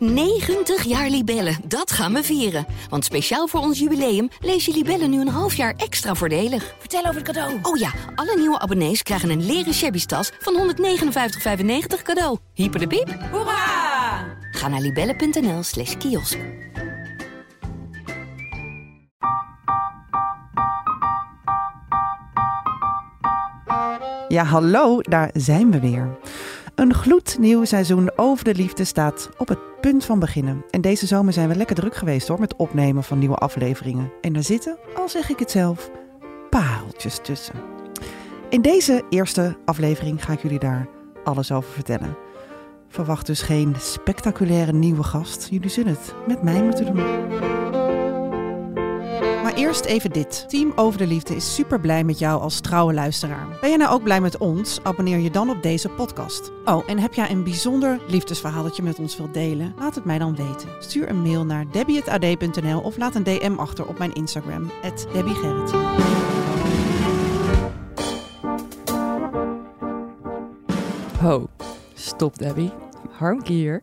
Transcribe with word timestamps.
90 0.00 0.84
jaar 0.84 1.08
Libellen, 1.08 1.56
dat 1.64 1.92
gaan 1.92 2.12
we 2.12 2.22
vieren. 2.22 2.66
Want 2.88 3.04
speciaal 3.04 3.46
voor 3.46 3.60
ons 3.60 3.78
jubileum 3.78 4.28
lees 4.40 4.64
je 4.64 4.72
Libellen 4.72 5.10
nu 5.10 5.20
een 5.20 5.28
half 5.28 5.54
jaar 5.54 5.74
extra 5.76 6.14
voordelig. 6.14 6.74
Vertel 6.78 7.00
over 7.00 7.14
het 7.14 7.22
cadeau. 7.22 7.58
Oh 7.62 7.76
ja, 7.76 7.90
alle 8.14 8.36
nieuwe 8.36 8.58
abonnees 8.58 9.02
krijgen 9.02 9.30
een 9.30 9.46
leren 9.46 9.74
shabby 9.74 10.04
tas 10.04 10.32
van 10.38 10.74
159,95 10.76 12.02
cadeau. 12.02 12.38
Hyper 12.54 12.80
de 12.80 12.86
piep. 12.86 13.16
Hoera! 13.30 14.38
Ga 14.50 14.68
naar 14.68 14.80
libellen.nl 14.80 15.62
slash 15.62 15.96
kiosk. 15.96 16.38
Ja, 24.28 24.44
hallo, 24.44 25.00
daar 25.00 25.30
zijn 25.32 25.70
we 25.70 25.80
weer. 25.80 26.18
Een 26.74 26.94
gloednieuw 26.94 27.64
seizoen 27.64 28.10
over 28.16 28.44
de 28.44 28.54
liefde 28.54 28.84
staat 28.84 29.28
op 29.38 29.48
het 29.48 29.69
punt 29.80 30.04
van 30.04 30.18
beginnen. 30.18 30.64
En 30.70 30.80
deze 30.80 31.06
zomer 31.06 31.32
zijn 31.32 31.48
we 31.48 31.54
lekker 31.54 31.76
druk 31.76 31.94
geweest 31.94 32.28
hoor, 32.28 32.40
met 32.40 32.56
opnemen 32.56 33.04
van 33.04 33.18
nieuwe 33.18 33.36
afleveringen. 33.36 34.12
En 34.20 34.32
daar 34.32 34.42
zitten, 34.42 34.78
al 34.94 35.08
zeg 35.08 35.30
ik 35.30 35.38
het 35.38 35.50
zelf, 35.50 35.90
pareltjes 36.50 37.18
tussen. 37.22 37.54
In 38.48 38.62
deze 38.62 39.02
eerste 39.08 39.56
aflevering 39.64 40.24
ga 40.24 40.32
ik 40.32 40.42
jullie 40.42 40.58
daar 40.58 40.88
alles 41.24 41.52
over 41.52 41.72
vertellen. 41.72 42.16
Verwacht 42.88 43.26
dus 43.26 43.42
geen 43.42 43.74
spectaculaire 43.78 44.72
nieuwe 44.72 45.02
gast. 45.02 45.48
Jullie 45.50 45.70
zullen 45.70 45.92
het 45.92 46.14
met 46.26 46.42
mij 46.42 46.62
moeten 46.62 46.86
doen. 46.86 47.79
Maar 49.42 49.54
eerst 49.54 49.84
even 49.84 50.10
dit. 50.10 50.48
Team 50.48 50.72
Over 50.76 50.98
de 50.98 51.06
Liefde 51.06 51.36
is 51.36 51.54
super 51.54 51.80
blij 51.80 52.04
met 52.04 52.18
jou 52.18 52.40
als 52.40 52.60
trouwe 52.60 52.94
luisteraar. 52.94 53.46
Ben 53.60 53.70
je 53.70 53.76
nou 53.76 53.92
ook 53.92 54.02
blij 54.02 54.20
met 54.20 54.38
ons? 54.38 54.80
Abonneer 54.82 55.18
je 55.18 55.30
dan 55.30 55.50
op 55.50 55.62
deze 55.62 55.88
podcast. 55.88 56.52
Oh, 56.64 56.82
en 56.86 56.98
heb 56.98 57.14
jij 57.14 57.30
een 57.30 57.44
bijzonder 57.44 58.00
liefdesverhaal 58.08 58.62
dat 58.62 58.76
je 58.76 58.82
met 58.82 58.98
ons 58.98 59.16
wilt 59.16 59.34
delen? 59.34 59.74
Laat 59.78 59.94
het 59.94 60.04
mij 60.04 60.18
dan 60.18 60.36
weten. 60.36 60.68
Stuur 60.78 61.08
een 61.08 61.22
mail 61.22 61.44
naar 61.44 61.70
debbie.ad.nl 61.70 62.80
of 62.80 62.96
laat 62.96 63.14
een 63.14 63.22
DM 63.22 63.54
achter 63.56 63.86
op 63.86 63.98
mijn 63.98 64.12
Instagram, 64.12 64.70
debbiegerrit. 65.12 65.70
Ho, 71.20 71.48
stop 71.94 72.38
Debbie. 72.38 72.72
Harmke 73.10 73.52
hier. 73.52 73.80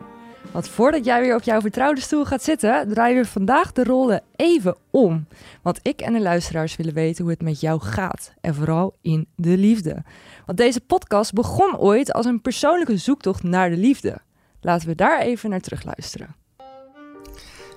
Want 0.52 0.70
voordat 0.70 1.06
jij 1.06 1.22
weer 1.22 1.36
op 1.36 1.44
jouw 1.44 1.62
vertrouwde 1.62 2.02
stoel 2.02 2.26
gaat 2.26 2.44
zitten, 2.44 2.88
draaien 2.90 3.22
we 3.22 3.28
vandaag 3.28 3.72
de 3.72 3.84
rollen 3.84 4.22
even 4.36 4.76
om. 4.92 5.28
Want 5.62 5.80
ik 5.82 6.02
en 6.02 6.14
de 6.14 6.22
luisteraars 6.22 6.76
willen 6.76 6.94
weten 6.94 7.24
hoe 7.24 7.34
het 7.34 7.42
met 7.42 7.60
jou 7.60 7.82
gaat. 7.82 8.34
En 8.42 8.56
vooral 8.56 8.96
in 9.02 9.28
de 9.36 9.58
liefde. 9.58 10.04
Want 10.46 10.58
deze 10.58 10.82
podcast 10.82 11.34
begon 11.34 11.78
ooit 11.78 12.14
als 12.14 12.26
een 12.26 12.42
persoonlijke 12.42 12.98
zoektocht 12.98 13.44
naar 13.44 13.70
de 13.70 13.78
liefde. 13.78 14.18
Laten 14.62 14.88
we 14.88 14.96
daar 14.96 15.20
even 15.20 15.50
naar 15.50 15.62
terugluisteren. 15.62 16.36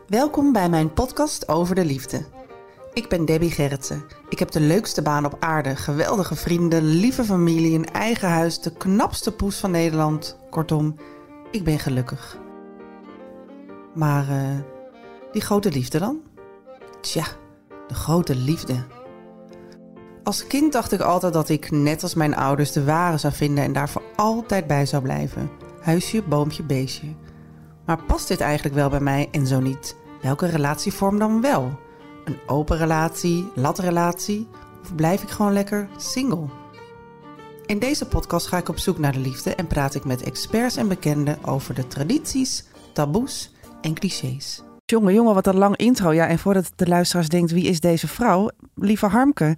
Welkom 0.06 0.52
bij 0.52 0.68
mijn 0.68 0.92
podcast 0.92 1.48
over 1.48 1.74
de 1.74 1.84
liefde. 1.84 2.24
Ik 2.92 3.08
ben 3.08 3.24
Debbie 3.24 3.50
Gerritsen. 3.50 4.04
Ik 4.28 4.38
heb 4.38 4.50
de 4.50 4.60
leukste 4.60 5.02
baan 5.02 5.24
op 5.24 5.36
aarde, 5.40 5.76
geweldige 5.76 6.34
vrienden, 6.34 6.84
lieve 6.84 7.24
familie, 7.24 7.78
een 7.78 7.92
eigen 7.92 8.28
huis, 8.28 8.60
de 8.60 8.72
knapste 8.72 9.32
poes 9.32 9.58
van 9.58 9.70
Nederland. 9.70 10.38
Kortom, 10.50 10.96
ik 11.50 11.64
ben 11.64 11.78
gelukkig. 11.78 12.38
Maar 13.94 14.28
eh, 14.28 14.58
die 15.32 15.42
grote 15.42 15.70
liefde 15.70 15.98
dan? 15.98 16.20
Tja, 17.00 17.24
de 17.88 17.94
grote 17.94 18.34
liefde. 18.34 18.84
Als 20.24 20.46
kind 20.46 20.72
dacht 20.72 20.92
ik 20.92 21.00
altijd 21.00 21.32
dat 21.32 21.48
ik, 21.48 21.70
net 21.70 22.02
als 22.02 22.14
mijn 22.14 22.36
ouders, 22.36 22.72
de 22.72 22.84
ware 22.84 23.18
zou 23.18 23.32
vinden 23.32 23.64
en 23.64 23.72
daar 23.72 23.88
voor 23.88 24.02
altijd 24.16 24.66
bij 24.66 24.86
zou 24.86 25.02
blijven. 25.02 25.50
Huisje, 25.80 26.22
boompje, 26.22 26.62
beestje. 26.62 27.14
Maar 27.86 28.02
past 28.02 28.28
dit 28.28 28.40
eigenlijk 28.40 28.74
wel 28.74 28.88
bij 28.88 29.00
mij 29.00 29.28
en 29.30 29.46
zo 29.46 29.60
niet? 29.60 29.96
Welke 30.22 30.46
relatievorm 30.46 31.18
dan 31.18 31.40
wel? 31.40 31.78
Een 32.24 32.38
open 32.46 32.76
relatie, 32.76 33.50
latrelatie? 33.54 34.48
Of 34.82 34.94
blijf 34.94 35.22
ik 35.22 35.28
gewoon 35.28 35.52
lekker 35.52 35.88
single? 35.96 36.46
In 37.66 37.78
deze 37.78 38.06
podcast 38.06 38.46
ga 38.46 38.58
ik 38.58 38.68
op 38.68 38.78
zoek 38.78 38.98
naar 38.98 39.12
de 39.12 39.18
liefde 39.18 39.54
en 39.54 39.66
praat 39.66 39.94
ik 39.94 40.04
met 40.04 40.22
experts 40.22 40.76
en 40.76 40.88
bekenden 40.88 41.44
over 41.44 41.74
de 41.74 41.86
tradities, 41.86 42.64
taboes 42.92 43.50
en 43.80 43.94
clichés. 43.94 44.62
Jongen, 44.84 45.14
jongen, 45.14 45.34
wat 45.34 45.46
een 45.46 45.56
lang 45.58 45.76
intro. 45.76 46.12
Ja, 46.12 46.26
en 46.26 46.38
voordat 46.38 46.72
de 46.76 46.86
luisteraars 46.86 47.28
denkt, 47.28 47.50
wie 47.50 47.64
is 47.64 47.80
deze 47.80 48.08
vrouw? 48.08 48.48
Lieve 48.74 49.06
Harmke, 49.06 49.56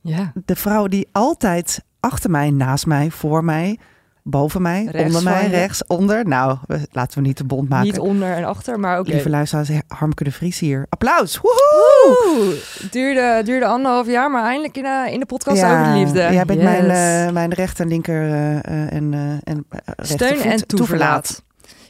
Ja, 0.00 0.32
de 0.44 0.56
vrouw 0.56 0.86
die 0.86 1.08
altijd 1.12 1.82
achter 2.00 2.30
mij, 2.30 2.50
naast 2.50 2.86
mij, 2.86 3.10
voor 3.10 3.44
mij, 3.44 3.78
boven 4.22 4.62
mij, 4.62 4.84
Rechts 4.84 5.06
onder 5.16 5.22
mij, 5.32 5.46
rechts, 5.48 5.86
onder. 5.86 6.26
Nou, 6.28 6.58
we- 6.66 6.86
laten 6.92 7.18
we 7.22 7.26
niet 7.26 7.36
te 7.36 7.44
bond 7.44 7.68
maken. 7.68 7.86
niet 7.86 7.98
onder 7.98 8.32
en 8.36 8.44
achter, 8.44 8.80
maar 8.80 8.98
oké. 8.98 9.10
Lieve 9.10 9.30
luisteraars, 9.30 9.70
Harmke 9.88 10.24
de 10.24 10.32
Vries 10.32 10.58
hier. 10.58 10.86
Applaus! 10.88 11.40
Woehoe! 11.42 12.56
Duurde, 12.90 13.42
duurde 13.44 13.66
anderhalf 13.66 14.06
jaar, 14.06 14.30
maar 14.30 14.44
eindelijk 14.44 14.76
in 14.76 14.82
de, 14.82 15.08
in 15.10 15.20
de 15.20 15.26
podcast 15.26 15.62
over 15.64 15.84
de 15.84 15.98
liefde. 15.98 16.18
Jij 16.18 16.44
bent 16.44 16.60
Yes. 16.60 16.68
mijn, 16.70 16.90
eh, 17.26 17.32
mijn 17.32 17.52
rechter, 17.52 17.86
linker 17.86 18.22
eh, 18.30 18.92
en, 18.92 19.14
en 19.44 19.66
Steun 19.96 20.40
en 20.40 20.66
toeverlaat. 20.66 21.42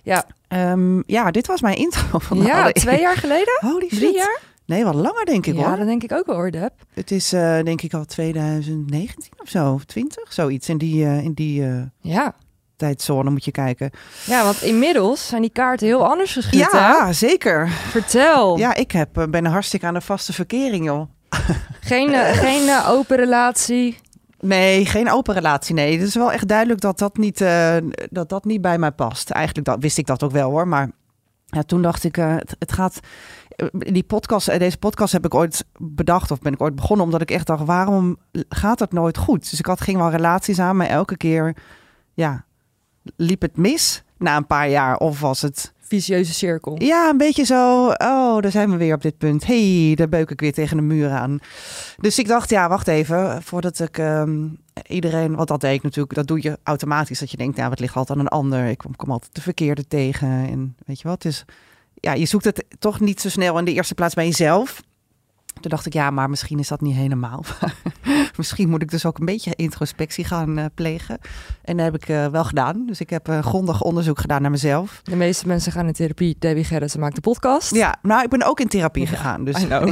Ja, 0.03 0.25
Ehm, 0.51 1.03
ja, 1.07 1.31
dit 1.31 1.47
was 1.47 1.61
mijn 1.61 1.77
intro 1.77 2.19
van 2.19 2.39
de 2.39 2.45
ja 2.45 2.73
twee 2.73 3.01
jaar 3.01 3.17
geleden? 3.17 3.59
Holy 3.71 3.89
shit. 3.89 3.99
Drie 3.99 4.15
jaar? 4.15 4.41
Nee, 4.67 4.85
wat 4.85 4.95
langer 4.95 5.25
denk 5.25 5.47
ik 5.47 5.55
ja, 5.57 5.67
hoor. 5.69 5.77
dat 5.77 5.87
denk 5.87 6.03
ik 6.03 6.13
ook 6.13 6.27
wel 6.27 6.35
hoor, 6.37 6.51
Deb. 6.51 6.73
Het 6.95 7.11
is 7.11 7.33
eh, 7.33 7.63
denk 7.63 7.83
ik 7.83 7.95
al 7.95 8.05
2019 8.05 9.33
of 9.43 9.49
zo, 9.49 9.73
of 9.73 9.85
20, 9.85 10.33
zoiets. 10.33 10.69
In 10.69 10.79
die, 10.79 11.05
eh, 11.05 11.25
in 11.25 11.33
die 11.33 11.65
eh, 11.67 11.83
Ja. 12.01 12.35
tijdzone 12.77 13.31
moet 13.31 13.45
je 13.45 13.51
kijken. 13.51 13.91
ja, 14.27 14.45
want 14.45 14.63
inmiddels 14.63 15.27
zijn 15.27 15.41
die 15.43 15.51
kaarten 15.51 15.87
heel 15.87 16.09
anders 16.09 16.33
geschud, 16.33 16.71
hè? 16.73 16.79
Ja, 16.79 17.13
zeker. 17.13 17.69
Vertel. 17.69 18.59
Ja, 18.59 18.75
ik 18.75 18.91
heb, 18.93 19.27
ben 19.31 19.45
hartstikke 19.47 19.87
aan 19.87 19.95
de 19.95 20.01
vaste 20.01 20.33
verkering, 20.33 20.85
joh. 20.85 21.09
Geen, 21.81 22.15
geen 22.45 22.85
open 22.87 23.17
relatie. 23.17 23.97
Nee, 24.41 24.87
geen 24.87 25.11
open 25.11 25.35
relatie. 25.35 25.75
Nee, 25.75 25.99
het 25.99 26.09
is 26.09 26.15
wel 26.15 26.33
echt 26.33 26.49
duidelijk 26.49 26.81
dat 26.81 26.99
dat 26.99 27.17
niet, 27.17 27.41
eh, 27.41 27.77
dat 28.11 28.29
dat 28.29 28.45
niet 28.45 28.61
bij 28.61 28.79
mij 28.79 28.91
past. 28.93 29.31
Eigenlijk 29.31 29.67
dat, 29.67 29.77
wist 29.81 29.99
ik 29.99 30.07
dat 30.07 30.23
ook 30.23 30.31
wel 30.31 30.51
hoor. 30.51 30.69
Maar 30.69 30.91
ja, 31.47 31.63
toen 31.63 31.83
dacht 31.83 32.05
ik, 32.05 32.17
eh, 32.17 32.35
het, 32.59 32.73
gaat. 32.73 33.01
eh, 33.57 33.67
Die 33.73 34.03
podcast, 34.03 34.59
deze 34.59 34.79
podcast 34.79 35.13
heb 35.13 35.25
ik 35.25 35.35
ooit 35.35 35.65
bedacht 35.79 36.31
of 36.31 36.39
ben 36.39 36.53
ik 36.53 36.63
ooit 36.63 36.75
begonnen 36.75 37.05
omdat 37.05 37.21
ik 37.21 37.31
echt 37.31 37.47
dacht, 37.47 37.65
waarom 37.65 38.17
gaat 38.49 38.79
het 38.79 38.93
nooit 38.93 39.17
goed? 39.19 39.51
Dus 39.51 39.59
ik 39.59 39.67
had 39.67 39.81
ging 39.81 39.97
wel 39.99 40.11
relaties 40.11 40.59
aan, 40.59 40.77
maar 40.77 40.87
elke 40.87 41.17
keer, 41.17 41.57
ja, 42.15 42.45
liep 43.17 43.43
het 43.43 43.57
mis 43.57 44.03
na 44.19 44.37
een 44.37 44.47
paar 44.47 44.69
jaar 44.69 44.97
of 44.97 45.21
was 45.21 45.43
het 45.43 45.73
Vicieuze 45.91 46.35
cirkel. 46.35 46.83
ja, 46.83 47.09
een 47.09 47.17
beetje 47.17 47.45
zo. 47.45 47.87
Oh, 47.87 48.41
daar 48.41 48.51
zijn 48.51 48.71
we 48.71 48.77
weer 48.77 48.95
op 48.95 49.03
dit 49.03 49.19
punt. 49.19 49.47
hey, 49.47 49.93
daar 49.95 50.09
beuk 50.09 50.31
ik 50.31 50.41
weer 50.41 50.53
tegen 50.53 50.77
de 50.77 50.83
muur 50.83 51.11
aan. 51.11 51.39
Dus 51.97 52.19
ik 52.19 52.29
dacht, 52.29 52.51
ja, 52.51 52.69
wacht 52.69 52.89
even. 52.89 53.43
Voordat 53.43 53.81
ik 53.81 53.99
ehm, 53.99 54.49
iedereen. 54.87 55.35
Want 55.35 55.49
dat 55.49 55.61
deed 55.61 55.75
ik 55.75 55.83
natuurlijk. 55.83 56.15
Dat 56.15 56.27
doe 56.27 56.43
je 56.43 56.59
automatisch. 56.63 57.19
Dat 57.19 57.31
je 57.31 57.37
denkt, 57.37 57.57
ja, 57.57 57.71
het 57.71 57.81
ligt 57.81 57.97
altijd 57.97 58.19
aan 58.19 58.25
een 58.25 58.31
ander. 58.31 58.67
Ik 58.67 58.79
kom, 58.79 58.97
kom 58.97 59.11
altijd 59.11 59.35
de 59.35 59.41
verkeerde 59.41 59.87
tegen. 59.89 60.29
En 60.29 60.77
weet 60.87 61.01
je 61.01 61.09
wat? 61.09 61.23
Dus 61.23 61.45
ja, 61.95 62.13
je 62.13 62.27
zoekt 62.27 62.45
het 62.45 62.65
toch 62.79 63.01
niet 63.01 63.21
zo 63.21 63.29
snel 63.29 63.59
in 63.59 63.65
de 63.65 63.73
eerste 63.73 63.95
plaats 63.95 64.15
bij 64.15 64.27
jezelf. 64.27 64.83
Toen 65.61 65.71
dacht 65.71 65.87
ik, 65.87 65.93
ja, 65.93 66.11
maar 66.11 66.31
misschien 66.31 66.59
is 66.59 66.69
dat 66.69 66.81
niet 66.81 66.95
helemaal. 66.95 67.45
misschien 68.37 68.69
moet 68.69 68.83
ik 68.83 68.91
dus 68.91 69.07
ook 69.07 69.19
een 69.19 69.25
beetje 69.25 69.53
introspectie 69.55 70.25
gaan 70.25 70.59
eh, 70.59 70.65
plegen. 70.75 71.19
En 71.63 71.77
dat 71.77 71.85
heb 71.85 71.95
ik 71.95 72.09
eh, 72.09 72.27
wel 72.27 72.45
gedaan. 72.45 72.87
Dus 72.87 73.01
ik 73.01 73.11
heb 73.11 73.29
grondig 73.41 73.83
onderzoek 73.83 74.21
gedaan 74.21 74.43
naar 74.43 74.51
mezelf. 74.51 75.01
De 75.03 75.17
meeste 75.17 75.47
mensen 75.47 75.73
gaan 75.73 75.87
in 75.87 75.93
therapie. 75.93 76.37
Debbie 76.39 76.65
Gerritsen 76.65 77.01
maakt 77.01 77.15
de 77.15 77.21
podcast. 77.21 77.75
Ja, 77.75 77.97
nou, 78.03 78.23
ik 78.23 78.29
ben 78.29 78.43
ook 78.43 78.61
in 78.61 78.69
therapie 78.69 79.07
gegaan. 79.07 79.45
Dus 79.45 79.61
ja. 79.69 79.85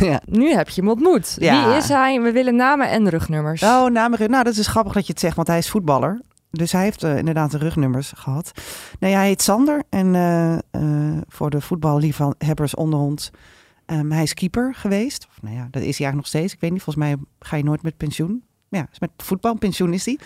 ja. 0.10 0.20
Nu 0.24 0.52
heb 0.54 0.68
je 0.68 0.80
hem 0.80 0.90
ontmoet. 0.90 1.36
Ja. 1.38 1.68
Wie 1.68 1.76
is 1.76 1.88
hij? 1.88 2.20
We 2.20 2.32
willen 2.32 2.56
namen 2.56 2.90
en 2.90 3.08
rugnummers. 3.08 3.62
Oh, 3.62 3.90
namen, 3.90 4.30
nou, 4.30 4.44
dat 4.44 4.56
is 4.56 4.66
grappig 4.66 4.92
dat 4.92 5.06
je 5.06 5.12
het 5.12 5.20
zegt, 5.20 5.36
want 5.36 5.48
hij 5.48 5.58
is 5.58 5.70
voetballer. 5.70 6.20
Dus 6.50 6.72
hij 6.72 6.82
heeft 6.82 7.02
eh, 7.02 7.16
inderdaad 7.16 7.50
de 7.50 7.58
rugnummers 7.58 8.12
gehad. 8.16 8.50
Nee, 8.98 9.14
hij 9.14 9.26
heet 9.26 9.42
Sander 9.42 9.82
en 9.90 10.14
voor 11.28 11.50
de 11.50 11.60
voetballiefhebbers 11.60 12.74
onder 12.74 12.98
ons. 12.98 13.30
Ehm, 13.86 14.10
hij 14.10 14.22
is 14.22 14.34
keeper 14.34 14.74
geweest. 14.74 15.26
Of, 15.28 15.42
nou 15.42 15.54
ja, 15.54 15.68
dat 15.70 15.82
is 15.82 15.98
hij 15.98 16.06
eigenlijk 16.06 16.16
nog 16.16 16.26
steeds. 16.26 16.52
Ik 16.52 16.60
weet 16.60 16.72
niet, 16.72 16.82
volgens 16.82 17.04
mij 17.04 17.16
ga 17.38 17.56
je 17.56 17.64
nooit 17.64 17.82
met 17.82 17.96
pensioen. 17.96 18.44
Ja, 18.68 18.88
met 18.98 19.10
voetbalpensioen 19.16 19.92
is 19.92 20.04
hij. 20.04 20.18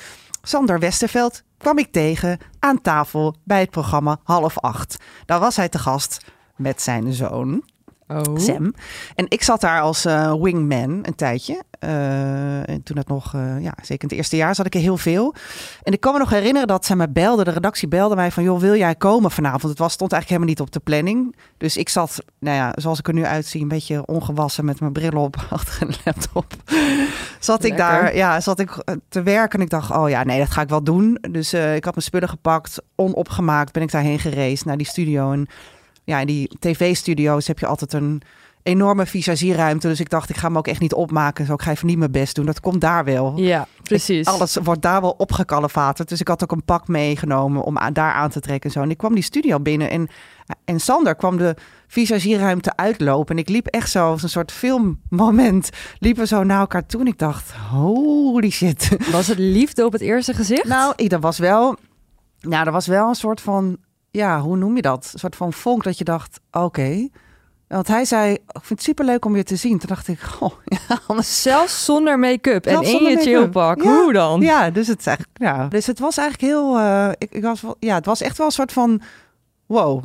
Sander 0.42 0.78
Westerveld 0.78 1.42
kwam 1.58 1.78
ik 1.78 1.92
tegen 1.92 2.38
aan 2.58 2.80
tafel 2.80 3.34
bij 3.44 3.60
het 3.60 3.70
programma 3.70 4.20
Half 4.22 4.58
Acht. 4.58 4.96
Daar 5.24 5.40
was 5.40 5.56
hij 5.56 5.68
te 5.68 5.78
gast 5.78 6.24
met 6.56 6.82
zijn 6.82 7.12
zoon. 7.12 7.64
Oh. 8.08 8.36
Sam. 8.36 8.74
En 9.14 9.26
ik 9.28 9.42
zat 9.42 9.60
daar 9.60 9.80
als 9.80 10.04
eh, 10.04 10.34
wingman 10.34 10.98
een 11.02 11.14
tijdje. 11.14 11.62
Eh, 11.80 12.68
en 12.68 12.82
toen 12.82 12.96
het 12.96 13.08
nog, 13.08 13.34
eh, 13.34 13.60
ja, 13.60 13.74
zeker 13.82 14.02
in 14.02 14.08
het 14.08 14.12
eerste 14.12 14.36
jaar 14.36 14.54
zat 14.54 14.66
ik 14.66 14.74
er 14.74 14.80
heel 14.80 14.96
veel. 14.96 15.34
En 15.82 15.92
ik 15.92 16.00
kan 16.00 16.12
me 16.12 16.18
nog 16.18 16.30
herinneren 16.30 16.68
dat 16.68 16.86
zij 16.86 16.96
mij 16.96 17.12
belde, 17.12 17.44
de 17.44 17.50
redactie 17.50 17.88
belde 17.88 18.14
mij 18.14 18.30
van, 18.30 18.42
joh, 18.42 18.60
wil 18.60 18.76
jij 18.76 18.94
komen 18.94 19.30
vanavond? 19.30 19.62
Het 19.62 19.78
was, 19.78 19.92
stond 19.92 20.12
eigenlijk 20.12 20.42
helemaal 20.42 20.64
niet 20.64 20.76
op 20.76 20.82
de 20.82 20.90
planning. 20.90 21.36
Dus 21.56 21.76
ik 21.76 21.88
zat, 21.88 22.24
nou 22.38 22.56
ja, 22.56 22.72
zoals 22.74 22.98
ik 22.98 23.08
er 23.08 23.14
nu 23.14 23.24
uitzie, 23.24 23.62
een 23.62 23.68
beetje 23.68 24.06
ongewassen 24.06 24.64
met 24.64 24.80
mijn 24.80 24.92
bril 24.92 25.22
op 25.22 25.36
achter 25.50 25.88
een 25.88 25.94
laptop. 26.04 26.54
zat 27.38 27.64
ik 27.64 27.76
daar, 27.76 28.16
ja, 28.16 28.40
zat 28.40 28.58
ik 28.58 28.84
te 29.08 29.22
werken 29.22 29.58
en 29.58 29.64
ik 29.64 29.70
dacht, 29.70 29.90
oh 29.90 30.08
ja, 30.08 30.24
nee, 30.24 30.38
dat 30.38 30.50
ga 30.50 30.62
ik 30.62 30.68
wel 30.68 30.82
doen. 30.82 31.18
Dus 31.30 31.54
ik 31.54 31.84
had 31.84 31.94
mijn 31.94 32.06
spullen 32.06 32.28
gepakt, 32.28 32.82
onopgemaakt, 32.94 33.72
ben 33.72 33.82
ik 33.82 33.90
daarheen 33.90 34.18
gereisd 34.18 34.64
naar 34.64 34.76
die 34.76 34.86
studio. 34.86 35.32
En 35.32 35.46
ja, 36.04 36.20
in 36.20 36.26
die 36.26 36.50
tv-studio's 36.58 37.46
heb 37.46 37.58
je 37.58 37.66
altijd 37.66 37.92
een 37.92 38.22
enorme 38.62 39.06
visagieruimte. 39.06 39.88
Dus 39.88 40.00
ik 40.00 40.10
dacht, 40.10 40.30
ik 40.30 40.36
ga 40.36 40.48
me 40.48 40.58
ook 40.58 40.66
echt 40.66 40.80
niet 40.80 40.94
opmaken. 40.94 41.46
Zo, 41.46 41.52
ik 41.52 41.62
ga 41.62 41.70
even 41.70 41.86
niet 41.86 41.98
mijn 41.98 42.10
best 42.10 42.34
doen. 42.34 42.46
Dat 42.46 42.60
komt 42.60 42.80
daar 42.80 43.04
wel. 43.04 43.32
Ja, 43.36 43.66
precies. 43.82 44.26
alles 44.26 44.56
wordt 44.62 44.82
daar 44.82 45.00
wel 45.00 45.14
opgekalefaterd. 45.18 46.08
Dus 46.08 46.20
ik 46.20 46.28
had 46.28 46.42
ook 46.42 46.52
een 46.52 46.64
pak 46.64 46.88
meegenomen 46.88 47.62
om 47.62 47.78
aan, 47.78 47.92
daar 47.92 48.12
aan 48.12 48.30
te 48.30 48.40
trekken. 48.40 48.70
En, 48.70 48.74
zo. 48.76 48.82
en 48.82 48.90
ik 48.90 48.98
kwam 48.98 49.14
die 49.14 49.22
studio 49.22 49.60
binnen 49.60 49.90
en, 49.90 50.08
en 50.64 50.80
Sander 50.80 51.14
kwam 51.14 51.36
de 51.36 51.54
visagieruimte 51.86 52.76
uitlopen. 52.76 53.34
En 53.34 53.40
ik 53.40 53.48
liep 53.48 53.66
echt 53.66 53.90
zo, 53.90 54.10
als 54.10 54.22
een 54.22 54.28
soort 54.28 54.52
filmmoment, 54.52 55.70
liepen 55.98 56.26
zo 56.26 56.44
naar 56.44 56.60
elkaar 56.60 56.86
toe. 56.86 57.00
En 57.00 57.06
ik 57.06 57.18
dacht, 57.18 57.52
holy 57.52 58.50
shit. 58.50 58.96
Was 59.12 59.26
het 59.26 59.38
liefde 59.38 59.84
op 59.84 59.92
het 59.92 60.00
eerste 60.00 60.34
gezicht? 60.34 60.64
Nou, 60.64 60.92
ik, 60.96 61.10
dat 61.10 61.22
was 61.22 61.38
wel... 61.38 61.76
Nou, 62.40 62.66
er 62.66 62.72
was 62.72 62.86
wel 62.86 63.08
een 63.08 63.14
soort 63.14 63.40
van 63.40 63.78
ja, 64.10 64.40
hoe 64.40 64.56
noem 64.56 64.76
je 64.76 64.82
dat? 64.82 65.10
Een 65.12 65.18
soort 65.18 65.36
van 65.36 65.52
vonk 65.52 65.84
dat 65.84 65.98
je 65.98 66.04
dacht, 66.04 66.40
oké. 66.50 67.08
Want 67.76 67.88
hij 67.88 68.04
zei, 68.04 68.32
ik 68.32 68.40
vind 68.52 68.68
het 68.68 68.82
superleuk 68.82 69.24
om 69.24 69.36
je 69.36 69.42
te 69.42 69.56
zien. 69.56 69.78
Toen 69.78 69.88
dacht 69.88 70.08
ik, 70.08 70.20
oh, 70.40 70.52
ja, 70.64 70.98
anders... 71.06 71.42
Zelfs 71.42 71.84
zonder 71.84 72.18
make-up 72.18 72.66
en 72.66 72.82
in 72.82 73.04
je 73.04 73.16
chillpak. 73.16 73.82
Ja, 73.82 74.02
hoe 74.02 74.12
dan? 74.12 74.40
Ja, 74.40 74.70
dus 74.70 74.86
het, 74.86 75.06
eigenlijk, 75.06 75.38
ja. 75.38 75.66
dus 75.68 75.86
het 75.86 75.98
was 75.98 76.16
eigenlijk 76.16 76.52
heel... 76.52 76.78
Uh, 76.78 77.10
ik, 77.18 77.30
ik, 77.30 77.42
was, 77.42 77.62
ja, 77.78 77.94
het 77.94 78.06
was 78.06 78.20
echt 78.20 78.36
wel 78.36 78.46
een 78.46 78.52
soort 78.52 78.72
van, 78.72 79.00
wow. 79.66 80.04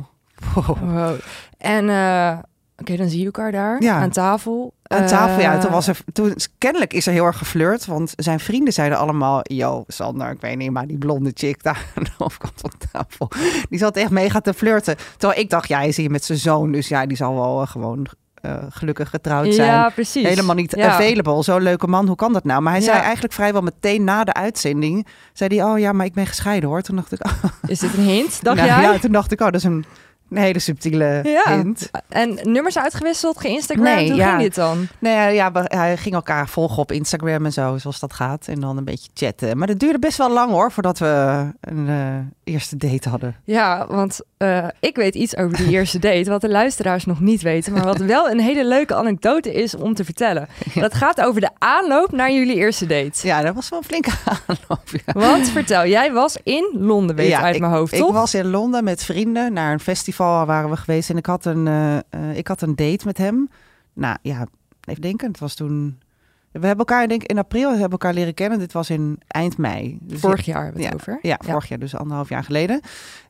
wow. 0.54 1.14
En 1.58 1.88
uh, 1.88 2.38
Oké, 2.78 2.96
dan 2.96 3.08
zie 3.08 3.18
je 3.18 3.24
elkaar 3.24 3.52
daar 3.52 3.82
ja. 3.82 4.00
aan 4.00 4.10
tafel. 4.10 4.74
Aan 4.88 5.06
tafel, 5.06 5.40
ja. 5.40 5.58
Toen 5.58 5.66
eh, 5.66 5.72
was 5.72 5.86
er, 5.86 5.98
toen, 6.12 6.34
kennelijk 6.58 6.92
is 6.92 7.06
er 7.06 7.12
heel 7.12 7.24
erg 7.24 7.38
geflirt, 7.38 7.86
want 7.86 8.12
zijn 8.16 8.40
vrienden 8.40 8.72
zeiden 8.72 8.98
allemaal, 8.98 9.40
yo, 9.42 9.84
Sander, 9.86 10.30
ik 10.30 10.40
weet 10.40 10.56
niet, 10.56 10.70
maar 10.70 10.86
die 10.86 10.98
blonde 10.98 11.30
chick 11.34 11.62
daar 11.62 11.86
aan 11.94 12.04
de 12.04 12.10
overkant 12.18 12.52
van 12.56 12.72
de 12.78 12.86
tafel, 12.92 13.30
die 13.68 13.78
zat 13.78 13.96
echt 13.96 14.10
mega 14.10 14.40
te 14.40 14.54
flirten. 14.54 14.96
Terwijl 15.16 15.40
ik 15.40 15.50
dacht, 15.50 15.68
ja, 15.68 15.78
hij 15.78 15.88
is 15.88 15.96
hier 15.96 16.10
met 16.10 16.24
zijn 16.24 16.38
zoon, 16.38 16.72
dus 16.72 16.88
ja, 16.88 17.06
die 17.06 17.16
zal 17.16 17.34
wel 17.34 17.60
uh, 17.60 17.68
gewoon 17.68 18.06
uh, 18.46 18.56
gelukkig 18.68 19.10
getrouwd 19.10 19.54
zijn. 19.54 19.70
Ja, 19.70 19.88
precies. 19.88 20.28
Helemaal 20.28 20.54
niet 20.54 20.76
ja. 20.76 20.88
available. 20.88 21.42
Zo'n 21.42 21.62
leuke 21.62 21.86
man, 21.86 22.06
hoe 22.06 22.16
kan 22.16 22.32
dat 22.32 22.44
nou? 22.44 22.62
Maar 22.62 22.72
hij 22.72 22.82
zei 22.82 22.98
eigenlijk 22.98 23.34
vrijwel 23.34 23.62
meteen 23.62 24.04
na 24.04 24.24
de 24.24 24.34
uitzending, 24.34 25.06
zei 25.32 25.56
hij, 25.56 25.66
oh 25.66 25.78
ja, 25.78 25.92
maar 25.92 26.06
ik 26.06 26.14
ben 26.14 26.26
gescheiden 26.26 26.68
hoor. 26.68 26.82
Toen 26.82 26.96
dacht 26.96 27.12
ik, 27.12 27.26
oh. 27.26 27.44
is 27.70 27.78
dit 27.78 27.94
een 27.94 28.02
hint, 28.02 28.42
dacht 28.42 28.56
nou, 28.56 28.68
jij? 28.68 28.80
Ja, 28.82 28.98
toen 28.98 29.12
dacht 29.12 29.32
ik, 29.32 29.40
oh, 29.40 29.46
dat 29.46 29.54
is 29.54 29.64
een 29.64 29.84
een 30.30 30.36
hele 30.36 30.58
subtiele 30.58 31.20
ja. 31.24 31.56
hint. 31.56 31.90
En 32.08 32.38
nummers 32.42 32.78
uitgewisseld, 32.78 33.40
geïnstagram, 33.40 33.84
nee, 33.84 34.08
hoe 34.08 34.16
ja. 34.16 34.28
ging 34.28 34.42
dit 34.42 34.54
dan? 34.54 34.86
Nee, 34.98 35.34
ja, 35.34 35.50
hij 35.52 35.96
ging 35.96 36.14
elkaar 36.14 36.48
volgen 36.48 36.78
op 36.78 36.92
Instagram 36.92 37.44
en 37.44 37.52
zo, 37.52 37.78
zoals 37.78 38.00
dat 38.00 38.12
gaat. 38.12 38.48
En 38.48 38.60
dan 38.60 38.76
een 38.76 38.84
beetje 38.84 39.08
chatten. 39.14 39.58
Maar 39.58 39.66
dat 39.66 39.78
duurde 39.78 39.98
best 39.98 40.18
wel 40.18 40.30
lang 40.30 40.50
hoor, 40.50 40.72
voordat 40.72 40.98
we 40.98 41.44
een 41.60 41.86
uh, 41.88 42.54
eerste 42.54 42.76
date 42.76 43.08
hadden. 43.08 43.36
Ja, 43.44 43.86
want 43.88 44.20
uh, 44.38 44.66
ik 44.80 44.96
weet 44.96 45.14
iets 45.14 45.36
over 45.36 45.56
die 45.56 45.70
eerste 45.76 45.98
date, 45.98 46.30
wat 46.30 46.40
de 46.40 46.48
luisteraars 46.48 47.04
nog 47.04 47.20
niet 47.20 47.42
weten. 47.42 47.72
Maar 47.72 47.84
wat 47.84 47.98
wel 47.98 48.30
een 48.30 48.40
hele 48.40 48.64
leuke 48.64 48.94
anekdote 48.94 49.52
is 49.52 49.76
om 49.76 49.94
te 49.94 50.04
vertellen. 50.04 50.48
Ja. 50.72 50.80
Dat 50.80 50.94
gaat 50.94 51.20
over 51.20 51.40
de 51.40 51.50
aanloop 51.58 52.12
naar 52.12 52.32
jullie 52.32 52.56
eerste 52.56 52.86
date. 52.86 53.26
Ja, 53.26 53.42
dat 53.42 53.54
was 53.54 53.68
wel 53.68 53.78
een 53.78 53.84
flinke 53.84 54.10
aanloop. 54.46 54.82
Ja. 55.06 55.12
Want 55.12 55.48
vertel, 55.48 55.86
jij 55.86 56.12
was 56.12 56.36
in 56.42 56.76
Londen, 56.78 57.16
weet 57.16 57.28
je 57.28 57.38
uit 57.38 57.58
mijn 57.58 57.72
hoofd, 57.72 57.96
toch? 57.96 58.08
Ik 58.08 58.14
was 58.14 58.34
in 58.34 58.50
Londen 58.50 58.84
met 58.84 59.04
vrienden 59.04 59.52
naar 59.52 59.72
een 59.72 59.80
festival 59.80 60.15
waren 60.16 60.70
we 60.70 60.76
geweest 60.76 61.10
en 61.10 61.16
ik 61.16 61.26
had 61.26 61.44
een, 61.44 61.66
uh, 61.66 62.36
ik 62.36 62.48
had 62.48 62.62
een 62.62 62.76
date 62.76 63.06
met 63.06 63.18
hem. 63.18 63.48
Nou 63.92 64.16
ja, 64.22 64.46
even 64.84 65.02
denken, 65.02 65.28
het 65.28 65.38
was 65.38 65.54
toen... 65.54 65.98
We 66.52 66.66
hebben 66.66 66.86
elkaar, 66.86 67.08
denk 67.08 67.22
ik, 67.22 67.30
in 67.30 67.38
april 67.38 67.70
hebben 67.70 67.90
elkaar 67.90 68.14
leren 68.14 68.34
kennen. 68.34 68.58
Dit 68.58 68.72
was 68.72 68.90
in 68.90 69.20
eind 69.26 69.58
mei. 69.58 69.98
Dus 70.00 70.20
vorig 70.20 70.44
jaar 70.44 70.64
hebben 70.64 70.80
we 70.80 70.86
het 70.86 70.94
over. 70.94 71.18
Ja, 71.22 71.38
vorig 71.44 71.68
jaar, 71.68 71.78
dus 71.78 71.94
anderhalf 71.94 72.28
jaar 72.28 72.44
geleden. 72.44 72.80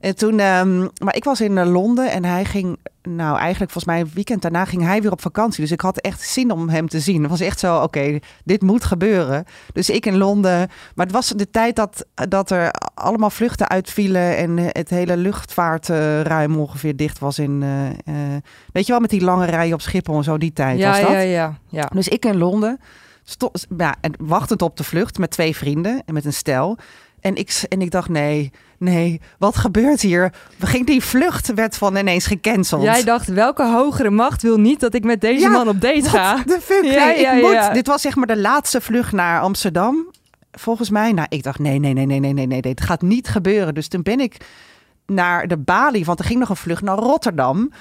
En 0.00 0.16
toen, 0.16 0.40
um, 0.40 0.90
maar 1.02 1.16
ik 1.16 1.24
was 1.24 1.40
in 1.40 1.56
uh, 1.56 1.66
Londen 1.70 2.10
en 2.10 2.24
hij 2.24 2.44
ging, 2.44 2.78
nou 3.06 3.38
eigenlijk 3.38 3.72
volgens 3.72 3.94
mij 3.94 4.00
een 4.00 4.10
weekend 4.14 4.42
daarna 4.42 4.64
ging 4.64 4.82
hij 4.82 5.02
weer 5.02 5.12
op 5.12 5.20
vakantie. 5.20 5.62
Dus 5.62 5.72
ik 5.72 5.80
had 5.80 5.98
echt 5.98 6.20
zin 6.20 6.50
om 6.50 6.68
hem 6.68 6.88
te 6.88 7.00
zien. 7.00 7.20
Het 7.20 7.30
was 7.30 7.40
echt 7.40 7.58
zo, 7.58 7.82
oké, 7.82 8.18
dit 8.44 8.62
moet 8.62 8.84
gebeuren. 8.84 9.44
Dus 9.72 9.90
ik 9.90 10.06
in 10.06 10.16
Londen. 10.16 10.68
Maar 10.94 11.06
het 11.06 11.14
was 11.14 11.28
de 11.28 11.50
tijd 11.50 11.76
dat, 11.76 12.06
dat 12.14 12.50
er 12.50 12.70
allemaal 12.94 13.30
vluchten 13.30 13.68
uitvielen 13.68 14.36
en 14.36 14.58
het 14.58 14.90
hele 14.90 15.16
luchtvaartruim 15.16 16.56
ongeveer 16.56 16.96
dicht 16.96 17.18
was 17.18 17.38
in, 17.38 17.62
uh, 17.62 17.88
uh, 17.88 18.36
weet 18.72 18.86
je 18.86 18.92
wel, 18.92 19.00
met 19.00 19.10
die 19.10 19.24
lange 19.24 19.46
rijen 19.46 19.74
op 19.74 19.80
Schiphol 19.80 20.16
en 20.16 20.24
zo, 20.24 20.38
die 20.38 20.52
tijd 20.52 20.78
ja, 20.78 20.90
was 20.90 21.00
dat. 21.00 21.10
Ja, 21.10 21.18
ja, 21.18 21.58
ja. 21.68 21.90
Dus 21.94 22.08
ik 22.08 22.24
in 22.24 22.36
Londen, 22.36 22.80
stond, 23.24 23.66
ja, 23.76 23.94
en 24.00 24.14
wachtend 24.18 24.62
op 24.62 24.76
de 24.76 24.84
vlucht 24.84 25.18
met 25.18 25.30
twee 25.30 25.56
vrienden 25.56 26.02
en 26.04 26.14
met 26.14 26.24
een 26.24 26.32
stel. 26.32 26.78
En 27.20 27.34
ik, 27.34 27.62
en 27.68 27.80
ik 27.82 27.90
dacht, 27.90 28.08
nee, 28.08 28.52
nee, 28.78 29.20
wat 29.38 29.56
gebeurt 29.56 30.00
hier? 30.00 30.32
Ging 30.58 30.86
die 30.86 31.02
vlucht 31.02 31.54
werd 31.54 31.76
van 31.76 31.96
ineens 31.96 32.26
gecanceld. 32.26 32.82
Jij 32.82 33.04
dacht, 33.04 33.28
welke 33.28 33.66
hogere 33.66 34.10
macht 34.10 34.42
wil 34.42 34.58
niet 34.58 34.80
dat 34.80 34.94
ik 34.94 35.04
met 35.04 35.20
deze 35.20 35.48
man 35.48 35.68
op 35.68 35.80
date 35.80 36.08
ga? 36.08 36.42
De 36.46 36.58
fuck? 36.62 36.84
Ja, 36.84 37.10
ja, 37.10 37.32
ik 37.32 37.42
moet. 37.42 37.74
Dit 37.74 37.86
was 37.86 38.02
zeg 38.02 38.16
maar 38.16 38.26
de 38.26 38.36
laatste 38.36 38.80
vlucht 38.80 39.12
naar 39.12 39.40
Amsterdam. 39.40 40.10
Volgens 40.52 40.90
mij. 40.90 41.12
Nou, 41.12 41.26
ik 41.30 41.42
dacht, 41.42 41.58
nee, 41.58 41.78
nee, 41.78 41.92
nee, 41.92 42.06
nee, 42.06 42.20
nee, 42.20 42.32
nee, 42.32 42.46
nee, 42.46 42.62
dit 42.62 42.80
gaat 42.80 43.02
niet 43.02 43.28
gebeuren. 43.28 43.74
Dus 43.74 43.88
toen 43.88 44.02
ben 44.02 44.20
ik 44.20 44.36
naar 45.06 45.48
de 45.48 45.56
Bali, 45.56 46.04
want 46.04 46.18
er 46.18 46.24
ging 46.24 46.38
nog 46.38 46.48
een 46.48 46.56
vlucht 46.56 46.82
naar 46.82 46.98
Rotterdam. 46.98 47.72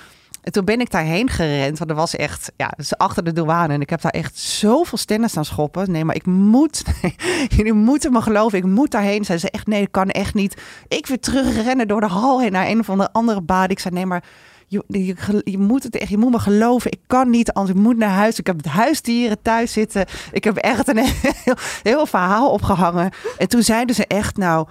En 0.46 0.52
toen 0.52 0.66
ben 0.66 0.80
ik 0.80 0.92
daarheen 0.92 1.30
gerend, 1.30 1.78
want 1.78 1.90
er 1.90 1.96
was 1.96 2.16
echt, 2.16 2.52
ja, 2.58 2.74
dus 2.78 2.98
achter 2.98 3.24
de 3.24 3.34
douane. 3.34 3.74
En 3.74 3.82
ik 3.82 3.90
heb 3.90 4.02
daar 4.02 4.12
echt 4.12 4.38
zoveel 4.38 4.98
stennis 4.98 5.32
staan 5.32 5.46
schoppen. 5.46 5.92
Nee, 5.92 6.06
maar 6.06 6.16
ik 6.16 6.26
moet, 6.26 6.84
jullie 7.58 7.74
moeten 7.74 8.12
me 8.12 8.22
geloven, 8.22 8.58
ik 8.58 8.66
moet 8.66 8.92
daarheen. 8.92 9.26
Zij 9.26 9.38
ze 9.38 9.52
echt, 9.52 9.68
nee, 9.68 9.80
dat 9.80 9.92
kan 9.92 10.10
echt 10.10 10.34
niet. 10.34 10.62
Ik 10.88 11.08
weer 11.08 11.20
terugrennen 11.20 11.88
door 11.88 12.02
de 12.02 12.08
hal 12.08 12.42
heen 12.42 12.52
naar 12.52 12.68
een 12.68 12.80
of 12.80 12.86
de 12.86 13.12
andere 13.12 13.42
baan. 13.42 13.70
Ik 13.70 13.80
zei, 13.80 13.94
nee, 13.94 14.06
maar 14.06 14.24
je, 14.68 14.84
je, 14.88 15.42
je, 15.44 15.58
moet 15.58 15.84
het 15.84 15.98
echt, 15.98 16.10
je 16.10 16.18
moet 16.18 16.32
me 16.32 16.40
geloven. 16.40 16.92
Ik 16.92 17.02
kan 17.08 17.30
niet, 17.30 17.54
anders 17.54 17.78
ik 17.78 17.84
moet 17.84 17.98
naar 17.98 18.10
huis. 18.10 18.40
Ik 18.40 18.48
heb 18.48 18.58
het 18.58 18.68
huisdieren 18.68 19.42
thuis 19.42 19.72
zitten. 19.72 20.06
Ik 20.32 20.44
heb 20.44 20.56
echt 20.56 20.88
een 20.88 20.98
heel, 21.44 21.56
heel 21.84 22.06
verhaal 22.06 22.52
opgehangen. 22.52 23.12
En 23.38 23.48
toen 23.48 23.64
zeiden 23.64 23.96
ze 23.96 24.08
echt, 24.08 24.38
nou 24.38 24.68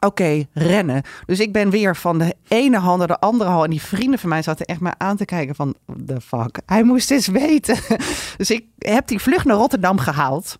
oké, 0.00 0.46
rennen. 0.52 1.02
Dus 1.26 1.40
ik 1.40 1.52
ben 1.52 1.70
weer 1.70 1.96
van 1.96 2.18
de 2.18 2.34
ene 2.48 2.78
hand 2.78 2.98
naar 2.98 3.06
de 3.06 3.20
andere 3.20 3.50
hand. 3.50 3.64
En 3.64 3.70
die 3.70 3.82
vrienden 3.82 4.18
van 4.18 4.28
mij 4.28 4.42
zaten 4.42 4.66
echt 4.66 4.80
maar 4.80 4.94
aan 4.98 5.16
te 5.16 5.24
kijken 5.24 5.54
van, 5.54 5.74
the 6.06 6.20
fuck. 6.20 6.58
Hij 6.66 6.82
moest 6.82 7.10
eens 7.10 7.26
weten. 7.26 7.76
Dus 8.36 8.50
ik 8.50 8.64
heb 8.78 9.06
die 9.06 9.18
vlucht 9.18 9.44
naar 9.44 9.56
Rotterdam 9.56 9.98
gehaald. 9.98 10.58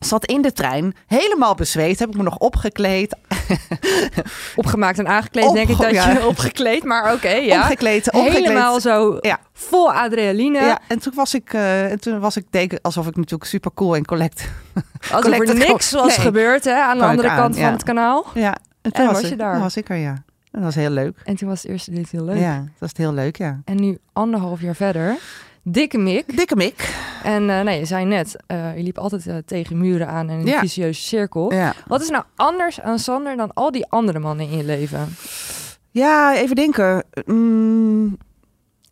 Zat 0.00 0.24
in 0.24 0.42
de 0.42 0.52
trein, 0.52 0.94
helemaal 1.06 1.54
bezweet. 1.54 1.98
Heb 1.98 2.08
ik 2.08 2.16
me 2.16 2.22
nog 2.22 2.38
opgekleed. 2.38 3.16
Opgemaakt 4.56 4.98
en 4.98 5.08
aangekleed, 5.08 5.52
denk 5.52 5.68
ik 5.68 5.78
dat 5.78 5.90
je 5.90 6.26
opgekleed. 6.28 6.84
Maar 6.84 7.12
oké, 7.12 7.30
ja. 7.30 7.60
Opgekleed, 7.60 8.12
opgekleed. 8.12 8.42
Helemaal 8.42 8.80
zo 8.80 9.18
ja. 9.20 9.38
vol 9.52 9.92
adrenaline. 9.92 10.60
Ja, 10.60 10.78
en 10.88 10.98
toen 10.98 11.12
was 11.14 11.34
ik, 11.34 11.52
uh, 11.52 11.84
toen 11.84 12.20
was 12.20 12.36
ik 12.36 12.44
denk, 12.50 12.72
alsof 12.82 13.06
ik 13.06 13.16
natuurlijk 13.16 13.50
super 13.50 13.70
cool 13.74 13.96
en 13.96 14.04
collect. 14.04 14.48
Alsof 15.10 15.38
er 15.38 15.54
niks 15.54 15.90
was 15.90 16.16
nee. 16.16 16.26
gebeurd 16.26 16.64
hè, 16.64 16.74
aan 16.74 16.98
de 16.98 17.04
andere 17.04 17.34
kant 17.34 17.58
van 17.58 17.72
het 17.72 17.82
kanaal. 17.82 18.26
Ja, 18.34 18.56
en 18.82 18.92
toen 18.92 19.06
was, 19.06 19.20
was, 19.20 19.30
je 19.30 19.36
daar. 19.36 19.60
was 19.60 19.76
ik 19.76 19.88
er, 19.88 19.96
ja. 19.96 20.14
En 20.50 20.60
dat 20.60 20.62
was 20.62 20.74
heel 20.74 20.90
leuk. 20.90 21.20
En 21.24 21.36
toen 21.36 21.48
was 21.48 21.62
het 21.62 21.70
eerste 21.70 21.90
date 21.90 22.08
heel 22.10 22.24
leuk. 22.24 22.38
Ja, 22.38 22.56
dat 22.58 22.78
was 22.78 22.90
heel 22.94 23.12
leuk, 23.12 23.36
ja. 23.36 23.60
En 23.64 23.76
nu 23.80 23.98
anderhalf 24.12 24.60
jaar 24.60 24.76
verder. 24.76 25.18
Dikke 25.62 25.98
mik. 25.98 26.36
Dikke 26.36 26.56
mik. 26.56 26.94
En 27.22 27.42
uh, 27.42 27.60
nee, 27.60 27.78
je 27.78 27.84
zei 27.84 28.04
net, 28.04 28.36
uh, 28.48 28.76
je 28.76 28.82
liep 28.82 28.98
altijd 28.98 29.26
uh, 29.26 29.36
tegen 29.44 29.78
muren 29.78 30.08
aan 30.08 30.28
en 30.28 30.34
in 30.34 30.40
een 30.40 30.46
ja. 30.46 30.60
vicieuze 30.60 31.00
cirkel. 31.00 31.52
Ja. 31.52 31.74
Wat 31.86 32.00
is 32.00 32.08
nou 32.08 32.24
anders 32.36 32.80
aan 32.80 32.98
Sander 32.98 33.36
dan 33.36 33.52
al 33.54 33.70
die 33.70 33.86
andere 33.86 34.18
mannen 34.18 34.48
in 34.50 34.56
je 34.56 34.64
leven? 34.64 35.08
Ja, 35.90 36.34
even 36.34 36.56
denken. 36.56 37.04
Mm, 37.24 38.16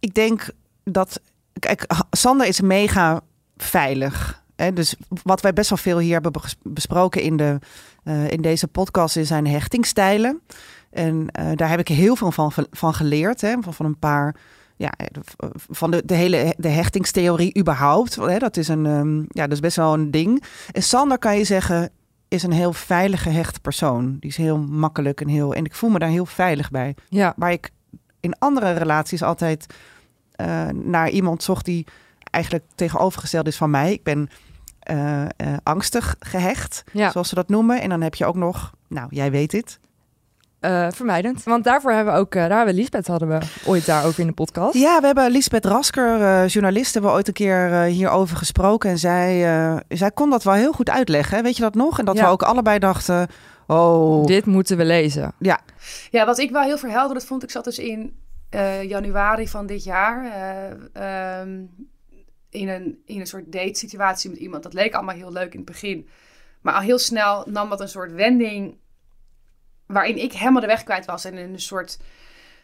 ik 0.00 0.14
denk 0.14 0.48
dat... 0.84 1.20
Kijk, 1.58 1.86
Sander 2.10 2.46
is 2.46 2.60
mega 2.60 3.20
veilig. 3.56 4.42
Hè? 4.58 4.72
Dus 4.72 4.96
wat 5.22 5.40
wij 5.40 5.52
best 5.52 5.68
wel 5.68 5.78
veel 5.78 5.98
hier 5.98 6.12
hebben 6.12 6.32
besproken 6.62 7.22
in, 7.22 7.36
de, 7.36 7.58
in 8.28 8.42
deze 8.42 8.68
podcast... 8.68 9.18
zijn 9.22 9.46
hechtingstijlen. 9.46 10.40
En 10.90 11.26
daar 11.54 11.70
heb 11.70 11.80
ik 11.80 11.88
heel 11.88 12.16
veel 12.16 12.32
van, 12.32 12.52
van 12.70 12.94
geleerd. 12.94 13.40
Hè? 13.40 13.54
Van, 13.60 13.74
van 13.74 13.86
een 13.86 13.98
paar 13.98 14.36
ja, 14.76 14.92
van 15.68 15.90
de, 15.90 16.02
de 16.04 16.14
hele 16.14 16.54
de 16.56 16.68
hechtingstheorie 16.68 17.58
überhaupt. 17.58 18.14
Hè, 18.14 18.38
dat 18.38 18.56
is 18.56 18.68
een 18.68 18.86
um, 18.86 19.26
ja, 19.28 19.42
dat 19.42 19.52
is 19.52 19.60
best 19.60 19.76
wel 19.76 19.94
een 19.94 20.10
ding. 20.10 20.42
En 20.72 20.82
Sander 20.82 21.18
kan 21.18 21.36
je 21.36 21.44
zeggen 21.44 21.90
is 22.28 22.42
een 22.42 22.52
heel 22.52 22.72
veilig 22.72 23.22
gehechte 23.22 23.60
persoon. 23.60 24.16
Die 24.20 24.30
is 24.30 24.36
heel 24.36 24.58
makkelijk 24.58 25.20
en 25.20 25.28
heel 25.28 25.54
en 25.54 25.64
ik 25.64 25.74
voel 25.74 25.90
me 25.90 25.98
daar 25.98 26.08
heel 26.08 26.26
veilig 26.26 26.70
bij. 26.70 26.94
Ja. 27.08 27.34
Waar 27.36 27.52
ik 27.52 27.70
in 28.20 28.38
andere 28.38 28.72
relaties 28.72 29.22
altijd 29.22 29.74
uh, 30.40 30.68
naar 30.68 31.10
iemand 31.10 31.42
zocht 31.42 31.64
die 31.64 31.86
eigenlijk 32.30 32.64
tegenovergesteld 32.74 33.46
is 33.46 33.56
van 33.56 33.70
mij. 33.70 33.92
Ik 33.92 34.02
ben 34.02 34.28
eh, 34.88 35.22
eh, 35.22 35.28
angstig 35.62 36.16
gehecht, 36.20 36.84
Ja. 36.92 37.10
zoals 37.10 37.28
ze 37.28 37.34
dat 37.34 37.48
noemen. 37.48 37.80
En 37.80 37.88
dan 37.88 38.00
heb 38.00 38.14
je 38.14 38.26
ook 38.26 38.36
nog, 38.36 38.72
nou, 38.88 39.06
jij 39.10 39.30
weet 39.30 39.50
dit. 39.50 39.78
Eh, 40.60 40.86
vermijdend. 40.90 41.42
Want 41.44 41.64
daarvoor 41.64 41.92
hebben 41.92 42.14
we 42.14 42.20
ook, 42.20 42.34
eh, 42.34 42.40
daar 42.48 42.56
hebben 42.56 42.74
we 42.74 42.80
Lisbeth 42.80 43.06
hadden 43.06 43.28
we 43.28 43.38
ooit 43.66 43.86
daarover 43.86 44.20
in 44.20 44.26
de 44.26 44.32
podcast. 44.32 44.74
Ja, 44.74 45.00
we 45.00 45.06
hebben 45.06 45.30
Lisbeth 45.30 45.64
Rasker, 45.64 46.20
eh, 46.22 46.48
journalist, 46.48 46.92
hebben 46.92 47.10
we 47.10 47.16
ooit 47.16 47.28
een 47.28 47.32
keer 47.34 47.72
eh, 47.72 47.82
hierover 47.92 48.36
gesproken. 48.36 48.90
En 48.90 48.98
zij, 48.98 49.44
eh, 49.58 49.76
zij 49.88 50.10
kon 50.10 50.30
dat 50.30 50.42
wel 50.42 50.54
heel 50.54 50.72
goed 50.72 50.90
uitleggen. 50.90 51.36
hè. 51.36 51.42
Weet 51.42 51.56
je 51.56 51.62
dat 51.62 51.74
nog? 51.74 51.98
En 51.98 52.04
dat 52.04 52.16
Ja. 52.16 52.24
we 52.24 52.30
ook 52.30 52.42
allebei 52.42 52.78
dachten, 52.78 53.26
oh, 53.66 54.26
Dit 54.26 54.46
moeten 54.46 54.76
we 54.76 54.84
lezen. 54.84 55.32
ja, 55.38 55.60
Ja, 56.10 56.26
wat 56.26 56.38
ik 56.38 56.50
wel 56.50 56.62
heel 56.62 56.78
verhelderend 56.78 57.26
vond, 57.26 57.42
ik 57.42 57.50
zat 57.50 57.64
dus 57.64 57.78
in 57.78 58.16
eh, 58.50 58.82
januari 58.82 59.48
van 59.48 59.66
dit 59.66 59.84
jaar 59.84 60.24
eh, 60.24 61.40
ehm, 61.40 61.50
in, 62.50 62.68
een, 62.68 63.02
in 63.04 63.20
een 63.20 63.26
soort 63.26 63.52
date 63.52 63.78
situatie 63.78 64.30
met 64.30 64.38
iemand. 64.38 64.62
Dat 64.62 64.72
leek 64.74 64.94
allemaal 64.94 65.14
heel 65.14 65.32
leuk 65.32 65.50
in 65.52 65.56
het 65.60 65.66
begin. 65.68 66.08
Maar 66.60 66.74
al 66.74 66.80
heel 66.80 66.98
snel 66.98 67.44
nam 67.46 67.68
dat 67.68 67.80
een 67.80 67.88
soort 67.88 68.12
wending 68.12 68.76
waarin 69.86 70.18
ik 70.22 70.32
helemaal 70.32 70.60
de 70.60 70.66
weg 70.66 70.82
kwijt 70.84 71.04
was 71.04 71.24
en 71.24 71.34
in 71.34 71.52
een 71.52 71.60
soort 71.60 71.98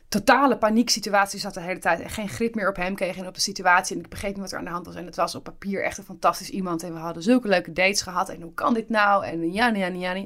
totale 0.09 0.59
panieksituatie 0.59 1.38
zat 1.41 1.55
de 1.55 1.61
hele 1.61 1.79
tijd 1.79 2.00
en 2.00 2.11
geen 2.11 2.29
grip 2.29 2.55
meer 2.55 2.69
op 2.69 2.76
hem 2.76 2.95
kreeg 2.95 3.17
en 3.17 3.26
op 3.26 3.35
de 3.35 3.41
situatie. 3.41 3.97
En 3.97 4.03
ik 4.03 4.09
begreep 4.09 4.31
niet 4.33 4.41
wat 4.41 4.53
er 4.53 4.59
aan 4.59 4.64
de 4.64 4.71
hand 4.71 4.87
was. 4.87 4.95
En 4.95 5.07
het 5.07 5.17
was 5.17 5.35
op 5.35 5.45
papier 5.45 5.83
echt 5.85 5.99
een 5.99 6.05
fantastisch 6.05 6.50
iemand. 6.50 6.83
En 6.83 6.93
we 6.93 6.99
hadden 6.99 7.23
zulke 7.23 7.49
leuke 7.49 7.73
dates 7.73 8.03
gehad. 8.03 8.29
En 8.29 8.43
hoe 8.43 8.55
kan 8.55 8.75
dit 8.75 8.88
nou? 8.88 9.25
En 9.25 9.53
ja, 9.53 9.69
ja, 9.69 9.87
ja, 9.87 10.12
ja. 10.12 10.25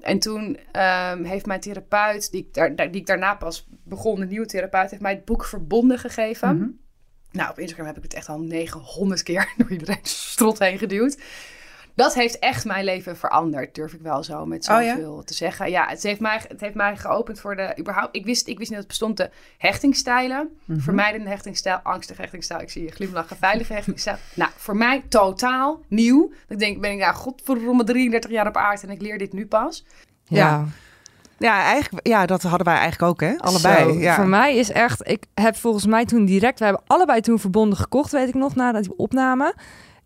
En 0.00 0.18
toen 0.18 0.58
ehm, 0.72 1.24
heeft 1.24 1.46
mijn 1.46 1.60
therapeut, 1.60 2.30
die 2.30 2.40
ik, 2.40 2.54
daar, 2.54 2.76
daar- 2.76 2.90
die 2.90 3.00
ik 3.00 3.06
daarna 3.06 3.34
pas 3.34 3.66
begon, 3.84 4.20
een 4.20 4.28
nieuwe 4.28 4.46
therapeut, 4.46 4.90
heeft 4.90 5.02
mij 5.02 5.12
het 5.14 5.24
boek 5.24 5.44
Verbonden 5.44 5.98
gegeven. 5.98 6.56
Mhm. 6.56 6.68
Nou, 7.32 7.50
op 7.50 7.58
Instagram 7.58 7.86
heb 7.86 7.96
ik 7.96 8.02
het 8.02 8.14
echt 8.14 8.28
al 8.28 8.38
900 8.38 9.22
keer 9.22 9.52
door 9.56 9.70
iedereen 9.70 9.98
strot 10.02 10.58
heen 10.58 10.78
geduwd. 10.78 11.16
Dat 11.94 12.14
heeft 12.14 12.38
echt 12.38 12.64
mijn 12.64 12.84
leven 12.84 13.16
veranderd, 13.16 13.74
durf 13.74 13.92
ik 13.92 14.00
wel 14.00 14.24
zo 14.24 14.46
met 14.46 14.68
Oh 14.68 14.82
ja? 14.82 14.94
zoveel 14.94 15.22
te 15.24 15.34
zeggen. 15.34 15.70
Ja, 15.70 15.88
het 15.88 16.02
heeft, 16.02 16.20
mij, 16.20 16.40
het 16.48 16.60
heeft 16.60 16.74
mij 16.74 16.96
geopend 16.96 17.40
voor 17.40 17.56
de... 17.56 17.74
Überhaupt, 17.78 18.16
ik, 18.16 18.24
wist, 18.24 18.46
ik 18.46 18.58
wist 18.58 18.70
niet 18.70 18.78
dat 18.80 18.88
het 18.88 18.88
bestond 18.88 19.16
de 19.16 19.30
hechtingstijlen. 19.58 20.56
Mhm. 20.64 20.80
Vermijdende 20.80 21.28
hechtingstijl, 21.28 21.76
angstige 21.82 22.20
hechtingstijl. 22.20 22.60
Ik 22.60 22.70
zie 22.70 22.82
je 22.82 22.90
glimlachen, 22.90 23.36
veilige 23.36 23.72
hechtingstijl. 23.72 24.16
nou, 24.34 24.50
voor 24.56 24.76
mij 24.76 25.04
totaal 25.08 25.80
nieuw. 25.88 26.32
Ik 26.48 26.58
denk, 26.58 26.80
ben 26.80 26.92
ik 26.92 26.98
nou 26.98 27.14
godverdomme 27.14 27.84
33 27.84 28.30
jaar 28.30 28.46
op 28.46 28.56
aarde 28.56 28.82
en 28.82 28.90
ik 28.90 29.00
leer 29.00 29.18
dit 29.18 29.32
nu 29.32 29.46
pas. 29.46 29.84
Ja. 30.24 30.38
ja, 30.38 30.66
eigenlijk, 31.38 32.06
ja, 32.06 32.26
dat 32.26 32.42
hadden 32.42 32.66
wij 32.66 32.76
eigenlijk 32.76 33.12
ook, 33.12 33.20
hè? 33.20 33.36
Allebei. 33.38 33.92
Zo, 33.92 33.98
ja. 33.98 34.14
Voor 34.14 34.26
mij 34.26 34.56
is 34.56 34.70
echt, 34.70 35.08
ik 35.08 35.24
heb 35.34 35.56
volgens 35.56 35.86
mij 35.86 36.04
toen 36.04 36.24
direct, 36.24 36.58
we 36.58 36.64
hebben 36.64 36.82
allebei 36.86 37.20
toen 37.20 37.38
verbonden 37.38 37.78
gekocht, 37.78 38.12
weet 38.12 38.28
ik 38.28 38.34
nog, 38.34 38.54
na 38.54 38.72
die 38.72 38.96
opname. 38.96 39.54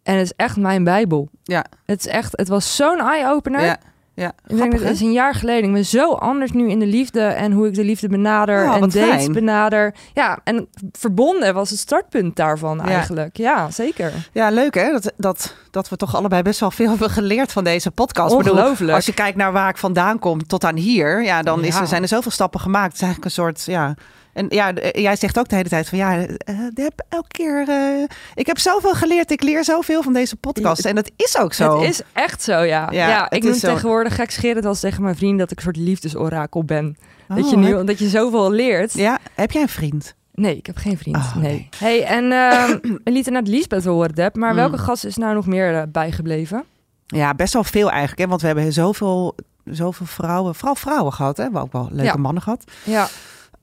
En 0.03 0.15
het 0.15 0.25
is 0.25 0.33
echt 0.37 0.57
mijn 0.57 0.85
bijbel. 0.85 1.29
Ja. 1.43 1.65
Het 1.85 1.99
is 1.99 2.07
echt, 2.07 2.33
het 2.37 2.49
was 2.49 2.77
zo'n 2.77 3.01
eye-opener. 3.01 3.65
ja, 3.65 3.77
ja. 4.17 4.33
Ik 4.47 4.57
denk 4.57 4.73
dat 4.73 4.81
het 4.81 4.91
is 4.91 5.01
een 5.01 5.13
jaar 5.13 5.35
geleden. 5.35 5.65
Ik 5.69 5.73
ben 5.73 5.85
zo 5.85 6.13
anders 6.13 6.53
nu 6.53 6.71
in 6.71 6.79
de 6.79 6.87
liefde 6.87 7.21
en 7.21 7.53
hoe 7.53 7.67
ik 7.67 7.75
de 7.75 7.85
liefde 7.85 8.09
benader 8.09 8.65
Oh, 8.69 8.75
en 8.75 8.81
dates 8.81 9.03
fijn. 9.03 9.33
benader. 9.33 9.95
Ja, 10.15 10.39
en 10.45 10.69
verbonden 10.93 11.55
was 11.55 11.71
het 11.71 11.79
startpunt 11.79 12.37
daarvan 12.37 12.77
Ja. 12.77 12.85
eigenlijk. 12.85 13.37
Ja, 13.37 13.71
zeker. 13.71 14.13
Ja, 14.33 14.51
leuk 14.51 14.75
hè? 14.75 14.91
Dat, 14.93 15.13
dat, 15.17 15.55
dat 15.71 15.89
we 15.89 15.97
toch 15.97 16.17
allebei 16.17 16.43
best 16.43 16.61
wel 16.61 16.71
veel 16.71 16.89
hebben 16.89 17.11
geleerd 17.11 17.53
van 17.53 17.65
deze 17.65 17.91
podcast. 17.91 18.37
Bedoel, 18.37 18.53
Ongelooflijk. 18.53 18.93
als 18.93 19.07
je 19.07 19.15
kijkt 19.15 19.37
naar 19.37 19.53
waar 19.53 19.69
ik 19.69 19.77
vandaan 19.77 20.19
kom 20.19 20.47
tot 20.47 20.65
aan 20.65 20.77
hier, 20.77 21.23
ja, 21.25 21.43
dan 21.43 21.65
is 21.65 21.77
er, 21.77 21.87
zijn 21.87 22.03
er 22.03 22.09
zoveel 22.09 22.31
stappen 22.31 22.61
gemaakt. 22.61 22.85
Het 22.93 22.95
is 22.95 23.01
eigenlijk 23.03 23.25
een 23.37 23.43
soort, 23.45 23.65
ja. 23.65 23.95
En 24.37 24.47
ja, 24.49 24.75
eh, 24.75 25.03
jij 25.03 25.17
zegt 25.17 25.39
ook 25.39 25.49
de 25.49 25.57
hele 25.57 25.69
tijd 25.69 25.89
van 25.89 25.99
ja, 25.99 26.13
ik 26.15 26.37
heb 26.75 27.05
elke 27.09 27.29
keer, 27.29 27.69
eh, 27.69 28.03
ik 28.35 28.47
heb 28.47 28.59
zoveel 28.59 28.95
geleerd, 28.95 29.31
ik 29.31 29.43
leer 29.43 29.65
zoveel 29.65 30.03
van 30.03 30.13
deze 30.13 30.37
podcast. 30.37 30.85
En 30.85 30.95
dat 30.95 31.11
is 31.17 31.39
ook 31.39 31.53
zo. 31.53 31.81
Het 31.81 31.91
is 31.91 32.01
echt 32.13 32.43
zo, 32.43 32.53
ja. 32.61 32.89
Ja, 32.91 33.09
Ja, 33.09 33.31
ik 33.31 33.43
noem 33.43 33.55
zo. 33.55 33.73
tegenwoordig 33.73 34.15
gekscherend 34.15 34.65
als 34.65 34.81
tegen 34.81 35.03
mijn 35.03 35.17
vriend 35.17 35.39
dat 35.39 35.51
ik 35.51 35.57
een 35.57 35.63
soort 35.63 35.77
liefdesorakel 35.77 36.65
ben. 36.65 36.97
dat, 37.29 37.39
Oh, 37.45 37.51
je 37.51 37.57
nu, 37.57 37.77
heb- 37.77 37.87
dat 37.87 37.99
je 37.99 38.09
zoveel 38.09 38.51
leert. 38.51 38.93
Ja, 38.93 39.19
heb 39.35 39.51
jij 39.51 39.63
een 39.63 39.69
vriend? 39.69 40.15
Nee, 40.35 40.57
ik 40.57 40.67
heb 40.67 40.77
geen 40.77 40.99
vriend. 40.99 41.17
Oh, 41.17 41.37
nee. 41.37 41.53
nee. 41.53 41.69
Hey, 41.79 42.05
en 42.05 42.33
ehm, 42.33 42.79
we 43.05 43.11
lieten 43.11 43.33
net 43.33 43.49
Liesbeth 43.49 43.85
horen, 43.85 44.15
Deb. 44.15 44.37
Maar 44.37 44.51
Mm. 44.51 44.57
welke 44.57 44.79
gast 44.79 45.05
is 45.05 45.17
nou 45.17 45.35
nog 45.35 45.47
meer 45.47 45.91
bijgebleven? 45.91 46.65
Ja, 47.07 47.35
best 47.35 47.53
wel 47.53 47.65
veel 47.65 47.91
eigenlijk, 47.91 48.21
hè? 48.21 48.27
want 48.27 48.41
we 48.41 48.47
hebben 48.47 48.73
zoveel, 48.73 49.35
zoveel 49.65 50.07
vrouwen, 50.07 50.55
vooral 50.55 50.75
vrouwen 50.75 51.13
gehad, 51.13 51.37
hè? 51.37 51.51
We 51.51 51.59
ook 51.59 51.73
wel 51.73 51.89
leuke 51.91 52.05
Ja. 52.05 52.17
mannen 52.17 52.43
gehad. 52.43 52.65
Ja, 52.85 53.09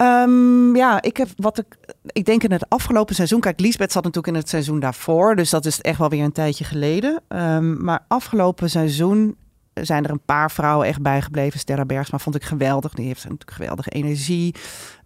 Ehm, 0.04 0.76
ja, 0.76 1.02
ik 1.02 1.18
heb 1.18 1.28
wat 1.36 1.58
ik. 1.58 1.66
Ik 2.06 2.26
denk 2.26 2.44
in 2.44 2.52
het 2.52 2.70
afgelopen 2.70 3.16
seizoen. 3.16 3.40
Kijk, 3.40 3.60
Liesbeth 3.60 3.92
zat 3.92 4.04
natuurlijk 4.04 4.34
in 4.34 4.40
het 4.40 4.50
seizoen 4.50 4.80
daarvoor. 4.80 5.36
Dus 5.36 5.50
dat 5.50 5.66
is 5.66 5.82
echt 5.82 5.98
wel 5.98 6.10
weer 6.10 6.24
een 6.24 6.32
tijdje 6.32 6.64
geleden. 6.64 7.22
Ehm, 7.28 7.84
maar 7.84 8.06
afgelopen 8.08 8.70
seizoen 8.70 9.36
zijn 9.74 10.04
er 10.04 10.10
een 10.10 10.26
paar 10.26 10.52
vrouwen 10.52 10.88
echt 10.88 11.02
bijgebleven. 11.02 11.60
Sterra 11.60 11.86
Bergsma 11.86 12.18
vond 12.18 12.36
ik 12.36 12.44
geweldig. 12.44 12.94
Die 12.94 13.06
heeft 13.06 13.24
natuurlijk 13.24 13.52
geweldige 13.52 13.90
energie. 13.90 14.56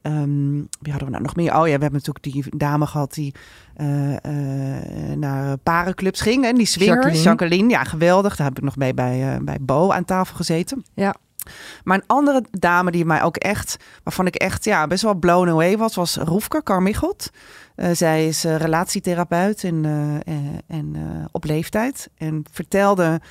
Ehm, 0.01 0.53
wie 0.79 0.91
hadden 0.91 1.05
we 1.05 1.09
nou 1.09 1.23
nog 1.23 1.35
meer? 1.35 1.49
Oh 1.51 1.67
ja, 1.67 1.75
we 1.75 1.83
hebben 1.83 1.91
natuurlijk 1.91 2.23
die 2.23 2.57
dame 2.57 2.85
gehad 2.85 3.13
die 3.13 3.33
eh, 3.75 4.15
eh, 4.15 5.17
naar 5.17 5.57
parenclubs 5.57 6.21
ging. 6.21 6.45
En 6.45 6.55
die 6.55 6.65
swinger, 6.65 6.93
Jacqueline. 6.93 7.23
Jacqueline. 7.23 7.69
Ja, 7.69 7.83
geweldig. 7.83 8.35
Daar 8.35 8.47
heb 8.47 8.57
ik 8.57 8.63
nog 8.63 8.75
mee 8.75 8.93
bij, 8.93 9.33
eh, 9.33 9.41
bij 9.41 9.57
Bo 9.61 9.91
aan 9.91 10.05
tafel 10.05 10.35
gezeten. 10.35 10.85
ja. 10.93 11.15
Maar 11.83 11.97
een 11.97 12.07
andere 12.07 12.43
dame 12.51 12.91
die 12.91 13.05
mij 13.05 13.23
ook 13.23 13.37
echt, 13.37 13.77
waarvan 14.03 14.27
ik 14.27 14.35
echt 14.35 14.65
ja, 14.65 14.87
best 14.87 15.03
wel 15.03 15.15
blown 15.15 15.49
away 15.49 15.77
was, 15.77 15.95
was 15.95 16.15
Roefke 16.15 16.63
Carmichelt. 16.63 17.29
Eh, 17.75 17.89
zij 17.93 18.27
is 18.27 18.45
eh, 18.45 18.55
relatietherapeut 18.55 19.63
en, 19.63 19.85
eh, 20.25 20.77
en 20.77 20.95
op 21.31 21.43
leeftijd. 21.43 22.09
En 22.17 22.45
vertelde 22.51 23.21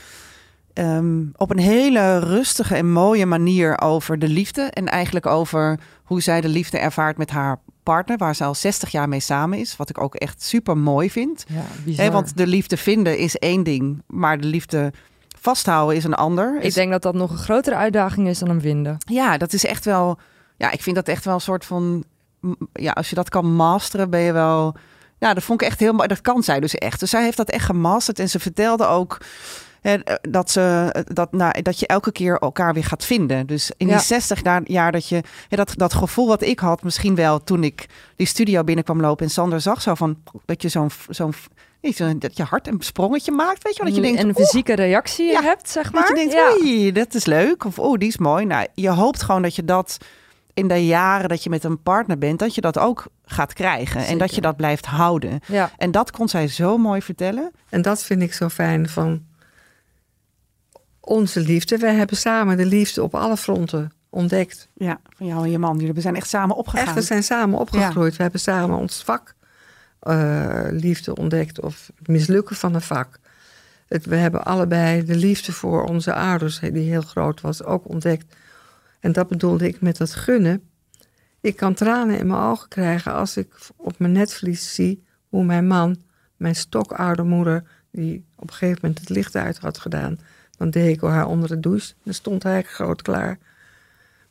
ehm, 0.72 1.24
op 1.36 1.50
een 1.50 1.58
hele 1.58 2.18
rustige 2.18 2.74
en 2.74 2.92
mooie 2.92 3.26
manier 3.26 3.80
over 3.80 4.18
de 4.18 4.28
liefde. 4.28 4.62
En 4.62 4.86
eigenlijk 4.86 5.26
over 5.26 5.78
hoe 6.04 6.20
zij 6.20 6.40
de 6.40 6.48
liefde 6.48 6.78
ervaart 6.78 7.16
met 7.16 7.30
haar 7.30 7.58
partner, 7.82 8.16
waar 8.16 8.34
ze 8.34 8.44
al 8.44 8.54
60 8.54 8.90
jaar 8.90 9.08
mee 9.08 9.20
samen 9.20 9.58
is. 9.58 9.76
Wat 9.76 9.90
ik 9.90 10.00
ook 10.00 10.14
echt 10.14 10.42
super 10.42 10.76
mooi 10.76 11.10
vind. 11.10 11.44
ja 11.84 12.10
want 12.10 12.36
de 12.36 12.46
liefde 12.46 12.76
vinden 12.76 13.18
is 13.18 13.36
één 13.36 13.62
ding, 13.62 14.02
maar 14.06 14.40
de 14.40 14.46
liefde 14.46 14.92
vasthouden 15.40 15.96
is 15.96 16.04
een 16.04 16.14
ander. 16.14 16.58
ik 16.60 16.74
denk 16.74 16.90
dat 16.90 17.02
dat 17.02 17.14
nog 17.14 17.30
een 17.30 17.38
grotere 17.38 17.76
uitdaging 17.76 18.28
is 18.28 18.38
dan 18.38 18.48
hem 18.48 18.60
vinden. 18.60 18.96
ja, 18.98 19.38
dat 19.38 19.52
is 19.52 19.64
echt 19.64 19.84
wel. 19.84 20.18
Ja, 20.56 20.70
ik 20.70 20.82
vind 20.82 20.96
dat 20.96 21.08
echt 21.08 21.24
wel 21.24 21.34
een 21.34 21.40
soort 21.40 21.64
van. 21.64 22.04
Ja, 22.72 22.90
als 22.90 23.08
je 23.08 23.14
dat 23.14 23.28
kan 23.28 23.54
masteren, 23.54 24.10
ben 24.10 24.20
je 24.20 24.32
wel. 24.32 24.76
Ja, 25.18 25.34
dat 25.34 25.42
vond 25.42 25.60
ik 25.60 25.66
echt 25.66 25.80
heel 25.80 25.92
mooi. 25.92 26.08
Dat 26.08 26.20
kan 26.20 26.42
zij 26.42 26.60
dus 26.60 26.74
echt. 26.74 27.00
Dus 27.00 27.10
zij 27.10 27.22
heeft 27.22 27.36
dat 27.36 27.50
echt 27.50 27.64
gemasterd. 27.64 28.18
En 28.18 28.28
ze 28.28 28.38
vertelde 28.38 28.86
ook 28.86 29.18
dat, 30.30 30.50
ze, 30.50 30.90
eh, 30.92 31.02
dat, 31.14 31.32
nou, 31.32 31.62
dat 31.62 31.78
je 31.80 31.86
elke 31.86 32.12
keer 32.12 32.38
elkaar 32.38 32.74
weer 32.74 32.84
gaat 32.84 33.04
vinden. 33.04 33.46
Dus 33.46 33.70
in 33.76 33.86
Ja. 33.86 33.96
die 33.96 34.02
60 34.04 34.40
jaar- 34.64 34.92
dat 34.92 35.08
je. 35.08 35.22
hè, 35.48 35.56
dat, 35.56 35.72
dat 35.76 35.94
gevoel 35.94 36.26
wat 36.26 36.42
ik 36.42 36.58
had, 36.58 36.82
misschien 36.82 37.14
wel 37.14 37.44
toen 37.44 37.64
ik 37.64 37.86
die 38.16 38.26
studio 38.26 38.64
binnenkwam 38.64 39.00
lopen 39.00 39.24
en 39.24 39.30
Sander 39.30 39.60
zag, 39.60 39.82
zo 39.82 39.94
van 39.94 40.16
dat 40.44 40.62
je 40.62 40.68
zo'n. 40.68 40.90
zo'n 41.08 41.34
niet 41.80 41.96
zo- 41.96 42.18
dat 42.18 42.36
je 42.36 42.42
hart 42.42 42.68
een 42.68 42.76
sprongetje 42.78 43.32
maakt, 43.32 43.62
weet 43.62 43.76
je 43.76 43.82
wel? 43.82 43.92
Dat 43.92 43.96
je 44.00 44.06
denkt, 44.06 44.18
en 44.20 44.28
een 44.28 44.34
"Oeh, 44.36 44.46
fysieke 44.46 44.74
reactie 44.74 45.26
Ja, 45.30 45.42
hebt, 45.42 45.68
zeg 45.68 45.84
dat 45.84 45.92
maar. 45.92 46.08
je 46.08 46.14
denkt, 46.14 46.32
ja. 46.32 46.50
oei, 46.60 46.92
dat 46.92 47.14
is 47.14 47.24
leuk. 47.24 47.64
Of 47.64 47.78
oh, 47.78 47.98
die 47.98 48.08
is 48.08 48.18
mooi. 48.18 48.44
Nou, 48.44 48.66
je 48.74 48.90
hoopt 48.90 49.22
gewoon 49.22 49.42
dat 49.42 49.54
je 49.56 49.64
dat 49.64 49.96
in 50.54 50.68
de 50.68 50.86
jaren 50.86 51.28
dat 51.28 51.42
je 51.42 51.50
met 51.50 51.64
een 51.64 51.82
partner 51.82 52.18
bent, 52.18 52.38
dat 52.38 52.54
je 52.54 52.60
dat 52.60 52.78
ook 52.78 53.06
gaat 53.24 53.52
krijgen. 53.52 54.06
En 54.06 54.18
dat 54.18 54.34
je 54.34 54.40
dat 54.40 54.56
blijft 54.56 54.86
houden. 54.86 55.40
ja. 55.46 55.70
En 55.76 55.90
dat 55.90 56.10
kon 56.10 56.28
zij 56.28 56.48
zo 56.48 56.78
mooi 56.78 57.02
vertellen. 57.02 57.50
En 57.68 57.82
dat 57.82 58.02
vind 58.02 58.22
ik 58.22 58.32
zo 58.34 58.48
fijn 58.48 58.88
van 58.88 59.22
onze 61.06 61.40
liefde. 61.40 61.78
Wij 61.78 61.94
hebben 61.94 62.16
samen 62.16 62.56
de 62.56 62.66
liefde 62.66 63.02
op 63.02 63.14
alle 63.14 63.36
fronten 63.36 63.92
ontdekt. 64.10 64.68
Ja, 64.74 65.00
van 65.16 65.26
jou 65.26 65.44
en 65.44 65.50
je 65.50 65.58
man. 65.58 65.78
Jullie 65.78 66.00
zijn 66.00 66.16
echt 66.16 66.28
samen 66.28 66.56
opgegaan. 66.56 66.86
Echt, 66.86 66.94
we 66.94 67.02
zijn 67.02 67.22
samen 67.22 67.58
opgegroeid. 67.58 68.16
We 68.16 68.22
hebben 68.22 68.40
samen 68.40 68.78
ons 68.78 69.02
vak 69.02 69.34
eh, 70.06 70.66
liefde 70.70 71.14
ontdekt 71.14 71.60
of 71.60 71.90
het 71.98 72.08
mislukken 72.08 72.56
van 72.56 72.74
een 72.74 72.80
vak. 72.80 73.18
Het, 73.86 74.06
we 74.06 74.16
hebben 74.16 74.44
allebei 74.44 75.04
de 75.04 75.16
liefde 75.16 75.52
voor 75.52 75.84
onze 75.84 76.14
ouders, 76.14 76.58
die 76.58 76.90
heel 76.90 77.02
groot 77.02 77.40
was, 77.40 77.62
ook 77.62 77.88
ontdekt. 77.88 78.36
En 79.00 79.12
dat 79.12 79.28
bedoelde 79.28 79.66
ik 79.66 79.80
met 79.80 79.96
dat 79.96 80.14
gunnen. 80.14 80.62
Ik 81.40 81.56
kan 81.56 81.74
tranen 81.74 82.18
in 82.18 82.26
mijn 82.26 82.40
ogen 82.40 82.68
krijgen 82.68 83.12
als 83.12 83.36
ik 83.36 83.54
op 83.76 83.98
mijn 83.98 84.12
netvlies 84.12 84.74
zie 84.74 85.04
hoe 85.28 85.44
mijn 85.44 85.66
man, 85.66 85.96
mijn 86.36 86.54
stokoude 86.54 87.22
moeder, 87.22 87.64
die 87.90 88.24
op 88.36 88.48
een 88.48 88.54
gegeven 88.54 88.78
moment 88.82 89.00
het 89.00 89.08
licht 89.08 89.36
uit 89.36 89.58
had 89.58 89.78
gedaan, 89.78 90.18
dan 90.56 90.70
deed 90.70 90.96
ik 90.96 91.00
haar 91.00 91.26
onder 91.26 91.48
de 91.48 91.60
douche. 91.60 91.92
Dan 92.02 92.14
stond 92.14 92.42
hij 92.42 92.62
groot 92.62 93.02
klaar 93.02 93.38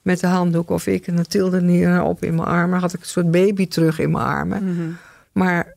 met 0.01 0.19
de 0.19 0.27
handdoek 0.27 0.69
of 0.69 0.87
ik. 0.87 1.07
En 1.07 1.15
dan 1.15 1.27
tilde 1.27 1.61
hij 1.65 1.85
haar 1.85 2.03
op 2.03 2.23
in 2.23 2.35
mijn 2.35 2.47
armen. 2.47 2.79
Had 2.79 2.93
ik 2.93 2.99
een 2.99 3.05
soort 3.05 3.31
baby 3.31 3.67
terug 3.67 3.99
in 3.99 4.11
mijn 4.11 4.25
armen. 4.25 4.63
Mhm. 4.73 4.91
Maar 5.31 5.73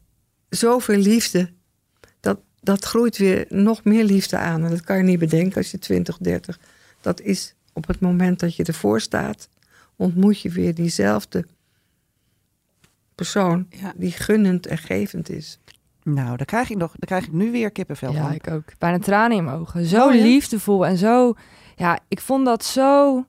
zoveel 0.49 0.97
liefde, 0.99 1.51
dat, 2.21 2.39
dat 2.61 2.85
groeit 2.85 3.17
weer 3.17 3.47
nog 3.49 3.85
meer 3.85 4.05
liefde 4.05 4.37
aan. 4.39 4.65
En 4.65 4.71
dat 4.71 4.81
kan 4.81 4.97
je 4.97 5.03
niet 5.03 5.19
bedenken 5.19 5.57
als 5.57 5.71
je 5.71 5.79
20, 5.79 6.19
30. 6.19 6.59
Dat 7.01 7.21
is 7.21 7.55
op 7.73 7.87
het 7.87 8.01
moment 8.01 8.41
dat 8.41 8.57
je 8.57 8.65
ervoor 8.65 9.01
staat, 9.01 9.49
ontmoet 9.97 10.41
je 10.41 10.51
weer 10.51 10.75
diezelfde 10.75 11.45
persoon 13.15 13.67
Ja. 13.71 13.93
die 13.97 14.13
gunnend 14.13 14.67
en 14.67 14.79
gevend 14.79 15.31
is. 15.31 15.59
Nou, 16.15 16.37
daar 16.37 16.47
krijg 16.47 16.71
ik, 16.71 16.77
nog, 16.77 16.91
daar 16.97 17.07
krijg 17.09 17.25
ik 17.25 17.33
nu 17.33 17.51
weer 17.51 17.71
kippenvel 17.71 18.13
Ja, 18.13 18.23
van. 18.23 18.33
ik 18.33 18.51
ook. 18.51 18.65
Bijna 18.79 18.99
tranen 18.99 19.37
in 19.37 19.45
mijn 19.45 19.57
ogen. 19.57 19.85
Zo 19.85 20.07
Oh, 20.07 20.15
ja? 20.15 20.23
liefdevol 20.23 20.87
en 20.87 20.97
zo... 20.97 21.35
Ja, 21.77 21.99
ik 22.09 22.21
vond 22.21 22.45
dat 22.45 22.65
zo 22.65 23.25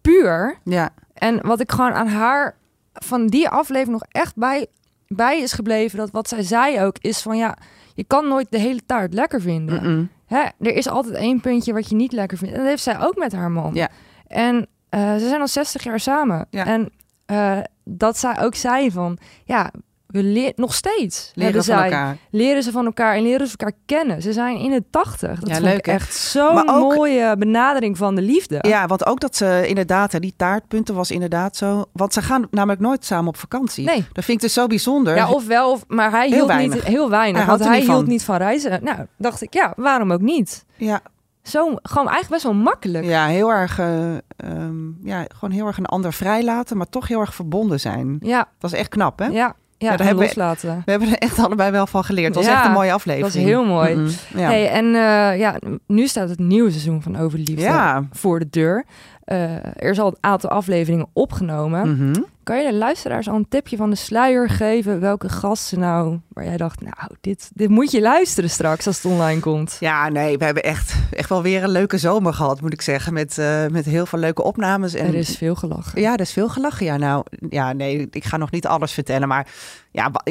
puur. 0.00 0.58
Ja, 0.64 0.90
En 1.14 1.46
wat 1.46 1.60
ik 1.60 1.72
gewoon 1.72 1.92
aan 1.92 2.08
haar 2.08 2.56
van 2.92 3.26
die 3.26 3.48
aflevering 3.48 3.98
nog 3.98 4.06
echt 4.10 4.36
bij, 4.36 4.66
bij 5.06 5.40
is 5.40 5.52
gebleven... 5.52 5.98
dat 5.98 6.10
wat 6.10 6.28
zij 6.28 6.42
zei 6.42 6.80
ook 6.82 6.96
is 7.00 7.22
van 7.22 7.36
ja... 7.36 7.56
je 7.94 8.04
kan 8.04 8.28
nooit 8.28 8.50
de 8.50 8.58
hele 8.58 8.80
taart 8.86 9.14
lekker 9.14 9.40
vinden. 9.40 10.10
Hè, 10.26 10.42
er 10.60 10.74
is 10.74 10.88
altijd 10.88 11.14
één 11.14 11.40
puntje 11.40 11.72
wat 11.72 11.88
je 11.88 11.94
niet 11.94 12.12
lekker 12.12 12.38
vindt. 12.38 12.52
En 12.54 12.60
dat 12.60 12.68
heeft 12.68 12.82
zij 12.82 13.00
ook 13.00 13.16
met 13.16 13.32
haar 13.32 13.50
man. 13.50 13.74
Ja. 13.74 13.88
En 14.26 14.66
eh, 14.88 15.12
ze 15.16 15.28
zijn 15.28 15.40
al 15.40 15.48
60 15.48 15.82
jaar 15.84 16.00
samen. 16.00 16.46
Ja. 16.50 16.66
En 16.66 16.90
eh, 17.26 17.58
dat 17.84 18.18
zij 18.18 18.40
ook 18.40 18.54
zei 18.54 18.90
van... 18.90 19.18
ja, 19.44 19.70
we 20.06 20.22
leren 20.22 20.52
nog 20.56 20.74
steeds. 20.74 21.30
leren 21.34 21.52
hebben 21.52 21.64
van 21.64 21.74
zij, 21.76 21.84
elkaar. 21.84 22.16
Leren 22.30 22.62
ze 22.62 22.70
van 22.70 22.84
elkaar 22.86 23.14
en 23.16 23.22
leren 23.22 23.46
ze 23.46 23.54
elkaar 23.56 23.76
kennen. 23.86 24.22
Ze 24.22 24.32
zijn 24.32 24.56
in 24.58 24.70
de 24.70 24.82
80. 24.90 25.38
Dat 25.40 25.48
Ja, 25.48 25.54
vond 25.54 25.66
leuk, 25.66 25.76
ik 25.78 25.86
echt 25.86 26.14
zo'n 26.14 26.68
ook- 26.70 26.94
mooie 26.94 27.36
benadering 27.38 27.96
van 27.96 28.14
de 28.14 28.22
liefde. 28.22 28.58
Ja, 28.60 28.86
want 28.86 29.06
ook 29.06 29.20
dat 29.20 29.36
ze 29.36 29.64
inderdaad, 29.66 30.20
die 30.20 30.34
taartpunten 30.36 30.94
was 30.94 31.10
inderdaad 31.10 31.56
zo. 31.56 31.84
Want 31.92 32.12
ze 32.12 32.22
gaan 32.22 32.46
namelijk 32.50 32.80
nooit 32.80 33.04
samen 33.04 33.28
op 33.28 33.36
vakantie. 33.36 33.84
Nee. 33.84 34.04
Dat 34.12 34.24
vind 34.24 34.36
ik 34.36 34.40
dus 34.40 34.52
zo 34.52 34.66
bijzonder. 34.66 35.16
Ja, 35.16 35.30
of 35.30 35.46
wel, 35.46 35.70
of, 35.72 35.84
maar 35.88 36.10
hij 36.10 36.26
Heel 36.26 36.34
hield 36.34 36.46
weinig. 36.48 36.74
niet 36.74 36.84
heel 36.84 37.10
weinig. 37.10 37.40
Hij 37.40 37.48
want 37.50 37.64
hij 37.64 37.80
hield 37.80 37.90
van. 37.92 38.08
niet 38.08 38.24
van 38.24 38.36
reizen. 38.36 38.84
Nou, 38.84 38.98
dacht 39.18 39.42
ik, 39.42 39.54
ja, 39.54 39.72
waarom 39.76 40.12
ook 40.12 40.20
niet? 40.20 40.64
ja, 40.76 41.00
Zo, 41.42 41.64
gewoon 41.82 42.08
eigenlijk 42.08 42.28
best 42.28 42.42
wel 42.42 42.54
makkelijk. 42.54 43.04
ja, 43.04 43.26
heel 43.26 43.50
erg, 43.52 43.78
eh, 43.78 44.14
ehm, 44.36 45.06
ja, 45.06 45.24
gewoon 45.34 45.54
heel 45.54 45.66
erg 45.66 45.78
een 45.78 45.86
ander 45.86 46.12
vrijlaten, 46.12 46.76
maar 46.76 46.88
toch 46.88 47.08
heel 47.08 47.20
erg 47.20 47.34
verbonden 47.34 47.80
zijn. 47.80 48.16
Ja, 48.20 48.48
Dat 48.58 48.72
is 48.72 48.78
echt 48.78 48.88
knap, 48.88 49.18
hè? 49.18 49.26
ja, 49.26 49.54
ja, 49.78 49.88
daar 49.90 49.98
en 50.00 50.06
hebben 50.06 50.22
we- 50.24 50.24
loslaten. 50.24 50.82
We 50.84 50.90
hebben 50.90 51.08
er 51.08 51.18
echt 51.18 51.38
allebei 51.38 51.70
wel 51.70 51.86
van 51.86 52.04
geleerd. 52.04 52.26
Het 52.26 52.36
was 52.36 52.44
Ja, 52.46 52.54
echt 52.56 52.64
een 52.66 52.72
mooie 52.72 52.92
aflevering. 52.92 53.32
dat 53.32 53.42
is 53.42 53.48
heel 53.48 53.64
mooi. 53.64 54.06
Ja. 54.34 54.40
Hey, 54.48 54.70
en 54.70 54.84
eh, 54.84 55.38
ja, 55.38 55.54
nu 55.86 56.06
staat 56.06 56.28
het 56.28 56.38
nieuwe 56.38 56.70
seizoen 56.70 57.02
van 57.02 57.16
Overliefde 57.18 57.62
ja. 57.62 58.04
voor 58.12 58.38
de 58.38 58.46
deur. 58.50 58.84
Eh, 59.24 59.54
er 59.54 59.90
is 59.90 59.98
al 59.98 60.06
een 60.06 60.16
aantal 60.20 60.50
afleveringen 60.50 61.06
opgenomen. 61.12 61.96
Mhm. 61.96 62.22
Kan 62.46 62.62
je 62.62 62.70
de 62.70 62.76
luisteraars 62.76 63.28
al 63.28 63.34
een 63.34 63.48
tipje 63.48 63.76
van 63.76 63.90
de 63.90 63.96
sluier 63.96 64.48
geven? 64.50 65.00
Welke 65.00 65.28
gasten 65.28 65.78
nou, 65.78 66.18
waar 66.28 66.44
jij 66.44 66.56
dacht, 66.56 66.80
nou, 66.80 67.10
dit, 67.20 67.50
dit 67.54 67.68
moet 67.68 67.90
je 67.90 68.00
luisteren 68.00 68.50
straks 68.50 68.86
als 68.86 69.02
het 69.02 69.12
online 69.12 69.40
komt. 69.40 69.76
Ja, 69.80 70.08
nee, 70.08 70.38
we 70.38 70.44
hebben 70.44 70.62
echt, 70.62 70.94
echt 71.10 71.28
wel 71.28 71.42
weer 71.42 71.62
een 71.62 71.70
leuke 71.70 71.98
zomer 71.98 72.34
gehad, 72.34 72.60
moet 72.60 72.72
ik 72.72 72.82
zeggen. 72.82 73.12
Met, 73.12 73.38
eh, 73.38 73.66
met 73.66 73.84
heel 73.84 74.06
veel 74.06 74.18
leuke 74.18 74.42
opnames. 74.42 74.94
En 74.94 75.06
Er 75.06 75.14
is 75.14 75.36
veel 75.36 75.54
gelachen. 75.54 76.00
Ja, 76.00 76.12
er 76.12 76.20
is 76.20 76.32
veel 76.32 76.48
gelachen. 76.48 76.86
Ja, 76.86 76.96
nou, 76.96 77.24
ja, 77.48 77.72
nee, 77.72 78.08
ik 78.10 78.24
ga 78.24 78.36
nog 78.36 78.50
niet 78.50 78.66
alles 78.66 78.92
vertellen. 78.92 79.28
Maar 79.28 79.46
ja, 79.90 80.10
wa- 80.10 80.24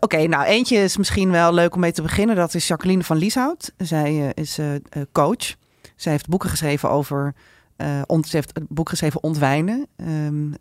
oké, 0.00 0.26
nou, 0.26 0.44
eentje 0.44 0.76
is 0.76 0.96
misschien 0.96 1.30
wel 1.30 1.52
leuk 1.54 1.74
om 1.74 1.80
mee 1.80 1.92
te 1.92 2.02
beginnen. 2.02 2.36
Dat 2.36 2.54
is 2.54 2.68
Jacqueline 2.68 3.04
van 3.04 3.16
Lieshout. 3.16 3.72
Zij 3.76 4.04
eh, 4.34 4.42
is 4.42 4.58
eh, 4.58 4.74
eh, 4.74 4.80
coach. 5.12 5.54
Zij 5.96 6.12
heeft 6.12 6.28
boeken 6.28 6.50
geschreven 6.50 6.90
over. 6.90 7.34
Eh, 7.78 8.02
ont, 8.06 8.32
heeft 8.32 8.56
een 8.56 8.66
boek 8.68 8.88
geschreven 8.88 9.22
Ontwijnen. 9.22 9.86
Ehm, 9.96 10.52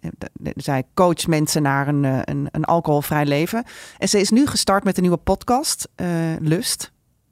zij 0.56 0.84
coacht 0.94 1.28
mensen 1.28 1.62
naar 1.62 1.88
een, 1.88 2.06
eh, 2.06 2.20
een, 2.24 2.48
een 2.52 2.64
alcoholvrij 2.64 3.26
leven. 3.26 3.64
En 3.98 4.10
ze 4.10 4.20
is 4.20 4.30
nu 4.30 4.46
gestart 4.46 4.84
met 4.84 4.96
een 4.96 5.02
nieuwe 5.02 5.18
podcast, 5.18 5.88
eh, 5.96 6.08
Lust. 6.40 6.92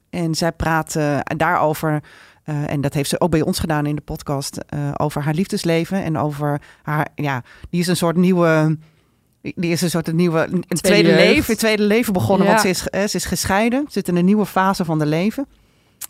En 0.10 0.36
zij 0.36 0.52
praat 0.52 0.98
daarover. 1.38 2.04
en 2.46 2.82
dat 2.82 2.94
heeft 2.94 3.10
ze 3.10 3.20
ook 3.20 3.30
bij 3.30 3.42
ons 3.42 3.60
gedaan 3.60 3.86
in 3.86 3.96
de 3.96 4.02
podcast. 4.02 4.60
over 4.98 5.22
haar 5.24 5.34
liefdesleven 5.34 6.04
en 6.04 6.18
over 6.18 6.62
haar. 6.84 7.08
Ja, 7.16 7.44
die 7.70 7.80
is 7.80 7.88
een 7.88 7.96
soort 7.96 8.16
nieuwe. 8.16 8.78
Die 9.42 9.72
is 9.72 9.82
een 9.82 9.90
soort 9.90 10.08
een 10.08 10.16
nieuwe. 10.16 10.48
Een 10.52 10.64
tweede, 10.68 11.10
jeugd. 11.10 11.22
leven. 11.22 11.52
Een 11.52 11.58
tweede 11.58 11.84
leven 11.84 12.14
begonnen. 12.14 12.48
Ja. 12.48 12.52
Want 12.52 12.62
ze 12.62 12.70
is, 12.70 13.12
ze 13.12 13.18
is 13.18 13.26
gescheiden. 13.26 13.86
Zit 13.90 14.08
in 14.08 14.16
een 14.16 14.26
nieuwe 14.26 14.46
fase 14.46 14.86
van 14.86 15.00
de 15.00 15.06
leven. 15.06 15.48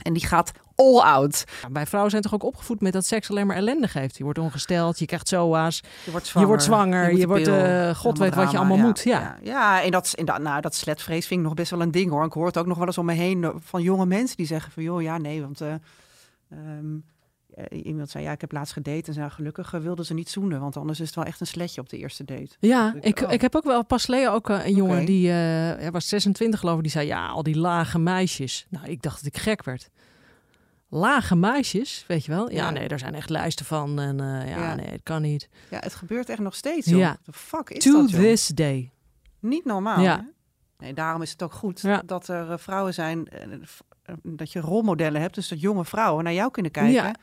En 0.02 0.14
die 0.14 0.26
gaat 0.26 0.52
all 0.76 1.00
out. 1.00 1.44
Wij 1.72 1.86
vrouwen 1.86 2.12
zijn 2.12 2.24
toch 2.24 2.34
ook 2.34 2.44
opgevoed 2.44 2.82
met 2.82 2.94
dat 2.94 3.06
seks 3.06 3.30
alleen 3.30 3.48
maar 3.48 3.56
ellende 3.56 3.88
geeft. 3.88 4.18
Je 4.18 4.24
wordt 4.24 4.40
ongesteld, 4.40 5.00
je 5.00 5.06
krijgt 5.06 5.28
SOA's, 5.28 5.82
Je 6.06 6.12
wordt 6.12 6.30
je 6.30 6.46
wordt 6.46 6.64
zwanger, 6.64 7.16
je 7.18 7.28
wordt, 7.28 7.48
eh, 7.48 7.96
god 7.96 8.18
weet 8.18 8.36
wat 8.36 8.52
je 8.52 8.58
allemaal 8.58 8.78
ja. 8.78 8.84
moet. 8.84 9.02
Ja. 9.04 9.20
Ja, 9.20 9.38
ja 9.44 9.84
en, 9.84 9.92
dat, 9.92 10.14
en 10.14 10.26
dat, 10.26 10.42
nou, 10.42 10.62
dat 10.62 10.76
sletvrees 10.76 11.28
vind 11.28 11.40
ik 11.40 11.46
nog 11.46 11.56
best 11.56 11.72
wel 11.72 11.82
een 11.82 11.92
ding 11.92 12.12
hoor. 12.12 12.26
Ik 12.26 12.34
hoor 12.34 12.46
het 12.46 12.58
ook 12.58 12.66
nog 12.66 12.78
wel 12.78 12.88
eens 12.88 12.98
om 12.98 13.06
me 13.06 13.14
heen 13.14 13.52
van 13.56 13.82
jonge 13.82 14.06
mensen 14.06 14.38
die 14.38 14.46
zeggen 14.46 14.72
van 14.72 14.84
joh, 14.84 15.02
ja 15.02 15.18
nee, 15.18 15.42
want 15.42 15.62
eh, 15.62 15.74
ehm, 16.50 16.86
eh, 17.54 17.86
iemand 17.86 18.10
zei 18.10 18.24
ja, 18.24 18.32
ik 18.32 18.42
heb 18.42 18.52
laatst 18.52 18.74
gedate 18.74 19.08
en 19.08 19.14
zei 19.14 19.30
gelukkig 19.30 19.72
wilden 19.72 20.06
ze 20.06 20.14
niet 20.14 20.30
zoenen, 20.30 20.60
want 20.60 20.78
anders 20.78 21.00
is 21.00 21.06
het 21.06 21.16
wel 21.16 21.26
echt 21.26 21.40
een 21.40 21.48
sletje 21.48 21.82
op 21.82 21.90
de 21.90 21.98
eerste 21.98 22.24
date. 22.26 22.56
Ja, 22.60 22.94
Ik- 22.96 23.04
ik, 23.04 23.26
oh. 23.26 23.32
ik 23.32 23.42
heb 23.42 23.56
ook 23.56 23.64
wel 23.64 23.86
pas 23.86 24.06
geleden 24.06 24.32
ook 24.32 24.50
een 24.50 24.76
jongen 24.76 25.06
die 25.06 25.30
hij 25.30 25.92
was 25.92 26.08
26 26.08 26.60
geloof 26.60 26.76
ik, 26.76 26.84
die 26.84 26.92
zei 26.92 27.08
ja, 27.08 27.28
al 27.28 27.44
die 27.44 27.58
lage 27.58 28.00
meisjes. 28.00 28.66
Nou, 28.70 28.88
ik 28.88 29.02
dacht 29.02 29.24
dat 29.24 29.36
ik 29.36 29.42
gek 29.42 29.64
werd. 29.64 29.90
Lage 30.90 31.36
meisjes, 31.36 32.04
weet 32.08 32.26
je 32.26 32.32
wel? 32.32 32.50
Ja, 32.52 32.56
Ja. 32.56 32.70
nee, 32.70 32.88
daar 32.88 33.00
zijn 33.00 33.16
echt 33.16 33.30
lijsten 33.30 33.66
van 33.66 34.00
en 34.00 34.20
eh, 34.20 34.50
ja, 34.50 34.58
Ja. 34.60 34.76
nee, 34.76 34.86
het 34.88 35.04
kan 35.04 35.22
niet. 35.22 35.50
Ja, 35.70 35.80
het 35.80 35.96
gebeurt 35.96 36.30
echt 36.30 36.40
nog 36.40 36.56
steeds 36.56 36.88
joh. 36.90 37.00
Ja. 37.00 37.18
The 37.24 37.34
fuck 37.34 37.70
is 37.70 37.84
to 37.84 37.92
dat 37.92 38.10
joh? 38.10 38.20
this 38.22 38.48
day. 38.48 38.92
Niet 39.40 39.66
normaal. 39.66 40.00
Ja. 40.02 40.16
hè? 40.18 40.24
Nee, 40.78 40.94
daarom 40.94 41.22
is 41.22 41.32
het 41.32 41.44
ook 41.44 41.54
goed 41.54 41.82
Ja. 41.82 42.02
dat 42.06 42.28
er 42.28 42.52
eh, 42.52 42.58
vrouwen 42.58 42.94
zijn, 42.94 43.28
eh, 43.28 43.48
dat 44.24 44.52
je 44.52 44.60
rolmodellen 44.60 45.22
hebt, 45.22 45.36
dus 45.36 45.48
dat 45.48 45.62
jonge 45.62 45.86
vrouwen 45.86 46.24
naar 46.24 46.34
jou 46.34 46.52
kunnen 46.52 46.72
kijken 46.72 46.94
Ja. 46.94 47.16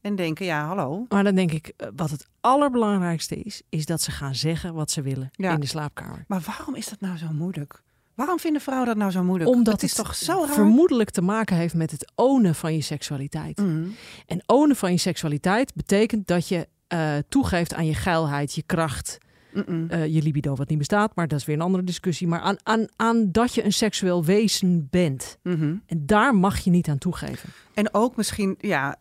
en 0.00 0.16
denken 0.16 0.46
ja, 0.46 0.66
hallo. 0.66 1.04
Maar 1.08 1.24
dan 1.24 1.34
denk 1.34 1.52
ik, 1.52 1.72
wat 1.96 2.10
het 2.10 2.28
allerbelangrijkste 2.40 3.36
is, 3.36 3.62
is 3.68 3.86
dat 3.86 4.00
ze 4.00 4.10
gaan 4.10 4.34
zeggen 4.34 4.74
wat 4.74 4.90
ze 4.90 5.02
willen 5.02 5.28
Ja. 5.32 5.52
in 5.52 5.60
de 5.60 5.66
slaapkamer. 5.66 6.24
Maar 6.28 6.40
waarom 6.40 6.74
is 6.74 6.88
dat 6.88 7.00
nou 7.00 7.16
zo 7.16 7.26
moeilijk? 7.32 7.82
Waarom 8.14 8.38
vinden 8.38 8.62
vrouwen 8.62 8.88
dat 8.88 8.96
nou 8.96 9.10
zo 9.10 9.22
moeilijk? 9.22 9.50
Omdat 9.50 9.72
het 9.72 9.82
is 9.82 9.94
toch 9.94 10.14
zo 10.14 10.44
raar? 10.44 10.54
vermoedelijk 10.54 11.10
te 11.10 11.22
maken 11.22 11.56
heeft 11.56 11.74
met 11.74 11.90
het 11.90 12.12
ownen 12.14 12.54
van 12.54 12.74
je 12.74 12.80
seksualiteit. 12.80 13.58
Mhm. 13.58 13.84
En 14.26 14.42
ownen 14.46 14.76
van 14.76 14.92
je 14.92 14.98
seksualiteit 14.98 15.74
betekent 15.74 16.26
dat 16.26 16.48
je 16.48 16.68
eh, 16.86 17.14
toegeeft 17.28 17.74
aan 17.74 17.86
je 17.86 17.94
geilheid, 17.94 18.54
je 18.54 18.62
kracht, 18.62 19.18
Mm-mm. 19.52 19.90
eh, 19.90 20.06
je 20.06 20.22
libido, 20.22 20.54
wat 20.54 20.68
niet 20.68 20.78
bestaat, 20.78 21.16
maar 21.16 21.28
dat 21.28 21.38
is 21.38 21.44
weer 21.44 21.56
een 21.56 21.62
andere 21.62 21.84
discussie. 21.84 22.26
Maar 22.26 22.40
aan, 22.40 22.56
aan, 22.62 22.86
aan 22.96 23.32
dat 23.32 23.54
je 23.54 23.64
een 23.64 23.72
seksueel 23.72 24.24
wezen 24.24 24.86
bent. 24.90 25.38
Mhm. 25.42 25.74
En 25.86 26.06
daar 26.06 26.34
mag 26.34 26.58
je 26.58 26.70
niet 26.70 26.88
aan 26.88 26.98
toegeven. 26.98 27.48
En 27.74 27.94
ook 27.94 28.16
misschien, 28.16 28.54
ja, 28.58 28.96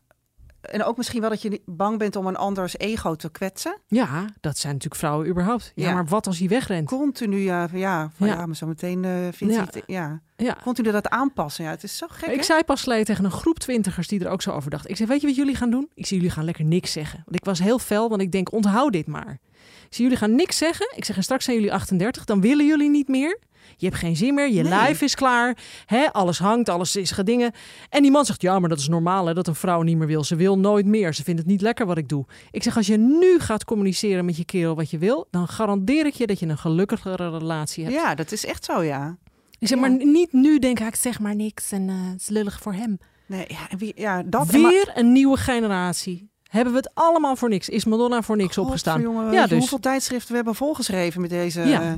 en 0.61 0.83
ook 0.83 0.97
misschien 0.97 1.21
wel 1.21 1.29
dat 1.29 1.41
je 1.41 1.61
bang 1.65 1.97
bent 1.97 2.15
om 2.15 2.27
een 2.27 2.35
anders 2.35 2.77
ego 2.77 3.15
te 3.15 3.29
kwetsen. 3.29 3.77
Ja, 3.87 4.25
dat 4.41 4.57
zijn 4.57 4.73
natuurlijk 4.73 5.01
vrouwen 5.01 5.27
überhaupt. 5.27 5.71
Ja, 5.75 5.87
Ja. 5.87 5.93
maar 5.93 6.05
wat 6.05 6.27
als 6.27 6.39
hij 6.39 6.47
wegrent? 6.47 6.87
Continu, 6.87 7.37
ja, 7.37 7.67
ja, 7.73 8.11
van, 8.17 8.27
Ja. 8.27 8.33
ja. 8.33 8.45
maar 8.45 8.55
zo 8.55 8.67
meteen 8.67 9.05
eh 9.05 9.11
vindt 9.31 9.53
Ja. 9.53 9.59
hij 9.63 9.69
het, 9.73 9.83
ja. 9.87 10.21
Ja. 10.37 10.57
Continu 10.63 10.91
dat 10.91 11.09
aanpassen, 11.09 11.63
ja, 11.63 11.69
het 11.69 11.83
is 11.83 11.97
zo 11.97 12.07
gek, 12.09 12.29
Ik 12.29 12.37
hè? 12.37 12.43
zei 12.43 12.63
pas 12.63 12.81
geleden 12.81 13.05
tegen 13.05 13.25
een 13.25 13.31
groep 13.31 13.59
twintigers 13.59 14.07
die 14.07 14.19
er 14.25 14.29
ook 14.31 14.41
zo 14.41 14.51
over 14.51 14.69
dacht. 14.69 14.89
Ik 14.89 14.95
zei, 14.97 15.09
weet 15.09 15.21
je 15.21 15.27
wat 15.27 15.35
jullie 15.35 15.55
gaan 15.55 15.69
doen? 15.71 15.89
Ik 15.93 16.05
zie 16.05 16.17
jullie 16.17 16.31
gaan 16.31 16.45
lekker 16.45 16.63
niks 16.65 16.91
zeggen. 16.91 17.21
Want 17.25 17.35
ik 17.35 17.45
was 17.45 17.59
heel 17.59 17.79
fel, 17.79 18.09
want 18.09 18.21
ik 18.21 18.31
denk, 18.31 18.51
onthoud 18.51 18.91
dit 18.91 19.07
maar. 19.07 19.39
Ik 19.87 19.97
zie 19.97 20.03
jullie 20.03 20.17
gaan 20.19 20.35
niks 20.35 20.57
zeggen. 20.57 20.91
Ik 20.95 21.05
zeg, 21.05 21.15
en 21.15 21.23
straks 21.23 21.45
zijn 21.45 21.57
jullie 21.57 21.73
38, 21.73 22.25
dan 22.25 22.41
willen 22.41 22.65
jullie 22.65 22.89
niet 22.89 23.07
meer. 23.07 23.39
Je 23.77 23.85
hebt 23.85 23.97
geen 23.99 24.15
zin 24.15 24.33
meer, 24.33 24.49
je 24.51 24.61
Nee. 24.61 24.69
lijf 24.69 25.01
is 25.01 25.15
klaar. 25.15 25.57
Hè? 25.85 26.11
Alles 26.13 26.39
hangt, 26.39 26.69
alles 26.69 26.95
is 26.95 27.11
gedingen. 27.11 27.51
En 27.89 28.01
die 28.01 28.11
man 28.11 28.25
zegt, 28.25 28.41
ja, 28.41 28.59
maar 28.59 28.69
dat 28.69 28.79
is 28.79 28.87
normaal 28.87 29.25
hè, 29.25 29.33
dat 29.33 29.47
een 29.47 29.55
vrouw 29.55 29.81
niet 29.81 29.97
meer 29.97 30.07
wil. 30.07 30.23
Ze 30.23 30.35
wil 30.35 30.59
nooit 30.59 30.85
meer, 30.85 31.13
ze 31.13 31.23
vindt 31.23 31.39
het 31.39 31.49
niet 31.49 31.61
lekker 31.61 31.85
wat 31.85 31.97
ik 31.97 32.09
doe. 32.09 32.25
Ik 32.51 32.63
zeg, 32.63 32.77
als 32.77 32.87
je 32.87 32.97
nu 32.97 33.39
gaat 33.39 33.65
communiceren 33.65 34.25
met 34.25 34.37
je 34.37 34.45
kerel 34.45 34.75
wat 34.75 34.89
je 34.89 34.97
wil... 34.97 35.27
dan 35.31 35.47
garandeer 35.47 36.05
ik 36.05 36.13
je 36.13 36.27
dat 36.27 36.39
je 36.39 36.45
een 36.47 36.57
gelukkigere 36.57 37.29
relatie 37.37 37.83
hebt. 37.83 37.95
Ja, 37.95 38.15
dat 38.15 38.31
is 38.31 38.45
echt 38.45 38.65
zo, 38.65 38.83
ja. 38.83 39.17
Ik 39.59 39.67
zeg, 39.67 39.79
Ja. 39.79 39.87
maar 39.87 40.05
niet 40.05 40.33
nu 40.33 40.59
denken, 40.59 40.87
ik 40.87 40.95
zeg 40.95 41.19
maar 41.19 41.35
niks 41.35 41.71
en 41.71 41.89
eh, 41.89 41.95
het 42.11 42.21
is 42.21 42.29
lullig 42.29 42.59
voor 42.61 42.73
hem. 42.73 42.97
Nee, 43.27 43.45
ja, 43.47 43.77
wie, 43.77 43.91
ja 43.95 44.23
dat 44.23 44.51
maar- 44.51 44.61
Weer 44.71 44.91
een 44.93 45.11
nieuwe 45.11 45.37
generatie. 45.37 46.29
Hebben 46.49 46.73
we 46.73 46.79
het 46.79 46.91
allemaal 46.93 47.35
voor 47.35 47.49
niks? 47.49 47.69
Is 47.69 47.85
Madonna 47.85 48.21
voor 48.21 48.35
niks 48.37 48.57
opgestaan? 48.57 49.31
Ja, 49.31 49.47
dus- 49.47 49.57
hoeveel 49.59 49.79
tijdschriften 49.79 50.29
we 50.29 50.35
hebben 50.35 50.55
volgeschreven 50.55 51.21
met 51.21 51.29
deze 51.29 51.61
Ja. 51.61 51.97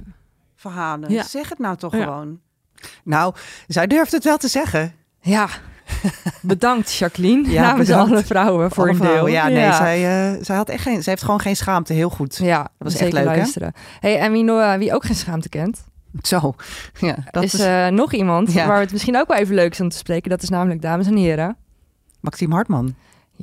Eh, 0.66 0.72
verhalen. 0.72 1.12
Ja. 1.12 1.24
Zeg 1.24 1.50
het 1.50 1.60
nou 1.60 1.76
toch 1.78 1.96
Ja. 1.96 2.04
gewoon. 2.04 2.40
Nou, 3.04 3.34
zij 3.68 3.88
durft 3.88 4.12
het 4.12 4.24
wel 4.24 4.38
te 4.38 4.48
zeggen. 4.48 4.94
Ja, 5.22 5.48
bedankt 6.42 6.94
Jacqueline. 6.94 7.50
Ja, 7.50 7.62
namens 7.62 7.88
bedankt. 7.90 8.12
alle 8.12 8.24
vrouwen 8.24 8.72
voor 8.72 8.84
Alle 8.84 8.92
een 8.94 8.98
deel. 9.00 9.08
vrouwen. 9.08 9.32
Ja, 9.32 9.48
nee, 9.48 9.74
Zij, 9.74 10.32
eh, 10.34 10.44
zij, 10.44 10.56
had 10.56 10.70
echt 10.70 10.84
geen, 10.84 11.04
zij 11.04 11.12
heeft 11.12 11.24
gewoon 11.26 11.40
geen 11.42 11.56
schaamte. 11.56 11.94
Heel 11.94 12.10
goed. 12.10 12.36
Ja, 12.38 12.58
Dat 12.62 12.70
was 12.78 12.96
echt 12.96 13.12
leuk, 13.14 13.24
hè? 13.24 13.36
luisteren. 13.36 13.74
Hey, 14.00 14.20
en 14.20 14.32
wie, 14.32 14.44
no- 14.44 14.78
wie 14.78 14.94
ook 14.94 15.06
geen 15.06 15.16
schaamte 15.16 15.50
kent, 15.50 15.84
Zo. 16.22 16.54
Ja, 17.00 17.16
dat 17.32 17.44
is, 17.44 17.54
is, 17.54 17.60
eh, 17.60 17.88
nog 17.88 18.14
iemand 18.14 18.52
Ja. 18.54 18.68
waar 18.68 18.80
het 18.80 18.92
misschien 18.92 19.18
ook 19.18 19.28
wel 19.28 19.38
even 19.38 19.56
leuk 19.56 19.72
is 19.72 19.82
om 19.82 19.90
te 19.90 19.98
spreken. 19.98 20.30
Dat 20.30 20.42
is 20.44 20.50
namelijk, 20.50 20.82
dames 20.82 21.08
en 21.08 21.16
heren. 21.18 21.58
Maxime 22.20 22.54
Hartman. 22.54 22.96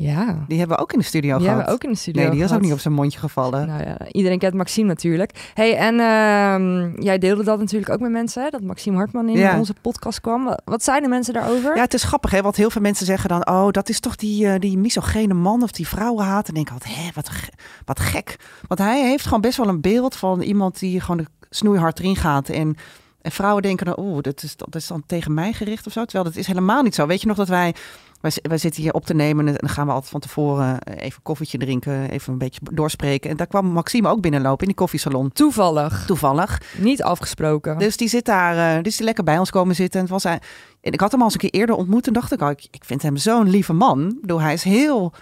Ja, 0.03 0.45
Die 0.49 0.59
hebben 0.59 0.77
we 0.77 0.83
ook 0.83 0.93
in 0.93 0.99
de 0.99 1.05
studio 1.05 1.37
die 1.39 1.41
gehad. 1.47 1.57
hebben 1.57 1.67
we 1.67 1.73
ook 1.73 1.85
in 1.85 1.91
de 1.91 1.99
studio 1.99 2.23
nee, 2.23 2.31
die 2.31 2.43
is 2.45 2.53
ook 2.53 2.61
niet 2.61 2.73
op 2.73 2.79
zijn 2.79 2.95
mondje 2.95 3.19
gevallen. 3.19 3.67
Nou 3.67 3.83
ja, 3.83 3.97
iedereen 4.13 4.39
kent 4.39 4.55
Maxime 4.55 4.87
natuurlijk. 4.89 5.51
Hey, 5.55 5.77
en 5.77 6.01
ehm, 6.01 7.03
jij 7.03 7.19
deelde 7.19 7.45
dat 7.45 7.59
natuurlijk 7.59 7.91
ook 7.91 8.01
met 8.01 8.11
mensen, 8.11 8.43
hè, 8.43 8.51
dat 8.51 8.63
Maxime 8.63 8.97
Hartman 8.97 9.29
in 9.29 9.37
Ja. 9.39 9.59
onze 9.59 9.75
podcast 9.81 10.21
kwam. 10.21 10.57
Wat- 10.65 10.83
zeiden 10.85 11.09
mensen 11.11 11.35
daarover? 11.35 11.75
Ja, 11.77 11.83
het 11.83 11.95
is 11.95 12.03
grappig, 12.05 12.31
hè? 12.31 12.43
Want 12.43 12.57
heel 12.57 12.71
veel 12.71 12.81
mensen 12.83 13.07
zeggen 13.07 13.29
dan... 13.29 13.47
oh, 13.49 13.71
dat 13.71 13.89
is 13.89 14.01
toch 14.01 14.17
die, 14.17 14.47
eh, 14.47 14.59
die 14.59 14.79
misogene 14.79 15.35
man 15.35 15.63
of 15.63 15.71
die 15.71 15.89
vrouwenhaat. 15.89 16.49
En 16.49 16.55
denk 16.55 16.67
ik 16.67 16.73
altijd, 16.73 16.95
hè, 16.97 17.09
wat, 17.15 17.29
ge- 17.29 17.53
wat 17.85 18.01
gek. 18.01 18.37
Want 18.69 18.81
hij 18.81 19.01
heeft 19.09 19.25
gewoon 19.25 19.41
best 19.41 19.57
wel 19.57 19.69
een 19.69 19.81
beeld 19.81 20.17
van 20.17 20.41
iemand... 20.41 20.79
die 20.79 21.01
gewoon 21.01 21.17
de 21.17 21.27
snoeihard 21.51 21.99
erin 21.99 22.17
gaat. 22.17 22.49
En 22.49 22.77
En 23.23 23.31
vrouwen 23.33 23.63
denken 23.63 23.87
dan, 23.87 23.99
oeh, 24.01 24.21
dat 24.21 24.43
is, 24.43 24.57
dat 24.57 24.75
is 24.75 24.87
dan 24.87 25.03
tegen 25.07 25.35
mij 25.35 25.53
gericht 25.53 25.87
of 25.87 25.93
zo. 25.93 26.05
Terwijl 26.05 26.25
dat 26.25 26.37
is 26.37 26.47
helemaal 26.47 26.83
niet 26.83 26.95
zo. 26.95 27.07
Weet 27.07 27.21
je 27.21 27.27
nog 27.27 27.37
dat 27.37 27.49
wij, 27.49 27.75
wij, 28.21 28.33
wij 28.43 28.59
zitten 28.59 28.83
hier 28.83 28.93
op 28.93 29.05
te 29.05 29.15
nemen 29.15 29.49
en 29.49 29.55
dan 29.57 29.69
gaan 29.69 29.87
we 29.87 29.93
altijd 29.93 30.11
van 30.11 30.21
tevoren 30.21 30.79
eh, 30.79 31.05
even 31.05 31.23
koffietje 31.23 31.59
drinken, 31.59 32.11
even 32.11 32.33
een 32.33 32.39
beetje 32.39 32.61
doorspreken. 32.73 33.31
En 33.31 33.37
daar 33.37 33.47
kwam 33.47 33.67
Maxime 33.67 34.09
ook 34.09 34.21
binnenlopen 34.21 34.61
in 34.61 34.67
die 34.67 34.77
koffiesalon. 34.77 35.33
Toevallig. 35.33 36.05
Toevallig. 36.07 36.63
Niet 36.79 37.03
afgesproken. 37.03 37.79
Dus 37.79 37.97
die 37.97 38.09
zit 38.09 38.25
daar, 38.25 38.77
eh, 38.77 38.83
dus 38.83 38.97
die 38.97 39.05
lekker 39.05 39.25
bij 39.25 39.39
ons 39.39 39.51
komen 39.51 39.75
zitten. 39.75 40.01
En, 40.01 40.05
het 40.07 40.15
was 40.15 40.23
hij, 40.23 40.41
en 40.81 40.93
ik 40.93 41.01
had 41.01 41.11
hem 41.11 41.21
al 41.21 41.27
eens 41.27 41.35
een 41.35 41.41
keer 41.41 41.61
eerder 41.61 41.77
ontmoet 41.77 42.07
en 42.07 42.13
dacht 42.13 42.33
ik, 42.33 42.41
al, 42.41 42.51
ik, 42.51 42.67
ik 42.71 42.85
vind 42.85 43.03
hem 43.03 43.17
zo'n 43.17 43.51
lieve 43.51 43.73
man. 43.73 44.09
Ik 44.09 44.21
bedoel, 44.21 44.41
hij 44.41 44.53
is 44.53 44.63
heel 44.63 45.13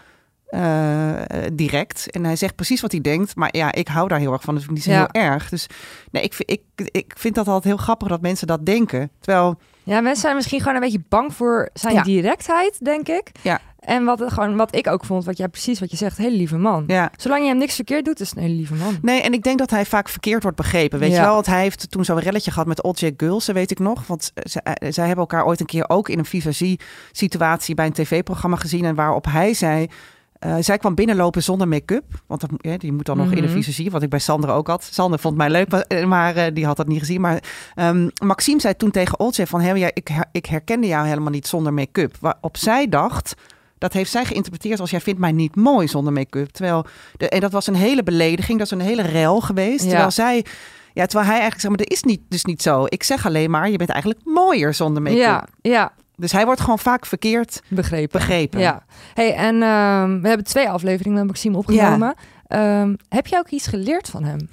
eh, 0.49 1.13
direct 1.53 2.11
en 2.11 2.25
hij 2.25 2.37
zegt 2.37 2.55
precies 2.55 2.81
wat 2.81 2.93
hij 2.93 3.01
denkt. 3.01 3.37
Maar 3.37 3.57
ja, 3.57 3.73
ik 3.73 3.89
hou 3.89 4.09
daar 4.09 4.19
heel 4.19 4.33
erg 4.33 4.43
van, 4.43 4.55
dus 4.55 4.63
ik 4.63 4.69
vind 4.71 4.85
Ja. 4.85 5.09
heel 5.13 5.23
erg. 5.23 5.49
Dus 5.49 5.67
nee, 6.11 6.23
ik, 6.23 6.33
vind- 6.35 6.51
ik, 6.51 6.61
ik 6.91 7.13
vind 7.17 7.35
dat 7.35 7.47
altijd 7.47 7.65
heel 7.65 7.77
grappig 7.85 8.09
dat 8.09 8.21
mensen 8.21 8.47
dat 8.47 8.67
denken. 8.67 9.11
Terwijl, 9.21 9.59
Ja, 9.83 10.01
mensen 10.01 10.21
zijn 10.23 10.35
misschien 10.35 10.59
gewoon 10.61 10.75
een 10.75 10.81
beetje 10.81 11.03
bang 11.09 11.35
voor 11.35 11.69
zijn 11.73 11.95
Ja. 11.95 12.03
directheid, 12.03 12.85
denk 12.85 13.09
ik. 13.09 13.31
Ja. 13.43 13.61
En 13.79 14.05
wat, 14.05 14.19
het 14.19 14.33
gewoon, 14.33 14.57
wat 14.57 14.75
ik 14.75 14.87
ook 14.87 15.05
vond, 15.05 15.25
wat 15.25 15.37
jij 15.37 15.49
precies 15.49 15.81
wat 15.81 15.91
je 15.91 15.97
zegt, 15.97 16.17
hele 16.17 16.37
lieve 16.37 16.57
man. 16.57 16.85
ja. 16.87 17.11
Zolang 17.17 17.43
je 17.43 17.49
hem 17.49 17.59
niks 17.59 17.75
verkeerd 17.75 18.05
doet, 18.05 18.21
is 18.21 18.29
het 18.29 18.39
een 18.39 18.43
hele 18.45 18.55
lieve 18.57 18.75
man. 18.75 18.99
Nee, 19.03 19.21
en 19.23 19.33
ik 19.33 19.43
denk 19.43 19.59
dat 19.59 19.71
hij 19.71 19.85
vaak 19.87 20.09
verkeerd 20.09 20.43
wordt 20.43 20.57
begrepen. 20.57 20.99
Weet 20.99 21.11
Ja. 21.11 21.15
je 21.17 21.23
wel, 21.23 21.35
want 21.35 21.47
hij 21.47 21.61
heeft 21.63 21.91
toen 21.91 22.05
zo'n 22.05 22.19
relletje 22.19 22.51
gehad 22.51 22.67
met 22.69 22.83
Olje 22.83 23.15
Gulsen, 23.17 23.55
weet 23.55 23.71
ik 23.71 23.79
nog. 23.79 24.07
Want 24.07 24.31
eh, 24.35 24.43
zij, 24.47 24.91
zij 24.93 25.07
hebben 25.07 25.25
elkaar 25.29 25.47
ooit 25.47 25.61
een 25.61 25.67
keer 25.67 25.89
ook 25.89 26.09
in 26.09 26.19
een 26.19 26.25
visagie-situatie 26.25 27.75
bij 27.75 27.87
een 27.87 27.93
tv-programma 27.93 28.57
gezien. 28.57 28.85
En 28.85 28.95
waarop 28.95 29.25
hij 29.25 29.55
zei, 29.55 29.89
eh, 30.39 30.57
zij 30.61 30.79
kwam 30.79 30.95
binnenlopen 30.95 31.43
zonder 31.43 31.69
make-up. 31.69 32.05
Want 32.27 32.41
dat, 32.41 32.51
ja, 32.57 32.77
die 32.77 32.93
moet 32.93 33.07
dan 33.07 33.17
nog 33.17 33.31
in 33.31 33.39
een 33.39 33.45
Mhm. 33.45 33.53
visagie, 33.53 33.91
wat 33.91 34.03
ik 34.03 34.09
bij 34.11 34.19
Sander 34.19 34.51
ook 34.51 34.67
had. 34.67 34.89
Sander 34.93 35.19
vond 35.19 35.37
mij 35.37 35.51
leuk, 35.51 35.71
maar, 35.71 35.81
eh, 35.83 36.07
maar 36.07 36.37
eh, 36.37 36.55
die 36.55 36.67
had 36.67 36.77
dat 36.77 36.89
niet 36.89 36.99
gezien. 36.99 37.21
Maar 37.21 37.43
ehm, 37.75 38.09
Maxime 38.25 38.61
zei 38.61 38.77
toen 38.77 38.91
tegen 38.91 39.21
Olje 39.21 39.47
van, 39.47 39.61
hé, 39.61 39.73
ja, 39.73 39.91
ik, 39.95 40.09
her- 40.09 40.29
ik 40.33 40.47
herkende 40.47 40.87
jou 40.87 41.07
helemaal 41.07 41.31
niet 41.31 41.47
zonder 41.47 41.75
make-up. 41.75 42.17
Waarop 42.21 42.57
zij 42.57 42.89
dacht... 42.89 43.35
Dat 43.79 43.93
heeft 43.93 44.11
zij 44.11 44.25
geïnterpreteerd 44.25 44.81
als 44.81 44.91
jij 44.91 45.01
vindt 45.01 45.21
mij 45.21 45.33
niet 45.33 45.57
mooi 45.57 45.89
zonder 45.89 46.13
make-up. 46.13 46.49
Terwijl 46.49 46.87
de, 47.17 47.29
en 47.29 47.41
dat 47.41 47.53
was 47.53 47.67
een 47.67 47.75
hele 47.75 48.03
belediging, 48.03 48.59
dat 48.59 48.67
is 48.67 48.73
een 48.73 48.81
hele 48.87 49.03
rel 49.03 49.41
geweest. 49.41 49.83
Ja. 49.85 49.89
Terwijl 49.89 50.11
zij, 50.11 50.45
ja, 50.93 51.05
terwijl 51.07 51.31
hij 51.31 51.41
eigenlijk 51.41 51.61
zeg 51.61 51.69
maar, 51.71 51.79
dat 51.79 51.91
is 51.91 52.03
niet, 52.03 52.21
dus 52.29 52.45
niet 52.45 52.63
zo. 52.63 52.85
Ik 52.89 53.03
zeg 53.03 53.27
alleen 53.27 53.51
maar, 53.51 53.71
je 53.71 53.77
bent 53.77 53.91
eigenlijk 53.91 54.21
mooier 54.25 54.75
zonder 54.75 55.03
make-up. 55.03 55.21
Ja, 55.21 55.47
ja, 55.61 55.93
Dus 56.19 56.33
hij 56.33 56.45
wordt 56.45 56.61
gewoon 56.61 56.79
vaak 56.79 57.07
verkeerd 57.07 57.63
begrepen. 57.69 58.19
begrepen. 58.19 58.61
Ja. 58.61 58.85
Hey, 59.15 59.35
en 59.35 59.63
ehm, 59.63 60.21
we 60.21 60.29
hebben 60.29 60.47
twee 60.47 60.69
afleveringen 60.69 61.19
met 61.19 61.27
Maxime 61.27 61.57
opgenomen. 61.57 62.15
Ehm, 62.47 62.95
heb 63.09 63.27
jij 63.27 63.39
ook 63.39 63.49
iets 63.49 63.67
geleerd 63.67 64.09
van 64.09 64.25
hem? 64.25 64.49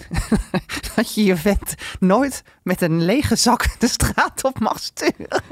Dat 0.95 1.13
je 1.13 1.23
je 1.23 1.35
vent 1.35 1.75
nooit 1.99 2.43
met 2.63 2.81
een 2.81 3.05
lege 3.05 3.35
zak 3.35 3.65
de 3.79 3.87
straat 3.87 4.43
op 4.43 4.59
mag 4.59 4.79
sturen. 4.79 5.43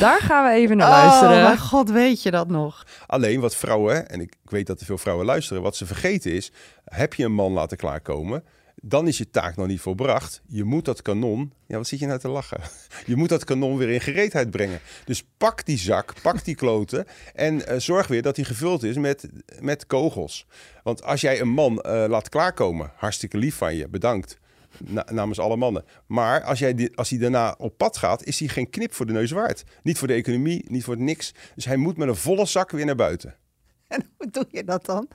Daar 0.00 0.20
gaan 0.20 0.44
we 0.44 0.50
even 0.50 0.76
naar 0.76 0.88
Oh, 0.88 0.94
luisteren. 1.04 1.42
mijn 1.42 1.58
god, 1.58 1.90
weet 1.90 2.22
je 2.22 2.30
dat 2.30 2.48
nog? 2.48 2.86
Alleen 3.06 3.40
wat 3.40 3.56
vrouwen, 3.56 4.08
en 4.08 4.20
ik, 4.20 4.34
ik 4.44 4.50
weet 4.50 4.66
dat 4.66 4.80
er 4.80 4.86
veel 4.86 4.98
vrouwen 4.98 5.26
luisteren, 5.26 5.62
wat 5.62 5.76
ze 5.76 5.86
vergeten 5.86 6.32
is, 6.32 6.52
heb 6.84 7.14
je 7.14 7.24
een 7.24 7.32
man 7.32 7.52
laten 7.52 7.76
klaarkomen, 7.76 8.44
dan 8.80 9.08
is 9.08 9.18
je 9.18 9.30
taak 9.30 9.56
nog 9.56 9.66
niet 9.66 9.80
volbracht. 9.80 10.42
Je 10.46 10.64
moet 10.64 10.84
dat 10.84 11.02
kanon, 11.02 11.52
ja 11.66 11.76
wat 11.76 11.86
zit 11.86 11.98
je 11.98 12.06
nou 12.06 12.18
te 12.18 12.28
lachen? 12.28 12.60
Je 13.06 13.16
moet 13.16 13.28
dat 13.28 13.44
kanon 13.44 13.76
weer 13.76 13.88
in 13.88 14.00
gereedheid 14.00 14.50
brengen. 14.50 14.80
Dus 15.04 15.24
pak 15.36 15.66
die 15.66 15.78
zak, 15.78 16.14
pak 16.22 16.44
die 16.44 16.54
kloten 16.54 17.06
en 17.34 17.66
eh, 17.66 17.78
zorg 17.78 18.06
weer 18.06 18.22
dat 18.22 18.34
die 18.34 18.44
gevuld 18.44 18.82
is 18.82 18.96
met, 18.96 19.28
met 19.60 19.86
kogels. 19.86 20.46
Want 20.82 21.02
als 21.02 21.20
jij 21.20 21.40
een 21.40 21.48
man 21.48 21.80
eh, 21.80 22.04
laat 22.08 22.28
klaarkomen, 22.28 22.92
hartstikke 22.96 23.38
lief 23.38 23.56
van 23.56 23.74
je, 23.74 23.88
bedankt. 23.88 24.38
Na- 24.78 25.06
namens 25.10 25.38
alle 25.38 25.56
mannen. 25.56 25.84
Maar 26.06 26.42
als, 26.42 26.58
jij 26.58 26.74
die, 26.74 26.96
als 26.96 27.10
hij 27.10 27.18
daarna 27.18 27.54
op 27.58 27.76
pad 27.76 27.96
gaat, 27.96 28.24
is 28.24 28.38
hij 28.38 28.48
geen 28.48 28.70
knip 28.70 28.94
voor 28.94 29.06
de 29.06 29.12
neus 29.12 29.30
waard. 29.30 29.64
Niet 29.82 29.98
voor 29.98 30.08
de 30.08 30.14
economie, 30.14 30.64
niet 30.68 30.84
voor 30.84 30.98
niks. 30.98 31.34
Dus 31.54 31.64
hij 31.64 31.76
moet 31.76 31.96
met 31.96 32.08
een 32.08 32.16
volle 32.16 32.46
zak 32.46 32.70
weer 32.70 32.84
naar 32.86 32.94
buiten. 32.94 33.34
En 33.88 34.10
hoe 34.16 34.30
doe 34.30 34.46
je 34.50 34.64
dat 34.64 34.84
dan? 34.84 35.08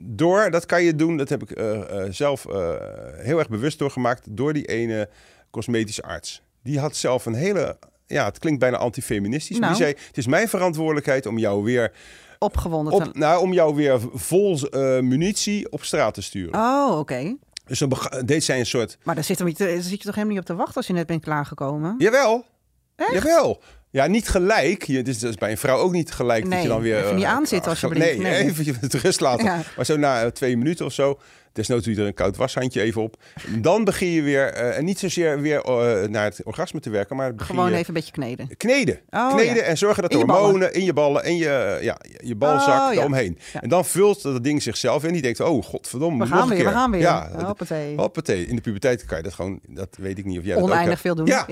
Door, 0.00 0.50
dat 0.50 0.66
kan 0.66 0.82
je 0.82 0.94
doen, 0.96 1.16
dat 1.16 1.28
heb 1.28 1.42
ik 1.42 1.50
eh, 1.50 2.04
eh, 2.04 2.12
zelf 2.12 2.46
eh, 2.46 2.74
heel 3.16 3.38
erg 3.38 3.48
bewust 3.48 3.78
doorgemaakt, 3.78 4.26
door 4.36 4.52
die 4.52 4.64
ene 4.64 5.08
cosmetische 5.50 6.02
arts. 6.02 6.42
Die 6.62 6.78
had 6.78 6.96
zelf 6.96 7.26
een 7.26 7.34
hele, 7.34 7.78
ja, 8.06 8.24
het 8.24 8.38
klinkt 8.38 8.60
bijna 8.60 8.76
antifeministisch, 8.76 9.58
maar 9.58 9.72
die 9.72 9.78
Nou. 9.80 9.90
zei, 9.92 10.06
het 10.06 10.16
is 10.18 10.26
mijn 10.26 10.48
verantwoordelijkheid 10.48 11.26
om 11.26 11.38
jou 11.38 11.62
weer, 11.64 11.92
Opgewonden. 12.38 12.92
op, 12.92 13.02
te- 13.04 13.18
nou, 13.18 13.40
om 13.42 13.52
jou 13.52 13.74
weer 13.74 14.00
vol 14.14 14.58
munitie 15.02 15.72
op 15.72 15.84
straat 15.84 16.14
te 16.14 16.22
sturen. 16.22 16.54
Oh, 16.60 16.98
oké. 16.98 17.36
Dus 17.64 17.78
dan 17.78 17.92
deed 18.24 18.44
zij 18.44 18.58
een 18.58 18.66
soort, 18.66 18.98
Maar 19.02 19.14
daar 19.14 19.24
zit, 19.24 19.38
hem 19.38 19.46
niet, 19.46 19.58
daar 19.58 19.68
zit 19.68 19.90
je 19.90 19.96
toch 19.96 20.14
helemaal 20.14 20.28
niet 20.28 20.38
op 20.38 20.44
te 20.46 20.54
wachten 20.54 20.76
als 20.76 20.86
je 20.86 20.92
net 20.92 21.06
bent 21.06 21.22
klaargekomen? 21.22 21.94
jawel, 21.98 22.44
jawel. 23.12 23.62
Ja, 23.90 24.06
niet 24.06 24.28
gelijk. 24.28 24.82
Je, 24.82 25.02
dus 25.02 25.18
dat 25.18 25.30
is 25.30 25.36
bij 25.36 25.50
een 25.50 25.58
vrouw 25.58 25.78
ook 25.78 25.92
niet 25.92 26.10
gelijk 26.12 26.50
dat 26.50 26.62
je 26.62 26.68
dan 26.68 26.80
weer... 26.80 26.98
even 26.98 27.14
niet 27.14 27.24
eh, 27.24 27.30
aanzitten 27.30 27.72
ach, 27.72 27.82
alsjeblieft. 27.82 28.06
Nee, 28.06 28.18
Nee. 28.18 28.44
even 28.44 28.76
het 28.80 28.94
rust 28.94 29.20
laten. 29.20 29.44
Ja. 29.44 29.60
Maar 29.76 29.84
zo 29.84 29.96
na 29.96 30.22
eh, 30.22 30.30
twee 30.30 30.56
minuten 30.56 30.86
of 30.86 30.92
zo, 30.92 31.18
desnoods 31.52 31.84
doe 31.84 31.94
je 31.94 32.00
er 32.00 32.06
een 32.06 32.14
koud 32.14 32.36
washandje 32.36 32.80
even 32.82 33.02
op. 33.02 33.16
Dan 33.58 33.84
begin 33.84 34.08
je 34.08 34.22
weer, 34.22 34.52
eh, 34.52 34.76
en 34.76 34.84
niet 34.84 34.98
zozeer 34.98 35.40
weer 35.40 35.62
naar 36.10 36.24
het 36.24 36.40
orgasme 36.44 36.80
te 36.80 36.90
werken, 36.90 37.16
maar 37.16 37.34
begin 37.34 37.54
Gewoon 37.54 37.70
je 37.70 37.76
even 37.76 37.88
een 37.88 37.94
beetje 37.94 38.12
kneden. 38.12 38.56
kneden. 38.56 39.00
Oh, 39.10 39.34
kneden 39.34 39.54
ja. 39.54 39.62
en 39.62 39.78
zorgen 39.78 40.02
dat 40.02 40.12
de 40.12 40.18
je 40.18 40.24
ballen. 40.24 40.42
hormonen 40.42 40.72
in 40.74 40.84
je 40.84 40.92
ballen 40.92 41.24
en 41.24 41.36
je, 41.36 41.78
ja, 41.80 41.96
je 42.24 42.34
balzak 42.34 42.88
Oh. 42.88 42.94
Ja. 42.94 43.60
En 43.60 43.68
dan 43.68 43.84
vult 43.84 44.22
dat 44.22 44.44
ding 44.44 44.62
zichzelf 44.62 45.04
in. 45.04 45.12
Die 45.12 45.22
denkt, 45.22 45.40
oh 45.40 45.64
godverdomme, 45.64 46.24
We 46.24 46.30
nog 46.30 46.38
gaan 46.38 46.42
een 46.42 46.48
weer, 46.48 46.56
keer. 46.58 46.66
we 46.66 46.72
gaan 46.72 46.90
weer. 46.90 47.00
Ja, 47.00 47.30
Hoppatee. 47.44 47.96
hoppatee. 47.96 48.46
In 48.46 48.54
de 48.56 48.62
puberteit 48.62 49.04
kan 49.04 49.16
je 49.16 49.22
dat 49.22 49.34
gewoon, 49.34 49.60
dat 49.68 49.96
weet 50.00 50.18
ik 50.18 50.24
niet 50.24 50.38
of 50.38 50.44
jij 50.44 50.54
dat 50.54 50.62
ook 50.62 50.68
Oneindig 50.68 50.88
hebt. 50.90 51.00
veel 51.00 51.14
doen. 51.14 51.26
Ja. 51.26 51.44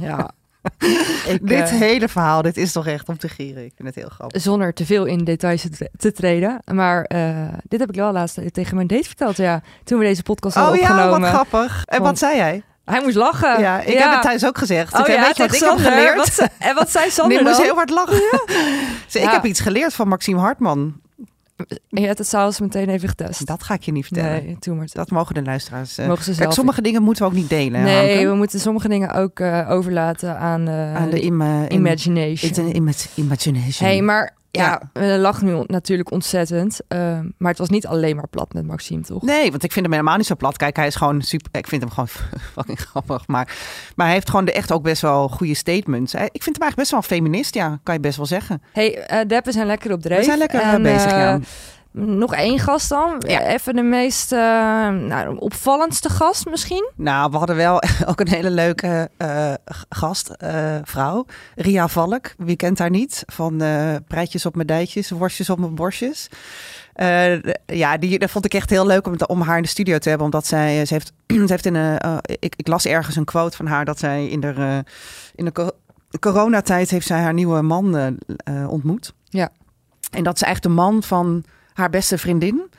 ja. 0.00 0.30
Ja. 0.78 0.88
Ik, 1.32 1.46
Dit 1.48 1.58
eh, 1.60 1.68
hele 1.68 2.08
verhaal, 2.08 2.42
dit 2.42 2.56
is 2.56 2.72
toch 2.72 2.86
echt 2.86 3.08
om 3.08 3.18
te 3.18 3.28
gieren. 3.28 3.64
Ik 3.64 3.72
vind 3.76 3.88
het 3.88 3.96
heel 3.96 4.08
grappig. 4.08 4.42
zonder 4.42 4.72
te 4.74 4.86
veel 4.86 5.04
in 5.04 5.24
details 5.24 5.62
te, 5.62 5.68
tre- 5.70 5.88
te 5.96 6.12
treden. 6.12 6.58
Maar 6.72 7.04
eh, 7.04 7.48
dit 7.68 7.80
heb 7.80 7.88
ik 7.88 7.94
wel 7.94 8.12
laatst 8.12 8.38
tegen 8.52 8.74
mijn 8.76 8.86
date 8.86 9.06
verteld, 9.06 9.36
ja. 9.36 9.62
Toen 9.84 9.98
we 9.98 10.04
deze 10.04 10.22
podcast 10.22 10.54
hadden 10.56 10.74
Oh 10.74 10.80
ja, 10.80 10.88
opgenomen. 10.90 11.20
wat 11.20 11.30
grappig. 11.30 11.82
En 11.84 12.02
wat 12.02 12.18
zei 12.18 12.36
jij? 12.36 12.62
Hij 12.84 13.00
moest 13.02 13.16
lachen. 13.16 13.60
Ja, 13.60 13.80
ik 13.80 13.98
heb 13.98 14.12
het 14.12 14.22
thuis 14.22 14.46
ook 14.46 14.58
gezegd. 14.58 14.94
Oh 14.94 15.00
ik, 15.00 15.06
ja, 15.06 15.20
weet 15.22 15.36
je 15.36 15.42
wat 15.46 15.54
ik 15.54 15.60
heb 15.62 15.78
geleerd? 15.78 16.36
Wat 16.36 16.48
en 16.58 16.74
wat 16.74 16.90
zei 16.90 17.10
Sander 17.10 17.36
Nee, 17.42 17.46
moest 17.46 17.62
heel 17.62 17.74
hard 17.74 17.90
lachen. 17.90 18.22
Zeg, 19.06 19.22
Ik 19.22 19.28
Ja. 19.28 19.34
heb 19.34 19.44
iets 19.44 19.60
geleerd 19.60 19.94
van 19.94 20.08
Maxime 20.08 20.38
Hartman. 20.40 21.00
Je 21.88 22.00
hebt 22.06 22.18
het 22.18 22.26
s'avonds 22.26 22.60
meteen 22.60 22.88
even 22.88 23.08
getest. 23.08 23.46
Dat 23.46 23.62
ga 23.62 23.74
ik 23.74 23.82
je 23.82 23.92
niet 23.92 24.06
vertellen. 24.06 24.44
Nee, 24.44 24.56
doe 24.60 24.74
maar. 24.74 24.86
Dat 24.92 25.10
mogen 25.10 25.34
de 25.34 25.42
luisteraars. 25.42 25.98
eh, 25.98 26.06
Mogen 26.06 26.22
ze 26.24 26.30
kijk, 26.30 26.42
zelf 26.42 26.54
sommige 26.54 26.82
dingen 26.82 27.02
moeten 27.02 27.22
we 27.24 27.30
ook 27.30 27.36
niet 27.36 27.48
delen. 27.48 27.82
Nee, 27.82 28.08
Hanke. 28.14 28.28
we 28.30 28.34
moeten 28.36 28.60
sommige 28.60 28.88
dingen 28.88 29.12
ook 29.14 29.40
eh, 29.40 29.70
overlaten 29.70 30.38
aan, 30.38 30.68
eh, 30.68 30.94
Aan 30.96 31.10
de 31.10 31.20
im- 31.20 31.42
imagination. 31.68 32.68
Ima- 32.74 32.92
imagination. 33.16 33.88
hey, 33.88 34.02
maar 34.02 34.34
ja, 34.52 34.64
Ja. 34.92 35.00
we 35.00 35.18
lachen 35.18 35.46
nu 35.46 35.62
natuurlijk 35.66 36.10
ontzettend. 36.10 36.80
eh, 36.88 36.98
maar 37.38 37.50
het 37.50 37.58
was 37.58 37.68
niet 37.68 37.86
alleen 37.86 38.16
maar 38.16 38.28
plat 38.28 38.52
met 38.52 38.66
Maxime, 38.66 39.02
toch? 39.02 39.22
Nee, 39.22 39.50
want 39.50 39.62
ik 39.64 39.72
vind 39.72 39.84
hem 39.84 39.94
helemaal 39.94 40.16
niet 40.16 40.26
zo 40.26 40.34
plat. 40.36 40.56
Kijk, 40.56 40.76
hij 40.76 40.86
is 40.86 40.94
gewoon 40.94 41.22
super. 41.22 41.48
Ik 41.58 41.66
vind 41.66 41.82
hem 41.82 41.90
gewoon 41.90 42.08
fucking 42.54 42.80
grappig. 42.80 43.26
Maar, 43.26 43.56
maar 43.96 44.06
hij 44.06 44.14
heeft 44.14 44.30
gewoon 44.30 44.44
de 44.44 44.52
echt 44.52 44.72
ook 44.72 44.82
best 44.82 45.02
wel 45.02 45.28
goede 45.28 45.54
statements. 45.54 46.14
Ik 46.14 46.20
vind 46.42 46.56
hem 46.56 46.62
eigenlijk 46.62 46.76
best 46.76 46.90
wel 46.90 47.00
een 47.00 47.06
feminist, 47.06 47.54
ja, 47.54 47.80
kan 47.82 47.94
je 47.94 48.00
best 48.00 48.16
wel 48.16 48.26
zeggen. 48.26 48.62
hey, 48.72 48.98
eh 49.06 49.26
Deb, 49.28 49.44
we 49.44 49.52
zijn 49.52 49.66
lekker 49.66 49.92
op 49.92 50.00
dreef. 50.02 50.18
We 50.18 50.24
zijn 50.24 50.38
lekker 50.38 50.60
eh, 50.60 50.72
En, 50.72 50.82
bezig, 50.82 51.12
eh, 51.12 51.18
ja. 51.18 51.38
Nog 51.92 52.34
één 52.34 52.58
gast 52.58 52.88
dan. 52.88 53.14
Ja. 53.26 53.40
Even 53.46 53.74
de 53.74 53.82
meest 53.82 54.32
eh, 54.32 54.38
nou, 54.88 55.36
opvallendste 55.38 56.08
gast 56.08 56.46
misschien. 56.46 56.90
Nou, 56.96 57.30
we 57.30 57.36
hadden 57.36 57.56
wel 57.56 57.82
ook 58.06 58.20
een 58.20 58.28
hele 58.28 58.50
leuke 58.50 59.10
g- 59.72 59.84
gast, 59.88 60.28
eh, 60.28 60.76
vrouw. 60.84 61.26
Ria 61.56 61.88
Valk, 61.88 62.34
wie 62.38 62.56
kent 62.56 62.78
haar 62.78 62.90
niet? 62.90 63.22
Van 63.26 63.56
breitjes 64.08 64.46
op 64.46 64.54
mijn 64.54 64.66
dijtjes, 64.66 65.10
worstjes 65.10 65.50
op 65.50 65.58
mijn 65.58 65.74
borstjes. 65.74 66.28
Ja, 67.66 67.96
die, 67.96 68.18
dat 68.18 68.30
vond 68.30 68.44
ik 68.44 68.54
echt 68.54 68.70
heel 68.70 68.86
leuk 68.86 69.06
om, 69.06 69.14
om 69.26 69.40
haar 69.40 69.56
in 69.56 69.62
de 69.62 69.68
studio 69.68 69.98
te 69.98 70.08
hebben. 70.08 70.26
Omdat 70.26 70.46
zij, 70.46 70.84
ze 70.86 70.94
heeft, 70.94 71.12
ze 71.26 71.44
heeft 71.46 71.66
in 71.66 71.74
een, 71.74 71.98
eh, 71.98 72.16
ik, 72.22 72.54
ik 72.56 72.66
las 72.68 72.86
ergens 72.86 73.16
een 73.16 73.24
quote 73.24 73.56
van 73.56 73.66
haar 73.66 73.84
dat 73.84 73.98
zij 73.98 74.26
in 74.28 74.40
de, 74.40 74.52
eh, 74.56 74.78
in 75.34 75.44
de 75.44 75.52
co- 75.52 75.70
coronatijd 76.20 76.90
heeft 76.90 77.06
zij 77.06 77.20
haar 77.20 77.34
nieuwe 77.34 77.62
man 77.62 78.18
ontmoet. 78.68 79.12
Ja. 79.24 79.48
En 80.10 80.22
dat 80.24 80.34
is 80.34 80.42
eigenlijk 80.42 80.74
de 80.76 80.82
man 80.82 81.02
van 81.02 81.44
haar 81.72 81.90
beste 81.90 82.18
vriendin. 82.18 82.70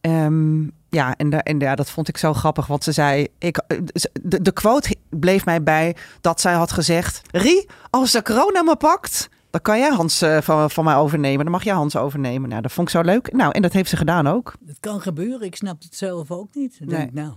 Ehm, 0.00 0.62
ja, 0.88 1.14
en, 1.16 1.30
da- 1.30 1.42
en 1.42 1.58
ja, 1.58 1.74
dat 1.74 1.90
vond 1.90 2.08
ik 2.08 2.16
zo 2.16 2.32
grappig. 2.34 2.66
Want 2.66 2.84
ze 2.84 2.92
zei, 2.92 3.26
ik, 3.38 3.56
eh, 3.56 3.78
de, 4.22 4.42
de 4.42 4.52
quote 4.52 4.96
bleef 5.10 5.44
mij 5.44 5.62
bij 5.62 5.96
dat 6.20 6.40
zij 6.40 6.52
had 6.54 6.72
gezegd... 6.72 7.22
Rie, 7.30 7.66
als 7.90 8.12
de 8.12 8.22
corona 8.22 8.62
me 8.62 8.76
pakt, 8.76 9.28
dan 9.50 9.60
kan 9.60 9.78
jij 9.78 9.90
Hans 9.92 10.22
eh, 10.22 10.40
van, 10.40 10.70
van 10.70 10.84
mij 10.84 10.96
overnemen. 10.96 11.42
Dan 11.44 11.52
mag 11.52 11.64
jij 11.64 11.74
Hans 11.74 11.96
overnemen. 11.96 12.48
Nou, 12.48 12.62
dat 12.62 12.72
vond 12.72 12.88
ik 12.88 12.94
zo 12.94 13.00
leuk. 13.02 13.32
Nou, 13.32 13.52
en 13.52 13.62
dat 13.62 13.72
heeft 13.72 13.90
ze 13.90 13.96
gedaan 13.96 14.26
ook. 14.26 14.54
Het 14.66 14.80
kan 14.80 15.00
gebeuren, 15.00 15.46
ik 15.46 15.56
snap 15.56 15.82
het 15.82 15.94
zelf 15.96 16.30
ook 16.30 16.54
niet. 16.54 16.74
Ik 16.80 16.86
Nee. 16.86 16.96
denk, 16.98 17.12
nou, 17.12 17.32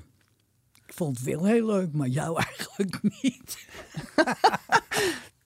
ik 0.88 0.93
vond 0.95 1.17
het 1.17 1.26
wel 1.26 1.45
heel 1.45 1.65
leuk, 1.65 1.93
maar 1.93 2.08
jou 2.08 2.38
eigenlijk 2.48 3.00
niet. 3.22 3.58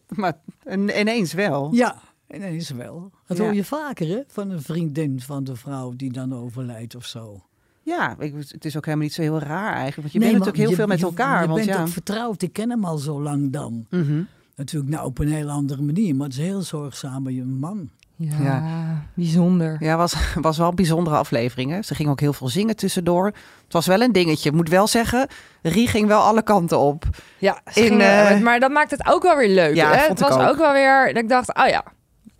Maar 0.07 0.33
in- 0.63 0.99
ineens 0.99 1.33
wel. 1.33 1.69
Ja, 1.73 1.95
ineens 2.35 2.69
wel. 2.69 3.11
Dat 3.27 3.37
Ja. 3.37 3.43
hoor 3.43 3.53
je 3.53 3.63
vaker, 3.63 4.07
hè? 4.07 4.19
Van 4.27 4.49
een 4.49 4.61
vriendin 4.61 5.21
van 5.21 5.43
de 5.43 5.55
vrouw 5.55 5.93
die 5.95 6.11
dan 6.11 6.35
overlijdt 6.35 6.95
of 6.95 7.05
zo. 7.05 7.41
Ja, 7.81 8.15
ik, 8.19 8.33
het 8.47 8.65
is 8.65 8.77
ook 8.77 8.85
helemaal 8.85 9.05
niet 9.05 9.13
zo 9.15 9.21
heel 9.21 9.39
raar 9.39 9.73
eigenlijk. 9.73 9.95
Want 10.01 10.11
je 10.11 10.19
Nee, 10.19 10.27
bent 10.31 10.39
natuurlijk 10.45 10.57
heel 10.57 10.69
je- 10.69 10.75
veel 10.75 10.87
met 10.87 10.99
je- 10.99 11.05
elkaar. 11.05 11.41
Je 11.41 11.47
want 11.47 11.65
bent 11.65 11.75
ja. 11.77 11.81
ook 11.81 11.87
vertrouwd. 11.87 12.41
Ik 12.41 12.53
ken 12.53 12.69
hem 12.69 12.85
al 12.85 12.97
zo 12.97 13.21
lang 13.21 13.51
dan. 13.51 13.85
Mhm. 13.89 14.21
Natuurlijk 14.55 14.91
nou 14.93 15.05
op 15.05 15.19
een 15.19 15.31
heel 15.31 15.49
andere 15.49 15.81
manier. 15.81 16.15
Maar 16.15 16.27
het 16.27 16.37
is 16.37 16.43
heel 16.43 16.61
zorgzaam 16.61 17.23
bij 17.23 17.33
je 17.33 17.43
man. 17.43 17.89
Ja, 18.15 18.37
Ja. 18.41 19.05
bijzonder. 19.13 19.75
Ja, 19.79 19.97
was, 19.97 20.15
was 20.41 20.57
wel 20.57 20.69
een 20.69 20.75
bijzondere 20.75 21.15
aflevering. 21.15 21.71
Hè? 21.71 21.81
Ze 21.81 21.95
ging 21.95 22.09
ook 22.09 22.19
heel 22.19 22.33
veel 22.33 22.49
zingen 22.49 22.75
tussendoor. 22.75 23.25
Het 23.63 23.73
was 23.73 23.85
wel 23.85 24.01
een 24.01 24.11
dingetje. 24.11 24.49
Ik 24.49 24.55
moet 24.55 24.69
wel 24.69 24.87
zeggen, 24.87 25.27
Rie 25.61 25.87
ging 25.87 26.07
wel 26.07 26.21
alle 26.21 26.43
kanten 26.43 26.79
op. 26.79 27.05
Ja, 27.37 27.61
ze 27.71 27.79
In, 27.81 27.87
gingen- 27.87 28.27
eh, 28.27 28.39
maar 28.41 28.59
dat 28.59 28.71
maakt 28.71 28.91
het 28.91 29.05
ook 29.07 29.23
wel 29.23 29.37
weer 29.37 29.49
leuk. 29.49 29.75
Ja, 29.75 29.91
hè? 29.91 29.97
vond 30.05 30.19
Het 30.19 30.29
ik 30.29 30.35
was 30.35 30.43
ook. 30.45 30.49
ook. 30.51 30.57
wel 30.57 30.71
weer 30.73 31.13
dat 31.13 31.23
ik 31.23 31.29
dacht, 31.29 31.55
oh 31.57 31.67
ja, 31.67 31.83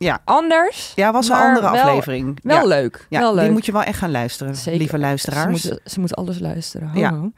Ja, 0.04 0.20
anders. 0.26 0.92
ja 0.96 1.12
was 1.12 1.30
een 1.30 1.36
andere 1.36 1.72
wel- 1.72 1.82
aflevering. 1.82 2.40
Wel 2.44 2.58
ja. 2.58 2.66
leuk. 2.66 3.06
Ja, 3.10 3.20
wel 3.20 3.34
leuk. 3.34 3.44
die 3.44 3.52
moet 3.54 3.66
je 3.66 3.72
wel 3.72 3.84
echt 3.84 3.98
gaan 3.98 4.12
luisteren, 4.12 4.56
Zeker. 4.56 4.80
lieve 4.80 4.96
Ze 4.96 5.02
luisteraars. 5.02 5.64
moet, 5.70 5.80
ze 5.86 6.00
moet 6.00 6.16
alles 6.16 6.40
luisteren. 6.40 6.92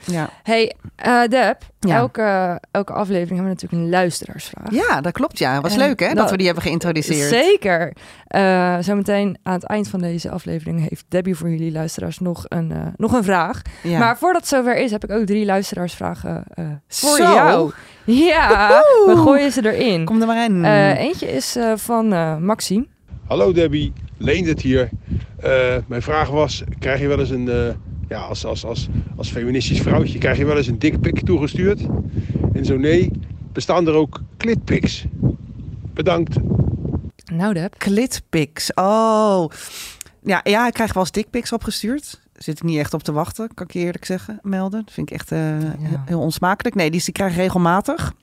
Ja. 0.06 0.30
Hey, 0.44 0.76
eh 0.96 1.22
Deb, 1.30 1.58
elke, 1.80 2.60
elke 2.72 2.94
aflevering 2.94 3.36
hebben 3.40 3.44
we 3.56 3.62
natuurlijk 3.62 3.82
een 3.84 3.90
luisteraarsvraag. 3.90 4.72
ja, 4.72 5.02
dat 5.02 5.12
klopt. 5.14 5.38
Ja, 5.38 5.62
was 5.62 5.72
En 5.74 5.78
leuk 5.80 6.00
hè, 6.00 6.08
dat 6.08 6.18
dat- 6.18 6.30
we 6.32 6.38
die 6.38 6.46
hebben 6.46 6.64
geïntroduceerd. 6.64 7.30
Zeker. 7.30 7.94
Eh, 8.28 8.78
zometeen 8.80 9.38
aan 9.44 9.54
het 9.54 9.64
eind 9.64 9.88
van 9.88 10.00
deze 10.00 10.30
aflevering 10.30 10.90
heeft 10.90 11.06
Debbie 11.08 11.36
voor 11.36 11.50
jullie 11.50 11.72
luisteraars 11.72 12.20
nog 12.20 12.44
een, 12.48 12.72
eh, 12.72 12.78
nog 12.98 13.14
een 13.14 13.24
vraag. 13.24 13.62
Maar 13.84 14.18
voordat 14.18 14.42
het 14.42 14.50
zover 14.50 14.76
is, 14.78 14.92
heb 14.92 15.04
ik 15.04 15.12
ook 15.12 15.26
drie 15.26 15.46
luisteraarsvragen 15.46 16.44
voor 16.88 17.18
Zo. 17.18 17.24
jou. 17.34 17.72
Ja, 18.30 18.84
we 19.06 19.16
gooien 19.16 19.52
ze 19.52 19.74
erin. 19.74 20.06
Kom 20.06 20.22
er 20.22 20.28
maar 20.28 20.46
in. 20.46 20.66
Eh, 20.66 21.00
eentje 21.00 21.32
is 21.32 21.56
eh, 21.56 21.74
van 21.76 22.14
eh 22.14 22.38
Maxime. 22.38 22.86
Hallo 23.28 23.52
Debbie, 23.52 23.94
Leendert 24.18 24.62
hier. 24.62 24.90
Eh, 25.40 25.76
mijn 25.88 26.02
vraag 26.02 26.30
was, 26.30 26.64
krijg 26.80 27.00
je 27.00 27.08
wel 27.08 27.20
eens 27.20 27.30
een, 27.30 27.50
eh, 27.50 27.74
ja, 28.08 28.20
als, 28.20 28.46
als, 28.46 28.66
als, 28.66 28.88
als 29.18 29.32
feministisch 29.32 29.82
vrouwtje, 29.82 30.18
krijg 30.18 30.38
je 30.38 30.46
wel 30.46 30.58
eens 30.58 30.68
een 30.68 30.80
dikpik 30.80 31.26
toegestuurd? 31.26 31.80
En 32.54 32.66
zo 32.66 32.78
nee, 32.78 33.12
bestaan 33.54 33.88
er 33.88 33.94
ook 33.94 34.22
klitpics? 34.38 35.06
Bedankt. 35.94 36.36
Nou, 37.34 37.54
Deb. 37.54 37.74
Klitpics. 37.78 38.74
Oh. 38.74 39.50
Ja, 40.24 40.42
ja, 40.44 40.68
ik 40.68 40.74
krijg 40.74 40.94
wel 40.94 41.04
eens 41.04 41.12
dickpics 41.12 41.52
opgestuurd. 41.52 42.22
Zit 42.38 42.58
ik 42.58 42.64
niet 42.64 42.78
echt 42.78 42.94
op 42.94 43.04
te 43.04 43.12
wachten, 43.12 43.54
kan 43.54 43.66
ik 43.66 43.74
je 43.74 43.80
eerlijk 43.80 44.06
zeggen, 44.06 44.40
melden. 44.42 44.82
Dat 44.86 44.94
vind 44.94 45.10
ik 45.10 45.16
echt 45.16 45.32
eh, 45.32 45.40
heel, 45.40 46.02
heel 46.06 46.20
onsmakelijk. 46.20 46.76
Nee, 46.76 46.92
die, 46.92 47.02
die 47.04 47.14
krijg 47.14 47.32
ik 47.32 47.38
regelmatig. 47.38 48.14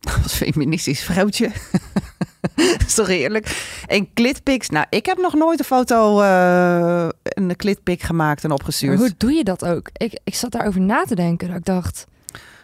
Als 0.22 0.34
feministisch 0.34 1.02
vrouwtje. 1.02 1.50
Sorry, 2.86 3.20
eerlijk. 3.20 3.78
En 3.86 4.12
klitpics. 4.12 4.68
Nou, 4.68 4.86
ik 4.90 5.06
heb 5.06 5.18
nog 5.18 5.34
nooit 5.34 5.58
een 5.58 5.64
foto, 5.64 6.20
eh, 6.20 7.08
een 7.22 7.56
klitpic 7.56 8.02
gemaakt 8.02 8.42
en 8.42 8.48
Maar 8.48 8.58
opgestuurd. 8.58 8.98
hoe 8.98 9.14
doe 9.16 9.32
je 9.32 9.44
dat 9.44 9.64
ook? 9.64 9.90
Ik, 9.92 10.20
ik 10.24 10.34
zat 10.34 10.50
daarover 10.50 10.80
na 10.80 11.04
te 11.04 11.14
denken. 11.14 11.48
Dat 11.48 11.56
ik 11.56 11.64
dacht, 11.64 12.06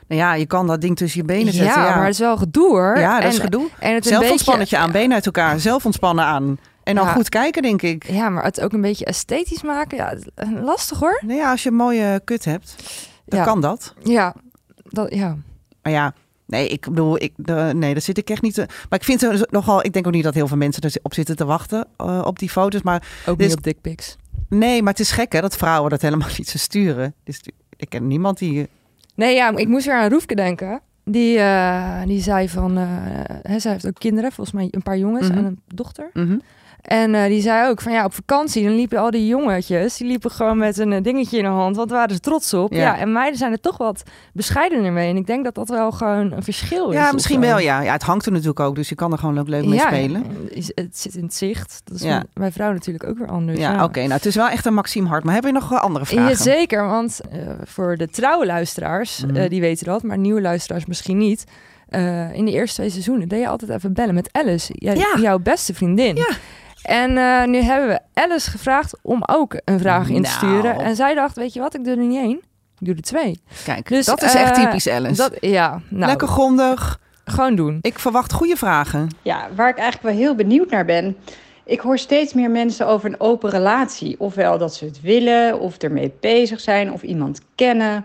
Nou 0.07 0.21
ja, 0.21 0.35
je 0.35 0.47
kan 0.47 0.67
dat 0.67 0.81
ding 0.81 0.97
tussen 0.97 1.21
je 1.21 1.27
benen 1.27 1.53
zetten. 1.53 1.83
Ja, 1.83 1.95
maar 1.95 2.05
het 2.05 2.13
is 2.15 2.19
wel 2.19 2.37
gedoe 2.37 2.69
hoor. 2.69 2.99
ja 2.99 3.21
dat 3.21 3.33
is 3.33 3.39
gedoe. 3.39 3.69
En 3.79 3.95
het 3.95 4.05
een 4.05 4.11
Zelfontspannertje 4.11 4.77
beetje, 4.77 4.89
aan, 4.89 5.01
benen 5.01 5.15
uit 5.15 5.27
elkaar. 5.27 5.61
Zelf 5.61 5.85
ontspannen 5.85 6.25
aan. 6.25 6.59
En 6.87 6.95
dan 6.95 7.05
Ja. 7.05 7.13
goed 7.13 7.29
kijken, 7.29 7.63
denk 7.63 7.83
ik. 7.83 8.11
Ja, 8.11 8.29
maar 8.29 8.45
het 8.45 8.61
ook 8.61 8.73
een 8.73 8.81
beetje 8.81 9.05
esthetisch 9.05 9.63
maken. 9.63 9.97
Ja, 9.97 10.15
eh, 10.35 10.49
lastig 10.63 10.99
hoor. 10.99 11.23
Nou 11.27 11.39
ja, 11.39 11.51
als 11.51 11.63
je 11.63 11.69
een 11.69 11.75
mooie 11.75 12.21
kut 12.25 12.45
hebt, 12.45 12.77
dan 13.25 13.39
Ja. 13.39 13.45
kan 13.45 13.61
dat. 13.61 13.95
Ja, 14.03 14.35
dat, 14.83 15.15
ja. 15.15 15.37
Maar 15.83 15.93
ja, 15.93 16.15
nee, 16.47 16.69
ik 16.69 16.81
bedoel, 16.89 17.23
ik, 17.23 17.33
de, 17.37 17.71
nee, 17.75 17.93
daar 17.93 18.03
zit 18.03 18.19
ik 18.19 18.31
echt 18.31 18.43
niet 18.43 18.55
te... 18.55 18.67
Maar 18.89 18.99
ik 18.99 19.05
vind 19.05 19.23
er 19.23 19.47
nogal... 19.51 19.85
Ik 19.85 19.93
denk 19.93 20.07
ook 20.07 20.13
niet 20.13 20.25
dat 20.25 20.35
heel 20.35 20.49
veel 20.49 20.57
mensen 20.57 20.83
erop 20.85 21.15
zitten 21.15 21.37
te 21.37 21.45
wachten 21.45 21.87
eh, 21.97 22.23
op 22.25 22.39
die 22.39 22.51
foto's. 22.51 22.83
Maar 22.83 23.09
Ook 23.27 23.39
Dus- 23.39 23.47
niet 23.49 23.57
op 23.57 23.63
dickpics. 23.63 24.17
nee, 24.49 24.83
maar 24.83 24.93
het 24.93 25.01
is 25.01 25.11
gek 25.11 25.33
hè, 25.33 25.41
dat 25.41 25.57
vrouwen 25.57 25.91
dat 25.91 26.03
helemaal 26.03 26.29
niet 26.39 26.49
zo 26.49 26.59
sturen. 26.59 27.15
Dus 27.25 27.41
ik 27.77 27.89
ken 27.89 28.07
niemand 28.07 28.39
die... 28.39 28.69
Nee, 29.15 29.35
ja, 29.35 29.57
ik 29.57 29.69
moest 29.69 29.87
weer 29.87 29.95
aan 29.95 30.11
Roefke 30.11 30.35
denken. 30.35 30.81
Die, 31.05 31.39
eh, 31.39 32.03
die 32.05 32.23
zei 32.23 32.49
van... 32.49 32.79
eh 32.79 32.87
hè, 33.43 33.59
zij 33.59 33.73
heeft 33.73 33.87
ook 33.87 33.99
kinderen, 33.99 34.33
volgens 34.33 34.57
mij 34.57 34.69
een 34.71 34.83
paar 34.83 34.99
jongens 34.99 35.29
Mhm. 35.29 35.39
en 35.39 35.45
een 35.45 35.61
dochter. 35.67 36.11
Mhm. 36.13 36.39
En 36.81 37.15
eh, 37.15 37.27
die 37.27 37.41
zei 37.41 37.69
ook 37.71 37.81
van 37.81 37.93
ja, 37.93 38.05
op 38.05 38.15
vakantie 38.15 38.65
dan 38.65 38.75
liepen 38.75 38.99
al 38.99 39.11
die 39.11 39.27
jongetjes, 39.27 39.97
die 39.97 40.07
liepen 40.07 40.31
gewoon 40.31 40.59
met 40.59 40.79
een 40.79 40.93
eh, 40.93 41.03
dingetje 41.03 41.37
in 41.39 41.43
de 41.45 41.51
hand. 41.51 41.77
Wat 41.77 41.91
waren 41.91 42.15
ze 42.15 42.21
trots 42.21 42.55
op? 42.55 42.73
Ja. 42.73 42.79
Ja. 42.79 42.99
en 42.99 43.13
meiden 43.13 43.39
zijn 43.39 43.53
er 43.53 43.61
toch 43.61 43.77
wat 43.77 44.03
bescheidener 44.33 44.93
mee. 44.93 45.09
En 45.11 45.17
ik 45.17 45.27
denk 45.27 45.45
dat 45.45 45.55
dat 45.55 45.69
wel 45.69 45.93
gewoon 45.93 46.33
een 46.33 46.43
verschil 46.43 46.89
is. 46.91 46.95
Ja, 46.95 47.13
misschien 47.13 47.41
wel, 47.41 47.59
ja. 47.59 47.81
ja. 47.83 47.93
Het 47.93 48.03
hangt 48.03 48.27
er 48.27 48.33
natuurlijk 48.33 48.61
ook, 48.61 48.75
dus 48.75 48.89
je 48.89 48.95
kan 48.95 49.13
er 49.13 49.19
gewoon 49.19 49.39
ook 49.39 49.49
leuk 49.49 49.65
mee 49.65 49.79
ja, 49.79 49.87
spelen. 49.87 50.25
Het 50.75 50.99
zit 50.99 51.15
in 51.15 51.23
het 51.25 51.35
zicht. 51.35 51.81
Dat 51.85 51.97
is 51.97 52.03
Ja. 52.03 52.25
bij 52.33 52.53
vrouwen 52.53 52.79
natuurlijk 52.79 53.05
ook 53.09 53.19
weer 53.19 53.29
anders. 53.29 53.59
Ja, 53.59 53.85
oké. 53.85 54.01
Nou, 54.01 54.13
het 54.13 54.27
is 54.27 54.35
wel 54.35 54.49
echt 54.49 54.67
een 54.67 54.75
Maxime 54.75 55.09
Hart. 55.09 55.25
Maar 55.25 55.33
hebben 55.35 55.53
we 55.53 55.59
nog 55.59 55.81
andere 55.81 56.07
vragen? 56.07 56.29
Jazeker, 56.29 56.87
want 56.89 57.21
eh, 57.31 57.39
voor 57.65 57.97
de 57.97 58.09
trouwe 58.09 58.47
luisteraars, 58.47 59.25
Mhm. 59.27 59.49
die 59.49 59.61
weten 59.61 59.87
dat, 59.87 60.03
maar 60.03 60.19
nieuwe 60.19 60.41
luisteraars 60.41 60.87
misschien 60.87 61.19
niet. 61.19 61.45
In 62.33 62.45
de 62.45 62.51
eerste 62.53 62.75
twee 62.77 62.91
seizoenen 62.91 63.29
deed 63.29 63.41
je 63.41 63.49
altijd 63.49 63.71
even 63.71 63.93
bellen 63.93 64.15
met 64.15 64.29
Alice, 64.33 64.75
jouw 65.21 65.39
beste 65.39 65.75
vriendin. 65.75 66.17
Ja. 66.17 66.29
En 66.87 67.19
eh, 67.19 67.45
nu 67.45 67.61
hebben 67.61 67.89
we 67.89 68.01
Alice 68.21 68.51
gevraagd 68.51 68.97
om 69.03 69.23
ook 69.27 69.61
een 69.65 69.79
vraag 69.79 70.09
in 70.09 70.23
te 70.23 70.29
Nou. 70.29 70.35
sturen. 70.35 70.79
En 70.79 70.97
zij 70.97 71.15
dacht, 71.15 71.37
weet 71.37 71.53
je 71.53 71.61
wat, 71.61 71.75
ik 71.75 71.85
doe 71.85 71.93
er 71.97 72.03
niet 72.07 72.17
één, 72.19 72.37
ik 72.79 72.87
doe 72.87 72.95
er 72.95 73.03
twee. 73.03 73.41
Kijk, 73.65 73.89
Dus, 73.89 74.07
dat 74.07 74.23
is 74.23 74.35
echt 74.35 74.57
eh, 74.57 74.65
typisch 74.65 74.89
Alice. 74.89 75.15
Dat, 75.17 75.33
ja, 75.41 75.81
nou, 75.89 76.07
Lekker 76.07 76.29
grondig. 76.29 77.01
gewoon 77.25 77.55
doen. 77.57 77.79
Ik 77.83 77.99
verwacht 77.99 78.33
goede 78.33 78.57
vragen. 78.57 79.09
Ja, 79.23 79.49
waar 79.55 79.69
ik 79.69 79.79
eigenlijk 79.79 80.15
wel 80.15 80.25
heel 80.25 80.35
benieuwd 80.35 80.71
naar 80.71 80.85
ben. 80.85 81.17
Ik 81.65 81.81
hoor 81.81 81.99
steeds 81.99 82.33
meer 82.35 82.51
mensen 82.51 82.87
over 82.87 83.09
een 83.11 83.21
open 83.21 83.51
relatie. 83.51 84.15
Ofwel 84.21 84.59
dat 84.59 84.75
ze 84.75 84.85
het 84.85 85.01
willen, 85.01 85.61
of 85.61 85.77
ermee 85.79 86.13
bezig 86.21 86.61
zijn, 86.61 86.93
of 86.93 87.03
iemand 87.03 87.41
kennen. 87.55 88.05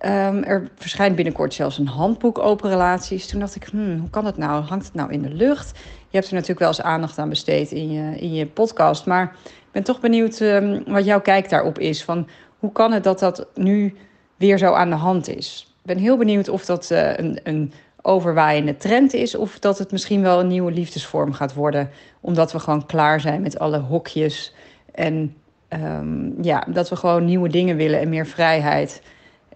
Ehm, 0.00 0.42
er 0.42 0.68
verschijnt 0.76 1.16
binnenkort 1.16 1.54
zelfs 1.54 1.78
een 1.78 1.86
handboek 1.86 2.38
open 2.38 2.70
relaties. 2.70 3.26
Toen 3.26 3.40
dacht 3.40 3.54
ik, 3.54 3.64
hmm, 3.64 3.98
hoe 3.98 4.10
kan 4.10 4.24
dat 4.24 4.36
nou? 4.36 4.64
Hangt 4.64 4.84
het 4.84 4.94
nou 4.94 5.12
in 5.12 5.22
de 5.22 5.34
lucht? 5.34 5.78
Je 6.08 6.16
hebt 6.16 6.26
er 6.26 6.32
natuurlijk 6.32 6.58
wel 6.58 6.68
eens 6.68 6.82
aandacht 6.82 7.18
aan 7.18 7.28
besteed 7.28 7.72
in 7.72 7.92
je, 7.92 8.16
in 8.16 8.34
je 8.34 8.46
podcast. 8.46 9.06
Maar 9.06 9.36
ik 9.44 9.72
ben 9.72 9.82
toch 9.82 10.00
benieuwd 10.00 10.40
ehm, 10.40 10.82
wat 10.86 11.04
jouw 11.04 11.20
kijk 11.20 11.48
daarop 11.48 11.78
is. 11.78 12.04
Van 12.04 12.28
hoe 12.58 12.72
kan 12.72 12.92
het 12.92 13.04
dat 13.04 13.18
dat 13.18 13.46
nu 13.54 13.94
weer 14.36 14.58
zo 14.58 14.72
aan 14.72 14.90
de 14.90 14.96
hand 14.96 15.28
is? 15.28 15.74
Ik 15.80 15.86
ben 15.86 15.98
heel 15.98 16.16
benieuwd 16.16 16.48
of 16.48 16.64
dat 16.64 16.90
eh, 16.90 17.16
een, 17.16 17.40
een 17.42 17.72
overwaaiende 18.02 18.76
trend 18.76 19.12
is... 19.12 19.34
of 19.34 19.58
dat 19.58 19.78
het 19.78 19.92
misschien 19.92 20.22
wel 20.22 20.40
een 20.40 20.48
nieuwe 20.48 20.72
liefdesvorm 20.72 21.32
gaat 21.32 21.54
worden... 21.54 21.90
omdat 22.20 22.52
we 22.52 22.58
gewoon 22.58 22.86
klaar 22.86 23.20
zijn 23.20 23.42
met 23.42 23.58
alle 23.58 23.78
hokjes... 23.78 24.54
en 24.94 25.36
ehm, 25.68 26.42
ja, 26.42 26.66
dat 26.68 26.88
we 26.88 26.96
gewoon 26.96 27.24
nieuwe 27.24 27.48
dingen 27.48 27.76
willen 27.76 28.00
en 28.00 28.08
meer 28.08 28.26
vrijheid... 28.26 29.02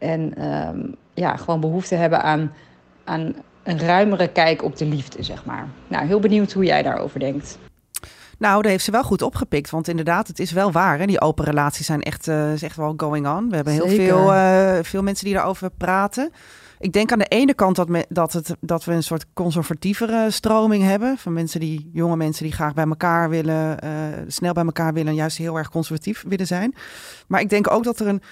en 0.04 0.34
ehm, 0.36 0.78
ja, 1.14 1.36
gewoon 1.36 1.60
behoefte 1.60 1.94
hebben 1.94 2.22
aan, 2.22 2.52
aan 3.04 3.34
een 3.62 3.78
ruimere 3.78 4.28
kijk 4.28 4.62
op 4.62 4.76
de 4.76 4.86
liefde, 4.86 5.22
zeg 5.22 5.44
maar. 5.44 5.68
Nou, 5.88 6.06
heel 6.06 6.20
benieuwd 6.20 6.52
hoe 6.52 6.64
jij 6.64 6.82
daarover 6.82 7.20
denkt. 7.20 7.58
Nou, 8.38 8.62
daar 8.62 8.70
heeft 8.70 8.84
ze 8.84 8.90
wel 8.90 9.02
goed 9.02 9.22
opgepikt. 9.22 9.70
Want 9.70 9.88
inderdaad, 9.88 10.26
het 10.28 10.38
is 10.38 10.52
wel 10.52 10.72
waar. 10.72 10.98
Hè? 10.98 11.06
Die 11.06 11.20
open 11.20 11.44
relaties 11.44 11.86
zijn 11.86 12.02
echt, 12.02 12.28
eh, 12.28 12.52
is 12.52 12.62
echt 12.62 12.76
wel 12.76 12.94
going 12.96 13.28
on. 13.28 13.48
We 13.48 13.54
hebben 13.54 13.72
heel 13.72 13.88
Zeker. 13.88 14.06
veel, 14.06 14.32
eh, 14.32 14.78
veel 14.82 15.02
mensen 15.02 15.24
die 15.24 15.34
daarover 15.34 15.70
praten. 15.70 16.30
Ik 16.78 16.92
denk 16.92 17.12
aan 17.12 17.18
de 17.18 17.24
ene 17.24 17.54
kant 17.54 17.76
dat, 17.76 17.88
me, 17.88 18.04
dat, 18.08 18.32
het, 18.32 18.56
dat 18.60 18.84
we 18.84 18.92
een 18.92 19.02
soort 19.02 19.26
conservatievere 19.32 20.30
stroming 20.30 20.82
hebben. 20.82 21.18
Van 21.18 21.32
mensen 21.32 21.60
die, 21.60 21.90
jonge 21.92 22.16
mensen 22.16 22.44
die 22.44 22.52
graag 22.52 22.74
bij 22.74 22.84
elkaar 22.84 23.30
willen, 23.30 23.80
eh, 23.80 23.90
snel 24.26 24.52
bij 24.52 24.64
elkaar 24.64 24.92
willen 24.92 25.08
en 25.08 25.14
juist 25.14 25.36
heel 25.36 25.56
erg 25.56 25.70
conservatief 25.70 26.24
willen 26.28 26.46
zijn. 26.46 26.74
Maar 27.26 27.40
ik 27.40 27.48
denk 27.48 27.70
ook 27.70 27.84
dat 27.84 28.00
er 28.00 28.06
een 28.06 28.22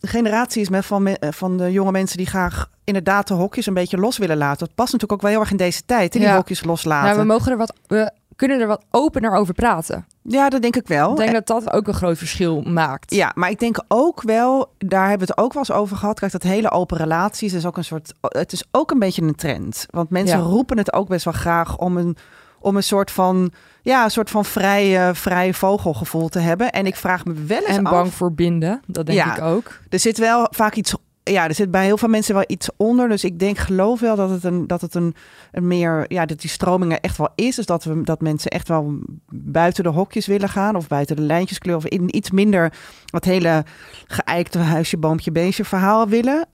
generatie 0.00 0.62
is 0.62 0.68
met 0.68 0.86
van, 0.86 1.02
me- 1.02 1.16
eh, 1.18 1.32
van 1.32 1.56
de 1.56 1.72
jonge 1.72 1.90
mensen 1.90 2.16
die 2.16 2.26
graag 2.26 2.70
inderdaad 2.84 3.28
de 3.28 3.34
hokjes 3.34 3.66
een 3.66 3.74
beetje 3.74 3.98
los 3.98 4.18
willen 4.18 4.36
laten. 4.36 4.58
Dat 4.66 4.74
past 4.74 4.92
natuurlijk 4.92 5.12
ook 5.12 5.20
wel 5.22 5.30
heel 5.30 5.40
erg 5.40 5.50
in 5.50 5.56
deze 5.56 5.82
tijd, 5.86 6.12
die 6.12 6.20
Ja. 6.20 6.34
hokjes 6.36 6.64
loslaten. 6.64 7.06
Nou, 7.08 7.18
we 7.20 7.24
mogen 7.26 7.52
er 7.52 7.58
wat, 7.58 7.72
we 7.86 8.12
kunnen 8.36 8.60
er 8.60 8.66
wat 8.66 8.84
opener 8.90 9.32
over 9.34 9.54
praten. 9.54 10.06
Ja, 10.22 10.48
dat 10.48 10.62
denk 10.62 10.76
ik 10.76 10.88
wel. 10.88 11.10
Ik 11.10 11.16
denk 11.16 11.32
dat 11.32 11.46
dat 11.46 11.72
ook 11.72 11.88
een 11.88 11.94
groot 11.94 12.18
verschil 12.18 12.60
maakt. 12.62 13.14
Ja, 13.14 13.32
maar 13.34 13.50
ik 13.50 13.58
denk 13.58 13.82
ook 13.88 14.22
wel, 14.22 14.72
daar 14.78 15.08
hebben 15.08 15.26
we 15.26 15.32
het 15.36 15.42
ook 15.44 15.52
wel 15.52 15.62
eens 15.62 15.72
over 15.72 15.96
gehad. 15.96 16.18
Kijk, 16.20 16.32
dat 16.32 16.42
hele 16.42 16.70
open 16.70 16.96
relaties 16.96 17.52
is 17.52 17.66
ook 17.66 17.76
een 17.76 17.84
soort, 17.84 18.12
het 18.20 18.52
is 18.52 18.64
ook 18.70 18.90
een 18.90 18.98
beetje 18.98 19.22
een 19.22 19.34
trend. 19.34 19.86
Want 19.90 20.10
mensen 20.10 20.38
Ja. 20.38 20.44
roepen 20.44 20.78
het 20.78 20.92
ook 20.92 21.08
best 21.08 21.24
wel 21.24 21.34
graag 21.34 21.78
om 21.78 21.96
een, 21.96 22.16
om 22.60 22.76
een 22.76 22.82
soort 22.82 23.10
van, 23.10 23.52
ja, 23.82 24.04
een 24.04 24.10
soort 24.10 24.30
van 24.30 24.44
vrij, 24.44 25.14
vrij 25.14 25.54
vogelgevoel 25.54 26.28
te 26.28 26.38
hebben. 26.38 26.70
En 26.70 26.86
ik 26.86 26.96
vraag 26.96 27.24
me 27.24 27.32
wel 27.32 27.58
eens 27.58 27.76
En 27.76 27.84
af, 27.86 27.92
bang 27.92 28.12
voor 28.12 28.32
binden, 28.32 28.82
dat 28.86 29.06
denk 29.06 29.18
Ja. 29.18 29.36
ik 29.36 29.42
ook. 29.42 29.78
er 29.88 29.98
zit 29.98 30.18
wel 30.18 30.46
vaak 30.50 30.74
iets, 30.74 30.94
ja, 31.22 31.48
er 31.48 31.54
zit 31.54 31.70
bij 31.70 31.84
heel 31.84 31.98
veel 31.98 32.08
mensen 32.08 32.34
wel 32.34 32.44
iets 32.46 32.68
onder. 32.76 33.08
Dus 33.08 33.24
ik 33.24 33.38
denk, 33.38 33.58
geloof 33.58 34.00
wel 34.00 34.16
dat 34.16 34.30
het 34.30 34.44
een, 34.44 34.66
dat 34.66 34.80
het 34.80 34.94
een, 34.94 35.14
een 35.52 35.66
meer, 35.66 36.04
ja, 36.08 36.26
dat 36.26 36.40
die 36.40 36.50
stroming 36.50 36.92
er 36.92 37.00
echt 37.00 37.16
wel 37.16 37.28
is. 37.34 37.56
Dus 37.56 37.66
dat 37.66 37.84
we, 37.84 38.02
dat 38.02 38.20
mensen 38.20 38.50
echt 38.50 38.68
wel 38.68 38.94
buiten 39.32 39.84
de 39.84 39.90
hokjes 39.90 40.26
willen 40.26 40.48
gaan 40.48 40.76
of 40.76 40.88
buiten 40.88 41.16
de 41.16 41.22
lijntjeskleur 41.22 41.76
of 41.76 41.86
in 41.86 42.16
iets 42.16 42.30
minder 42.30 42.72
dat 43.04 43.24
hele 43.24 43.64
geëikte 44.06 44.58
huisje, 44.58 44.96
boompje, 44.98 45.32
beestje 45.32 45.64
verhaal 45.64 46.08
willen. 46.08 46.46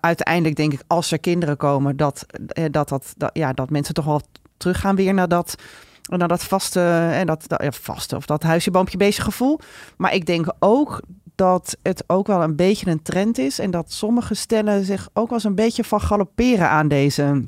Uiteindelijk 0.00 0.56
denk 0.56 0.72
ik, 0.72 0.82
als 0.86 1.12
er 1.12 1.18
kinderen 1.18 1.56
komen, 1.56 1.96
dat, 1.96 2.26
eh, 2.46 2.64
dat, 2.70 2.88
dat, 2.88 3.14
dat, 3.16 3.30
ja, 3.32 3.52
dat 3.52 3.70
mensen 3.70 3.94
toch 3.94 4.04
wel 4.04 4.20
teruggaan 4.56 4.96
weer 4.96 5.14
naar 5.14 5.28
dat, 5.28 5.54
naar 6.02 6.28
dat 6.28 6.44
vaste, 6.44 6.80
en 7.12 7.26
dat, 7.26 7.44
dat 7.46 7.62
ja, 7.62 7.72
vaste 7.72 8.16
of 8.16 8.26
dat 8.26 8.42
huisje, 8.42 8.70
boompje, 8.70 8.96
beestje 8.96 9.22
gevoel. 9.22 9.58
Maar 9.96 10.14
ik 10.14 10.26
denk 10.26 10.46
ook 10.58 11.00
dat 11.34 11.76
het 11.82 12.04
ook 12.06 12.26
wel 12.26 12.42
een 12.42 12.56
beetje 12.56 12.90
een 12.90 13.02
trend 13.02 13.38
is. 13.38 13.58
En 13.58 13.70
dat 13.70 13.92
sommige 13.92 14.34
stellen 14.34 14.84
zich 14.84 15.08
ook 15.12 15.26
wel 15.28 15.34
eens 15.38 15.44
een 15.44 15.54
beetje 15.54 15.84
van 15.84 16.00
galopperen 16.00 16.68
aan 16.68 16.88
deze, 16.88 17.44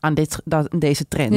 aan 0.00 0.14
dit, 0.14 0.40
dat, 0.44 0.68
deze 0.78 1.08
trend. 1.08 1.34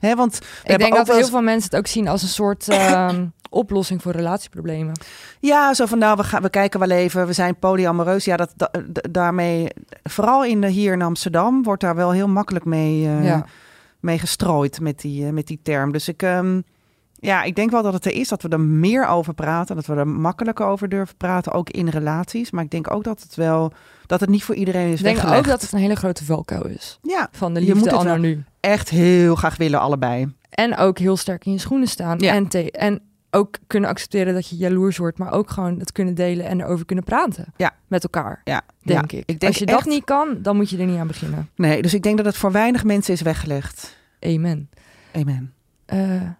Ja. 0.00 0.14
Want 0.14 0.38
Ik 0.64 0.78
denk 0.78 0.94
dat 0.94 1.06
heel 1.16 1.26
veel 1.26 1.42
mensen 1.42 1.70
het 1.70 1.78
ook 1.78 1.86
zien 1.86 2.08
als 2.08 2.22
een 2.22 2.28
soort 2.28 2.68
ehm, 2.68 3.26
oplossing 3.50 4.02
voor 4.02 4.12
relatieproblemen. 4.12 4.92
Ja, 5.40 5.74
zo 5.74 5.86
van 5.86 5.98
nou, 5.98 6.16
we, 6.16 6.24
gaan, 6.24 6.42
we 6.42 6.50
kijken 6.50 6.80
wel 6.80 6.90
even, 6.90 7.26
we 7.26 7.32
zijn 7.32 7.58
polyamoreus. 7.58 8.24
Ja, 8.24 8.36
dat, 8.36 8.52
da- 8.56 8.70
da- 8.86 9.08
daarmee, 9.10 9.68
vooral 10.02 10.44
in 10.44 10.60
de, 10.60 10.68
hier 10.68 10.92
in 10.92 11.02
Amsterdam, 11.02 11.62
wordt 11.62 11.82
daar 11.82 11.94
wel 11.96 12.10
heel 12.10 12.28
makkelijk 12.28 12.64
mee, 12.64 13.06
eh, 13.06 13.24
Ja. 13.24 13.46
Mee 14.02 14.18
gestrooid 14.18 14.80
met 14.80 15.00
die, 15.00 15.26
eh, 15.26 15.32
met 15.32 15.46
die 15.46 15.60
term. 15.62 15.92
Dus 15.92 16.08
ik, 16.08 16.22
ehm, 16.22 16.60
ja, 17.14 17.42
ik 17.42 17.56
denk 17.56 17.70
wel 17.70 17.82
dat 17.82 17.92
het 17.92 18.04
er 18.04 18.12
is, 18.12 18.28
dat 18.28 18.42
we 18.42 18.48
er 18.48 18.60
meer 18.60 19.06
over 19.06 19.34
praten, 19.34 19.76
dat 19.76 19.86
we 19.86 19.94
er 19.94 20.08
makkelijker 20.08 20.66
over 20.66 20.88
durven 20.88 21.16
praten, 21.16 21.52
ook 21.52 21.70
in 21.70 21.88
relaties. 21.88 22.50
Maar 22.50 22.64
ik 22.64 22.70
denk 22.70 22.90
ook 22.90 23.04
dat 23.04 23.22
het 23.22 23.34
wel, 23.34 23.72
dat 24.06 24.20
het 24.20 24.28
niet 24.28 24.44
voor 24.44 24.54
iedereen 24.54 24.86
is 24.92 24.98
Ik 24.98 25.04
denk 25.04 25.16
weggelegd. 25.16 25.40
ook 25.40 25.46
dat 25.50 25.62
het 25.62 25.72
een 25.72 25.78
hele 25.78 25.94
grote 25.96 26.24
valkuil 26.24 26.66
is. 26.66 26.98
Ja, 27.02 27.28
Van 27.32 27.54
de 27.54 27.60
je 27.60 27.66
liefde 27.66 27.80
moet 27.80 27.90
het 27.90 27.98
anno 28.00 28.10
wel 28.12 28.20
nu. 28.20 28.44
echt 28.60 28.88
heel 28.88 29.34
graag 29.34 29.56
willen, 29.56 29.80
allebei. 29.80 30.32
En 30.50 30.76
ook 30.76 30.98
heel 30.98 31.16
sterk 31.16 31.44
in 31.46 31.52
je 31.52 31.58
schoenen 31.58 31.88
staan. 31.88 32.18
Ja. 32.18 32.32
En, 32.34 32.48
te- 32.48 32.70
en 32.70 33.00
ook 33.34 33.56
kunnen 33.66 33.90
accepteren 33.90 34.34
dat 34.34 34.48
je 34.48 34.56
jaloers 34.56 34.96
wordt, 34.96 35.18
maar 35.18 35.32
ook 35.32 35.50
gewoon 35.50 35.78
het 35.78 35.92
kunnen 35.92 36.14
delen 36.14 36.46
en 36.46 36.60
erover 36.60 36.86
kunnen 36.86 37.04
praten. 37.04 37.52
Ja. 37.56 37.70
Met 37.86 38.02
elkaar, 38.02 38.40
Ja, 38.44 38.62
denk 38.82 39.10
ja. 39.10 39.18
ik. 39.18 39.24
Ik 39.26 39.40
denk 39.40 39.42
Als 39.52 39.58
je 39.58 39.66
dat 39.66 39.84
niet 39.84 40.04
kan, 40.04 40.38
dan 40.42 40.56
moet 40.56 40.70
je 40.70 40.78
er 40.78 40.86
niet 40.86 40.98
aan 40.98 41.06
beginnen. 41.06 41.50
Nee, 41.56 41.82
dus 41.82 41.94
ik 41.94 42.02
denk 42.02 42.16
dat 42.16 42.26
het 42.26 42.36
voor 42.36 42.52
weinig 42.52 42.84
mensen 42.84 43.14
is 43.14 43.20
weggelegd. 43.20 43.96
Amen. 44.20 44.70
Amen. 45.14 45.54
Eh, 45.84 45.98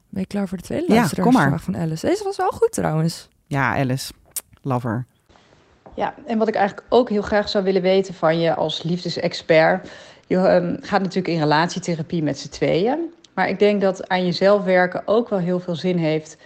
ben 0.09 0.21
je 0.21 0.27
klaar 0.27 0.49
voor 0.49 0.59
de 0.59 0.65
tweede 0.65 0.93
Ja, 0.95 1.09
kom 1.21 1.33
maar. 1.33 1.61
van 1.61 1.77
Alice? 1.77 2.07
Deze 2.07 2.25
was 2.25 2.37
wel 2.37 2.51
goed 2.51 2.73
trouwens. 2.73 3.29
Ja, 3.47 3.77
Alice, 3.77 4.13
lover. 4.63 5.07
Ja, 5.95 6.15
en 6.27 6.39
wat 6.39 6.49
ik 6.49 6.55
eigenlijk 6.55 6.87
ook 6.89 7.09
heel 7.09 7.23
graag 7.23 7.49
zou 7.49 7.65
willen 7.65 7.83
weten 7.83 8.15
van 8.15 8.41
je 8.41 8.55
als 8.55 8.83
liefdesexpert. 8.83 9.91
Je 10.27 10.37
ehm, 10.37 10.77
gaat 10.81 11.01
natuurlijk 11.01 11.35
in 11.35 11.41
relatietherapie 11.41 12.23
met 12.23 12.39
z'n 12.39 12.49
tweeën. 12.49 12.99
Maar 13.35 13.49
ik 13.49 13.59
denk 13.59 13.81
dat 13.81 14.09
aan 14.09 14.25
jezelf 14.25 14.65
werken 14.65 15.03
ook 15.05 15.29
wel 15.29 15.39
heel 15.39 15.61
veel 15.61 15.77
zin 15.77 15.97
heeft 15.99 16.37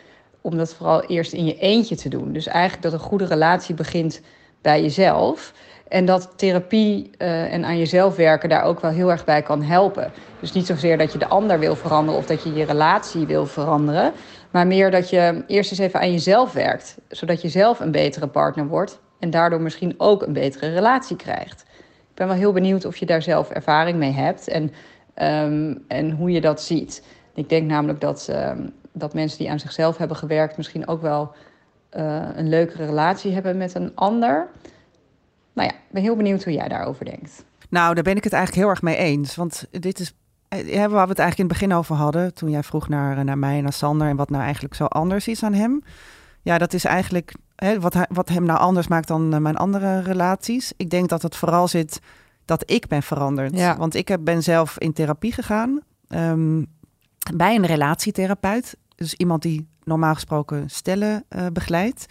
om 0.46 0.56
dat 0.56 0.74
vooral 0.74 1.04
eerst 1.04 1.32
in 1.32 1.44
je 1.44 1.58
eentje 1.58 1.96
te 1.96 2.08
doen. 2.08 2.32
Dus 2.32 2.46
eigenlijk 2.46 2.82
dat 2.82 2.92
een 2.92 3.06
goede 3.06 3.26
relatie 3.26 3.74
begint 3.74 4.20
bij 4.62 4.82
jezelf. 4.82 5.52
En 5.88 6.04
dat 6.04 6.32
therapie 6.36 7.10
eh, 7.18 7.52
en 7.52 7.64
aan 7.64 7.78
jezelf 7.78 8.16
werken 8.16 8.48
daar 8.48 8.62
ook 8.62 8.80
wel 8.80 8.90
heel 8.90 9.10
erg 9.10 9.24
bij 9.24 9.42
kan 9.42 9.62
helpen. 9.62 10.12
Dus 10.40 10.52
niet 10.52 10.66
zozeer 10.66 10.98
dat 10.98 11.12
je 11.12 11.18
de 11.18 11.26
ander 11.26 11.58
wil 11.58 11.76
veranderen 11.76 12.20
of 12.20 12.26
dat 12.26 12.42
je 12.42 12.52
je 12.52 12.64
relatie 12.64 13.26
wil 13.26 13.46
veranderen. 13.46 14.12
Maar 14.50 14.66
meer 14.66 14.90
dat 14.90 15.10
je 15.10 15.44
eerst 15.46 15.70
eens 15.70 15.80
even 15.80 16.00
aan 16.00 16.12
jezelf 16.12 16.52
werkt. 16.52 16.96
Zodat 17.08 17.42
je 17.42 17.48
zelf 17.48 17.80
een 17.80 17.90
betere 17.90 18.26
partner 18.26 18.66
wordt. 18.66 19.00
En 19.18 19.30
daardoor 19.30 19.60
misschien 19.60 19.94
ook 19.96 20.22
een 20.22 20.32
betere 20.32 20.72
relatie 20.72 21.16
krijgt. 21.16 21.64
Ik 22.10 22.14
ben 22.14 22.26
wel 22.26 22.36
heel 22.36 22.52
benieuwd 22.52 22.84
of 22.84 22.96
je 22.96 23.06
daar 23.06 23.22
zelf 23.22 23.50
ervaring 23.50 23.98
mee 23.98 24.12
hebt. 24.12 24.48
En, 24.48 24.72
ehm, 25.14 25.74
en 25.88 26.10
hoe 26.10 26.30
je 26.30 26.40
dat 26.40 26.62
ziet. 26.62 27.02
Ik 27.34 27.48
denk 27.48 27.68
namelijk 27.68 28.00
dat, 28.00 28.28
ehm, 28.30 28.66
dat 28.98 29.14
mensen 29.14 29.38
die 29.38 29.50
aan 29.50 29.58
zichzelf 29.58 29.96
hebben 29.96 30.16
gewerkt. 30.16 30.56
misschien 30.56 30.88
ook 30.88 31.00
wel 31.00 31.32
eh, 31.88 32.22
een 32.34 32.48
leukere 32.48 32.84
relatie 32.84 33.32
hebben 33.32 33.56
met 33.56 33.74
een 33.74 33.92
ander. 33.94 34.48
Nou 35.52 35.68
ja, 35.68 35.74
ik 35.74 35.90
ben 35.90 36.02
heel 36.02 36.16
benieuwd 36.16 36.44
hoe 36.44 36.52
jij 36.52 36.68
daarover 36.68 37.04
denkt. 37.04 37.44
Nou, 37.68 37.94
daar 37.94 38.02
ben 38.02 38.16
ik 38.16 38.24
het 38.24 38.32
eigenlijk 38.32 38.62
heel 38.62 38.72
erg 38.72 38.82
mee 38.82 38.96
eens. 38.96 39.36
Want 39.36 39.66
dit 39.70 40.00
is 40.00 40.14
eh, 40.48 40.58
waar 40.78 41.04
we 41.04 41.10
het 41.10 41.18
eigenlijk 41.18 41.38
in 41.38 41.44
het 41.44 41.52
begin 41.58 41.74
over 41.74 41.94
hadden. 41.96 42.34
Toen 42.34 42.50
jij 42.50 42.62
vroeg 42.62 42.88
naar, 42.88 43.18
eh, 43.18 43.24
naar 43.24 43.38
mij 43.38 43.56
en 43.56 43.62
naar 43.62 43.72
Sander. 43.72 44.08
En 44.08 44.16
wat 44.16 44.30
nou 44.30 44.42
eigenlijk 44.42 44.74
zo 44.74 44.84
anders 44.84 45.28
is 45.28 45.42
aan 45.42 45.54
hem. 45.54 45.82
Ja, 46.42 46.58
dat 46.58 46.72
is 46.72 46.84
eigenlijk 46.84 47.34
hè, 47.56 47.80
wat, 47.80 47.96
wat 48.08 48.28
hem 48.28 48.44
nou 48.44 48.58
anders 48.58 48.88
maakt 48.88 49.08
dan 49.08 49.42
mijn 49.42 49.56
andere 49.56 50.00
relaties. 50.00 50.72
Ik 50.76 50.90
denk 50.90 51.08
dat 51.08 51.22
het 51.22 51.36
vooral 51.36 51.68
zit 51.68 52.00
dat 52.44 52.70
ik 52.70 52.86
ben 52.86 53.02
veranderd. 53.02 53.56
Ja. 53.56 53.76
Want 53.76 53.94
ik 53.94 54.08
heb, 54.08 54.20
ben 54.24 54.42
zelf 54.42 54.78
in 54.78 54.92
therapie 54.92 55.32
gegaan. 55.32 55.80
ehm, 56.08 56.62
bij 57.34 57.54
een 57.54 57.66
relatietherapeut. 57.66 58.76
Dus 58.96 59.14
iemand 59.14 59.42
die 59.42 59.68
normaal 59.84 60.14
gesproken 60.14 60.70
stellen 60.70 61.24
eh, 61.28 61.46
begeleidt. 61.52 62.06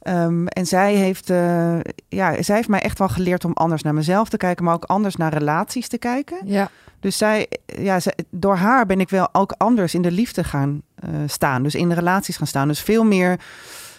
Ehm, 0.00 0.46
en 0.46 0.66
zij 0.66 0.94
heeft, 0.94 1.30
eh, 1.30 1.78
ja, 2.08 2.42
zij 2.42 2.56
heeft 2.56 2.68
mij 2.68 2.80
echt 2.80 2.98
wel 2.98 3.08
geleerd 3.08 3.44
om 3.44 3.52
anders 3.52 3.82
naar 3.82 3.94
mezelf 3.94 4.28
te 4.28 4.36
kijken, 4.36 4.64
maar 4.64 4.74
ook 4.74 4.84
anders 4.84 5.16
naar 5.16 5.32
relaties 5.32 5.88
te 5.88 5.98
kijken. 5.98 6.38
Ja, 6.44 6.70
Dus 7.00 7.18
zij, 7.18 7.48
ja, 7.66 8.00
zij, 8.00 8.14
door 8.30 8.56
haar 8.56 8.86
ben 8.86 9.00
ik 9.00 9.10
wel 9.10 9.28
ook 9.32 9.54
anders 9.56 9.94
in 9.94 10.02
de 10.02 10.10
liefde 10.10 10.44
gaan 10.44 10.82
eh, 10.94 11.10
staan. 11.26 11.62
Dus 11.62 11.74
in 11.74 11.88
de 11.88 11.94
relaties 11.94 12.36
gaan 12.36 12.46
staan. 12.46 12.68
Dus 12.68 12.80
veel 12.80 13.04
meer 13.04 13.40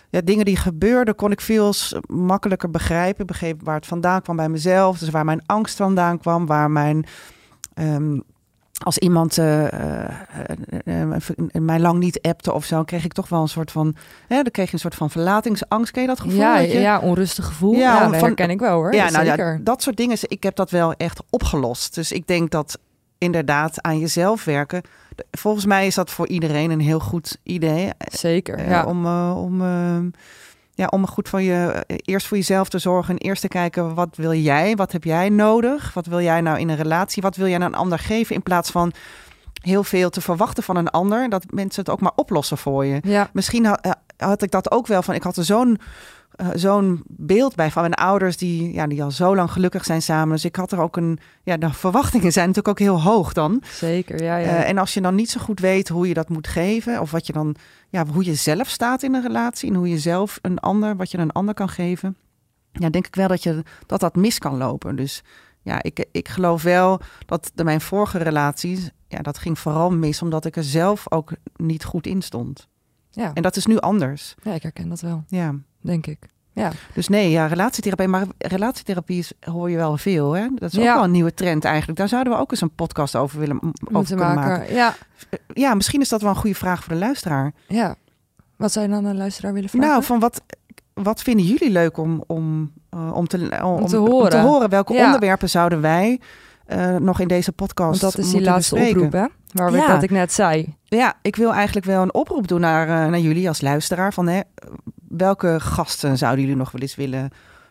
ja, 0.10 0.22
dingen 0.24 0.46
die 0.46 0.56
gebeurden, 0.58 1.16
kon 1.16 1.32
ik 1.32 1.42
veel 1.42 1.74
makkelijker 2.08 2.70
begrijpen. 2.70 3.26
Begreep 3.26 3.62
waar 3.64 3.76
het 3.76 3.86
vandaan 3.86 4.22
kwam 4.22 4.36
bij 4.36 4.50
mezelf. 4.50 4.98
Dus 4.98 5.10
waar 5.10 5.26
mijn 5.26 5.44
angst 5.46 5.78
vandaan 5.78 6.18
kwam, 6.18 6.46
waar 6.46 6.72
mijn. 6.72 7.06
ehm, 7.74 8.20
als 8.84 8.98
iemand 8.98 9.38
eh, 9.38 9.66
eh, 9.66 10.50
eh, 10.86 11.18
mij 11.62 11.80
lang 11.80 12.00
niet 12.00 12.22
appte 12.22 12.54
of 12.54 12.66
zo, 12.66 12.84
kreeg 12.84 13.06
ik 13.06 13.14
toch 13.14 13.30
wel 13.30 13.42
een 13.42 13.48
soort 13.48 13.72
van. 13.72 13.96
Hè, 14.28 14.36
dan 14.36 14.52
kreeg 14.52 14.68
je 14.68 14.74
een 14.74 14.80
soort 14.80 14.96
van 14.96 15.10
verlatingsangst. 15.10 15.92
Ken 15.92 16.02
je 16.02 16.08
dat 16.08 16.20
gevoel? 16.20 16.40
ja, 16.40 16.58
dat 16.58 16.72
je- 16.72 16.80
ja, 16.80 17.00
onrustig 17.00 17.46
gevoel. 17.46 17.74
Ja, 17.74 17.80
Ja, 17.80 18.00
dat 18.08 18.18
van- 18.20 18.28
herken 18.28 18.50
ik 18.50 18.60
wel 18.60 18.74
hoor. 18.74 18.94
ja, 18.94 19.10
nou 19.10 19.26
Zeker. 19.26 19.54
ja, 19.54 19.60
dat 19.62 19.82
soort 19.82 19.98
dingen. 19.98 20.18
Ik 20.22 20.44
heb 20.44 20.56
dat 20.56 20.70
wel 20.72 20.94
echt 20.94 21.22
opgelost. 21.30 21.96
Dus 21.96 22.12
ik 22.12 22.28
denk 22.28 22.52
dat 22.52 22.80
inderdaad 23.18 23.82
aan 23.82 24.00
jezelf 24.00 24.44
werken. 24.44 24.82
Volgens 25.32 25.66
mij 25.66 25.86
is 25.88 25.96
dat 25.96 26.10
voor 26.10 26.28
iedereen 26.28 26.72
een 26.72 26.80
heel 26.80 27.00
goed 27.00 27.38
idee. 27.44 27.90
Zeker, 28.12 28.70
ja. 28.70 28.86
om, 28.86 29.06
om, 29.36 29.62
eh, 29.62 29.98
ja, 30.74 30.86
om 30.86 31.08
goed 31.08 31.30
van 31.30 31.44
je, 31.44 31.84
eh, 31.88 31.98
eerst 32.02 32.28
voor 32.28 32.38
jezelf 32.38 32.70
te 32.70 32.80
zorgen. 32.80 33.18
En 33.18 33.20
eerst 33.28 33.42
te 33.42 33.48
kijken, 33.48 33.94
wat 33.94 34.16
wil 34.16 34.34
jij? 34.34 34.76
Wat 34.76 34.92
heb 34.92 35.04
jij 35.04 35.30
nodig? 35.30 35.94
Wat 35.94 36.06
wil 36.06 36.22
jij 36.22 36.42
nou 36.42 36.60
in 36.60 36.70
een 36.70 36.76
relatie? 36.76 37.22
Wat 37.22 37.36
wil 37.36 37.48
jij 37.48 37.56
aan 37.56 37.62
een 37.62 37.76
ander 37.76 38.00
geven? 38.00 38.36
In 38.36 38.44
plaats 38.44 38.72
van 38.72 38.94
heel 39.62 39.84
veel 39.84 40.10
te 40.10 40.22
verwachten 40.22 40.64
van 40.64 40.76
een 40.76 40.90
ander. 40.90 41.30
Dat 41.30 41.46
mensen 41.52 41.82
het 41.82 41.92
ook 41.92 42.02
maar 42.02 42.12
oplossen 42.16 42.58
voor 42.58 42.86
je. 42.86 43.00
Ja, 43.04 43.30
Misschien 43.34 43.66
eh, 43.66 43.92
had 44.18 44.42
ik 44.42 44.52
dat 44.52 44.72
ook 44.72 44.88
wel 44.88 45.02
van. 45.02 45.16
Ik 45.16 45.24
had 45.24 45.38
er 45.38 45.46
zo'n 45.46 45.80
eh, 46.32 46.48
zo'n 46.54 47.04
beeld 47.08 47.56
bij 47.56 47.72
van 47.72 47.82
mijn 47.82 47.94
ouders 47.94 48.38
die, 48.38 48.74
ja, 48.74 48.88
die 48.88 49.04
al 49.04 49.12
zo 49.12 49.36
lang 49.36 49.52
gelukkig 49.52 49.86
zijn 49.86 50.02
samen. 50.02 50.34
Dus 50.34 50.46
ik 50.46 50.56
had 50.56 50.72
er 50.72 50.80
ook 50.80 50.98
een. 50.98 51.20
Ja, 51.44 51.58
de 51.58 51.74
verwachtingen 51.74 52.32
zijn 52.32 52.48
natuurlijk 52.48 52.80
ook 52.80 52.88
heel 52.88 53.02
hoog 53.02 53.34
dan. 53.34 53.64
zeker. 53.72 54.24
Ja, 54.24 54.38
ja. 54.38 54.64
En 54.64 54.78
als 54.78 54.94
je 54.94 55.02
dan 55.02 55.16
niet 55.16 55.30
zo 55.30 55.40
goed 55.40 55.60
weet 55.60 55.90
hoe 55.90 56.08
je 56.08 56.14
dat 56.14 56.30
moet 56.30 56.48
geven, 56.48 57.02
of 57.02 57.12
wat 57.12 57.28
je 57.28 57.34
dan, 57.34 57.56
ja, 57.92 58.06
hoe 58.06 58.26
je 58.26 58.36
zelf 58.36 58.68
staat 58.68 59.04
in 59.04 59.14
een 59.14 59.22
relatie 59.22 59.70
en 59.70 59.76
hoe 59.76 59.90
je 59.90 60.00
zelf 60.00 60.40
een 60.42 60.60
ander, 60.60 60.96
wat 60.96 61.12
je 61.12 61.18
een 61.18 61.32
ander 61.32 61.54
kan 61.54 61.70
geven, 61.70 62.18
ja, 62.72 62.90
denk 62.90 63.08
ik 63.08 63.16
wel 63.16 63.28
dat 63.28 63.44
je 63.44 63.64
dat 63.86 64.00
dat 64.00 64.16
mis 64.16 64.38
kan 64.38 64.58
lopen. 64.58 64.96
Dus 64.96 65.24
ja, 65.62 65.84
ik, 65.84 66.06
ik 66.12 66.28
geloof 66.28 66.64
wel 66.64 67.00
dat 67.26 67.52
de, 67.56 67.64
mijn 67.64 67.82
vorige 67.82 68.18
relaties, 68.18 68.90
ja, 69.08 69.20
dat 69.20 69.38
ging 69.38 69.60
vooral 69.60 69.92
mis 69.92 70.22
omdat 70.22 70.46
ik 70.46 70.56
er 70.56 70.64
zelf 70.64 71.12
ook 71.12 71.32
niet 71.56 71.84
goed 71.84 72.08
in 72.08 72.22
stond. 72.22 72.68
ja. 73.10 73.34
En 73.34 73.42
dat 73.42 73.56
is 73.56 73.66
nu 73.66 73.78
anders. 73.78 74.36
ja, 74.44 74.54
ik 74.54 74.64
herken 74.64 74.90
dat 74.90 75.02
wel, 75.02 75.24
Ja. 75.28 75.56
denk 75.82 76.08
ik. 76.08 76.20
Ja, 76.54 76.72
Dus 76.94 77.08
nee, 77.08 77.30
ja, 77.30 77.46
relatietherapie. 77.46 78.08
Maar 78.08 78.26
relatietherapie 78.38 79.18
is, 79.20 79.32
hoor 79.40 79.70
je 79.70 79.76
wel 79.78 79.98
veel, 79.98 80.32
hè? 80.34 80.48
Dat 80.56 80.72
is 80.74 80.78
ook 80.80 80.84
wel 80.86 81.04
een 81.04 81.12
nieuwe 81.12 81.34
trend 81.34 81.66
eigenlijk. 81.66 81.98
Daar 81.98 82.08
zouden 82.08 82.34
we 82.34 82.40
ook 82.40 82.52
eens 82.52 82.62
een 82.62 82.76
podcast 82.76 83.16
over 83.16 83.40
willen 83.40 83.60
over 83.92 84.06
kunnen 84.16 84.36
maken. 84.36 84.52
maken. 84.60 84.74
Ja, 84.76 84.96
Ja, 85.54 85.74
misschien 85.74 86.02
is 86.02 86.10
dat 86.10 86.22
wel 86.22 86.30
een 86.30 86.36
goede 86.36 86.56
vraag 86.56 86.84
voor 86.84 86.94
de 86.94 87.00
luisteraar. 87.00 87.52
ja. 87.68 87.96
Wat 88.58 88.72
zou 88.72 88.86
je 88.86 88.92
dan 88.92 89.04
de 89.04 89.14
luisteraar 89.16 89.54
willen 89.54 89.70
vragen? 89.70 89.90
Nou, 89.90 90.04
van 90.04 90.20
wat, 90.20 90.42
wat 90.94 91.22
vinden 91.22 91.46
jullie 91.46 91.70
leuk 91.72 91.98
om, 91.98 92.24
om, 92.28 92.72
eh, 92.90 93.14
om, 93.14 93.28
te, 93.28 93.38
om, 93.64 93.88
te 93.88 93.98
horen. 94.38 94.70
Welke 94.70 94.94
Ja. 94.94 95.06
onderwerpen 95.06 95.50
zouden 95.50 95.82
wij 95.82 96.20
eh, 96.66 96.96
nog 96.96 97.20
in 97.20 97.28
deze 97.28 97.52
podcast 97.52 98.02
Want 98.02 98.14
dat 98.14 98.26
is 98.26 98.32
die 98.32 98.42
laatste 98.42 98.76
bespreken? 98.76 99.02
oproep, 99.06 99.22
hè? 99.22 99.26
Waar 99.52 99.72
Ja. 99.72 99.88
dat 99.88 100.04
ik 100.04 100.10
net 100.12 100.34
zei. 100.34 100.76
Ja, 100.84 101.14
ik 101.22 101.36
wil 101.36 101.54
eigenlijk 101.54 101.86
wel 101.86 102.02
een 102.02 102.14
oproep 102.14 102.48
doen 102.48 102.60
naar, 102.60 102.88
eh, 102.88 103.10
naar 103.10 103.20
jullie 103.20 103.48
als 103.48 103.62
luisteraar. 103.62 104.14
Van, 104.14 104.28
hè, 104.28 104.42
welke 105.18 105.60
gasten 105.60 106.18
zouden 106.18 106.42
jullie 106.42 106.58
nog 106.58 106.72
wel 106.72 106.82
eens 106.82 106.96
willen 106.96 107.30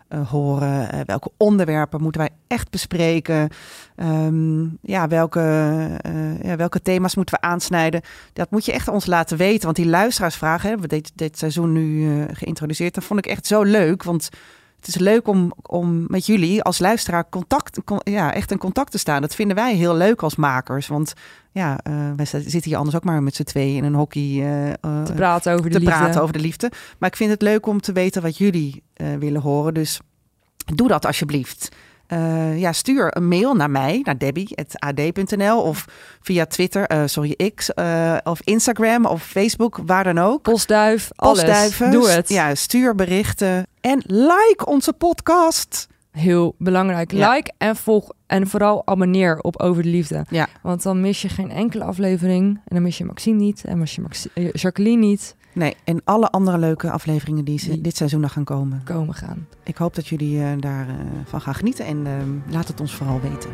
eh, 0.08 0.30
horen? 0.30 0.92
Eh, 0.92 1.00
welke 1.06 1.30
onderwerpen 1.36 2.02
moeten 2.02 2.20
wij 2.20 2.30
echt 2.46 2.70
bespreken? 2.70 3.48
Ehm, 3.96 4.62
ja, 4.82 5.08
welke, 5.08 5.40
eh, 6.00 6.42
ja, 6.42 6.56
welke 6.56 6.82
thema's 6.82 7.14
moeten 7.14 7.34
we 7.40 7.46
aansnijden? 7.46 8.00
Dat 8.32 8.50
moet 8.50 8.64
je 8.64 8.72
echt 8.72 8.88
ons 8.88 9.06
laten 9.06 9.36
weten. 9.36 9.64
Want 9.64 9.76
die 9.76 9.86
luisteraarsvragen 9.86 10.68
hebben 10.68 10.88
we 10.88 10.96
dit, 10.96 11.12
dit 11.14 11.38
seizoen 11.38 11.72
nu 11.72 12.24
geïntroduceerd. 12.32 12.94
Dat 12.94 13.04
vond 13.04 13.18
ik 13.18 13.26
echt 13.26 13.46
zo 13.46 13.62
leuk. 13.62 14.02
Want 14.02 14.28
het 14.86 14.88
is 14.88 14.94
leuk 15.02 15.28
om, 15.28 15.52
om 15.62 16.04
met 16.08 16.26
jullie 16.26 16.62
als 16.62 16.78
luisteraar 16.78 17.28
contact, 17.28 17.84
con- 17.84 18.00
ja, 18.04 18.34
echt 18.34 18.50
in 18.50 18.58
contact 18.58 18.90
te 18.90 18.98
staan. 18.98 19.20
Dat 19.20 19.34
vinden 19.34 19.56
wij 19.56 19.74
heel 19.74 19.94
leuk 19.94 20.22
als 20.22 20.36
makers. 20.36 20.86
Want 20.86 21.12
ja, 21.52 21.78
eh, 21.82 21.92
wij 22.16 22.24
zi- 22.26 22.40
zitten 22.40 22.62
hier 22.70 22.76
anders 22.76 22.96
ook 22.96 23.04
maar 23.04 23.22
met 23.22 23.34
z'n 23.34 23.42
tweeën 23.42 23.76
in 23.76 23.84
een 23.84 23.94
hockey 23.94 24.22
eh, 24.22 24.68
eh, 24.70 25.02
Te 25.04 25.12
praten 25.14 25.52
over 25.52 25.64
de 25.64 25.70
te 25.70 25.78
liefde. 25.78 25.94
praten 25.98 26.20
over 26.22 26.32
de 26.34 26.40
liefde. 26.40 26.70
Maar 26.98 27.08
ik 27.08 27.16
vind 27.16 27.30
het 27.30 27.42
leuk 27.42 27.66
om 27.66 27.80
te 27.80 27.92
weten 27.92 28.22
wat 28.22 28.38
jullie 28.38 28.82
willen 29.18 29.40
horen. 29.40 29.74
Dus 29.74 30.00
doe 30.74 30.88
dat 30.88 31.06
alsjeblieft. 31.06 31.68
Eh, 32.10 32.58
ja, 32.58 32.72
stuur 32.72 33.16
een 33.16 33.28
mail 33.28 33.54
naar 33.54 33.70
mij, 33.70 34.00
naar 34.02 34.18
debbie.ad.nl 34.18 35.62
of 35.62 35.84
via 36.20 36.46
Twitter, 36.46 36.86
eh, 36.86 37.02
sorry, 37.04 37.52
X 37.54 37.74
eh, 37.74 38.16
of 38.24 38.40
Instagram 38.44 39.06
of 39.06 39.22
Facebook, 39.22 39.80
waar 39.86 40.04
dan 40.04 40.18
ook. 40.18 40.42
Postduif, 40.42 41.10
alles. 41.14 41.38
Postduiven. 41.38 41.90
Doe 41.90 42.08
het. 42.08 42.28
Ja, 42.28 42.54
stuur 42.54 42.94
berichten 42.94 43.66
en 43.80 44.02
like 44.06 44.66
onze 44.66 44.92
podcast. 44.92 45.88
Heel 46.10 46.54
belangrijk. 46.58 47.12
Ja. 47.12 47.32
Like 47.32 47.52
en 47.58 47.76
volg 47.76 48.12
en 48.26 48.46
vooral 48.46 48.82
abonneer 48.86 49.38
op 49.40 49.60
Over 49.60 49.82
de 49.82 49.88
Liefde. 49.88 50.24
Ja. 50.28 50.46
Want 50.62 50.82
dan 50.82 51.00
mis 51.00 51.22
je 51.22 51.28
geen 51.28 51.50
enkele 51.50 51.84
aflevering. 51.84 52.54
En 52.54 52.62
dan 52.74 52.82
mis 52.82 52.98
je 52.98 53.04
Maxine 53.04 53.36
niet. 53.36 53.64
En 53.64 53.78
mis 53.78 53.94
je 53.94 54.00
Max 54.00 54.26
Jacqueline 54.52 55.06
niet. 55.06 55.36
Nee, 55.52 55.76
en 55.84 56.00
alle 56.04 56.30
andere 56.30 56.58
leuke 56.58 56.90
afleveringen 56.90 57.44
die, 57.44 57.58
ze- 57.58 57.70
Die- 57.70 57.80
dit 57.80 57.96
seizoen 57.96 58.20
nog 58.20 58.32
gaan 58.32 58.44
komen. 58.44 58.82
Komen 58.84 59.14
gaan. 59.14 59.46
Ik 59.64 59.76
hoop 59.76 59.94
dat 59.94 60.06
jullie 60.06 60.42
eh, 60.42 60.48
daarvan 60.60 60.96
van 61.24 61.40
gaan 61.40 61.54
genieten 61.54 61.84
en 61.86 62.06
eh, 62.06 62.12
laat 62.52 62.68
het 62.68 62.80
ons 62.80 62.94
vooral 62.94 63.20
weten. 63.20 63.50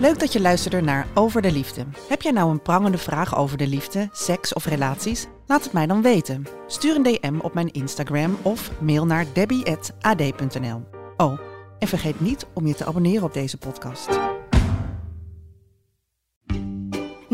Leuk 0.00 0.18
dat 0.18 0.32
je 0.32 0.40
luisterde 0.40 0.80
naar 0.80 1.06
Over 1.14 1.42
de 1.42 1.52
Liefde. 1.52 1.84
Heb 2.08 2.22
jij 2.22 2.32
nou 2.32 2.50
een 2.50 2.62
prangende 2.62 2.98
vraag 2.98 3.36
over 3.36 3.56
de 3.58 3.66
liefde, 3.66 4.08
seks 4.12 4.52
of 4.52 4.64
relaties? 4.66 5.26
Laat 5.46 5.64
het 5.64 5.72
mij 5.72 5.86
dan 5.86 6.02
weten. 6.02 6.46
Stuur 6.66 6.96
een 6.96 7.02
DM 7.02 7.38
op 7.40 7.54
mijn 7.54 7.70
Instagram 7.72 8.36
of 8.42 8.70
mail 8.80 9.06
naar 9.06 9.24
debbie.ad.nl. 9.32 10.82
Oh, 11.16 11.38
en 11.78 11.88
vergeet 11.88 12.20
niet 12.20 12.46
om 12.54 12.66
je 12.66 12.74
te 12.74 12.84
abonneren 12.84 13.22
op 13.24 13.34
deze 13.34 13.58
podcast. 13.58 14.08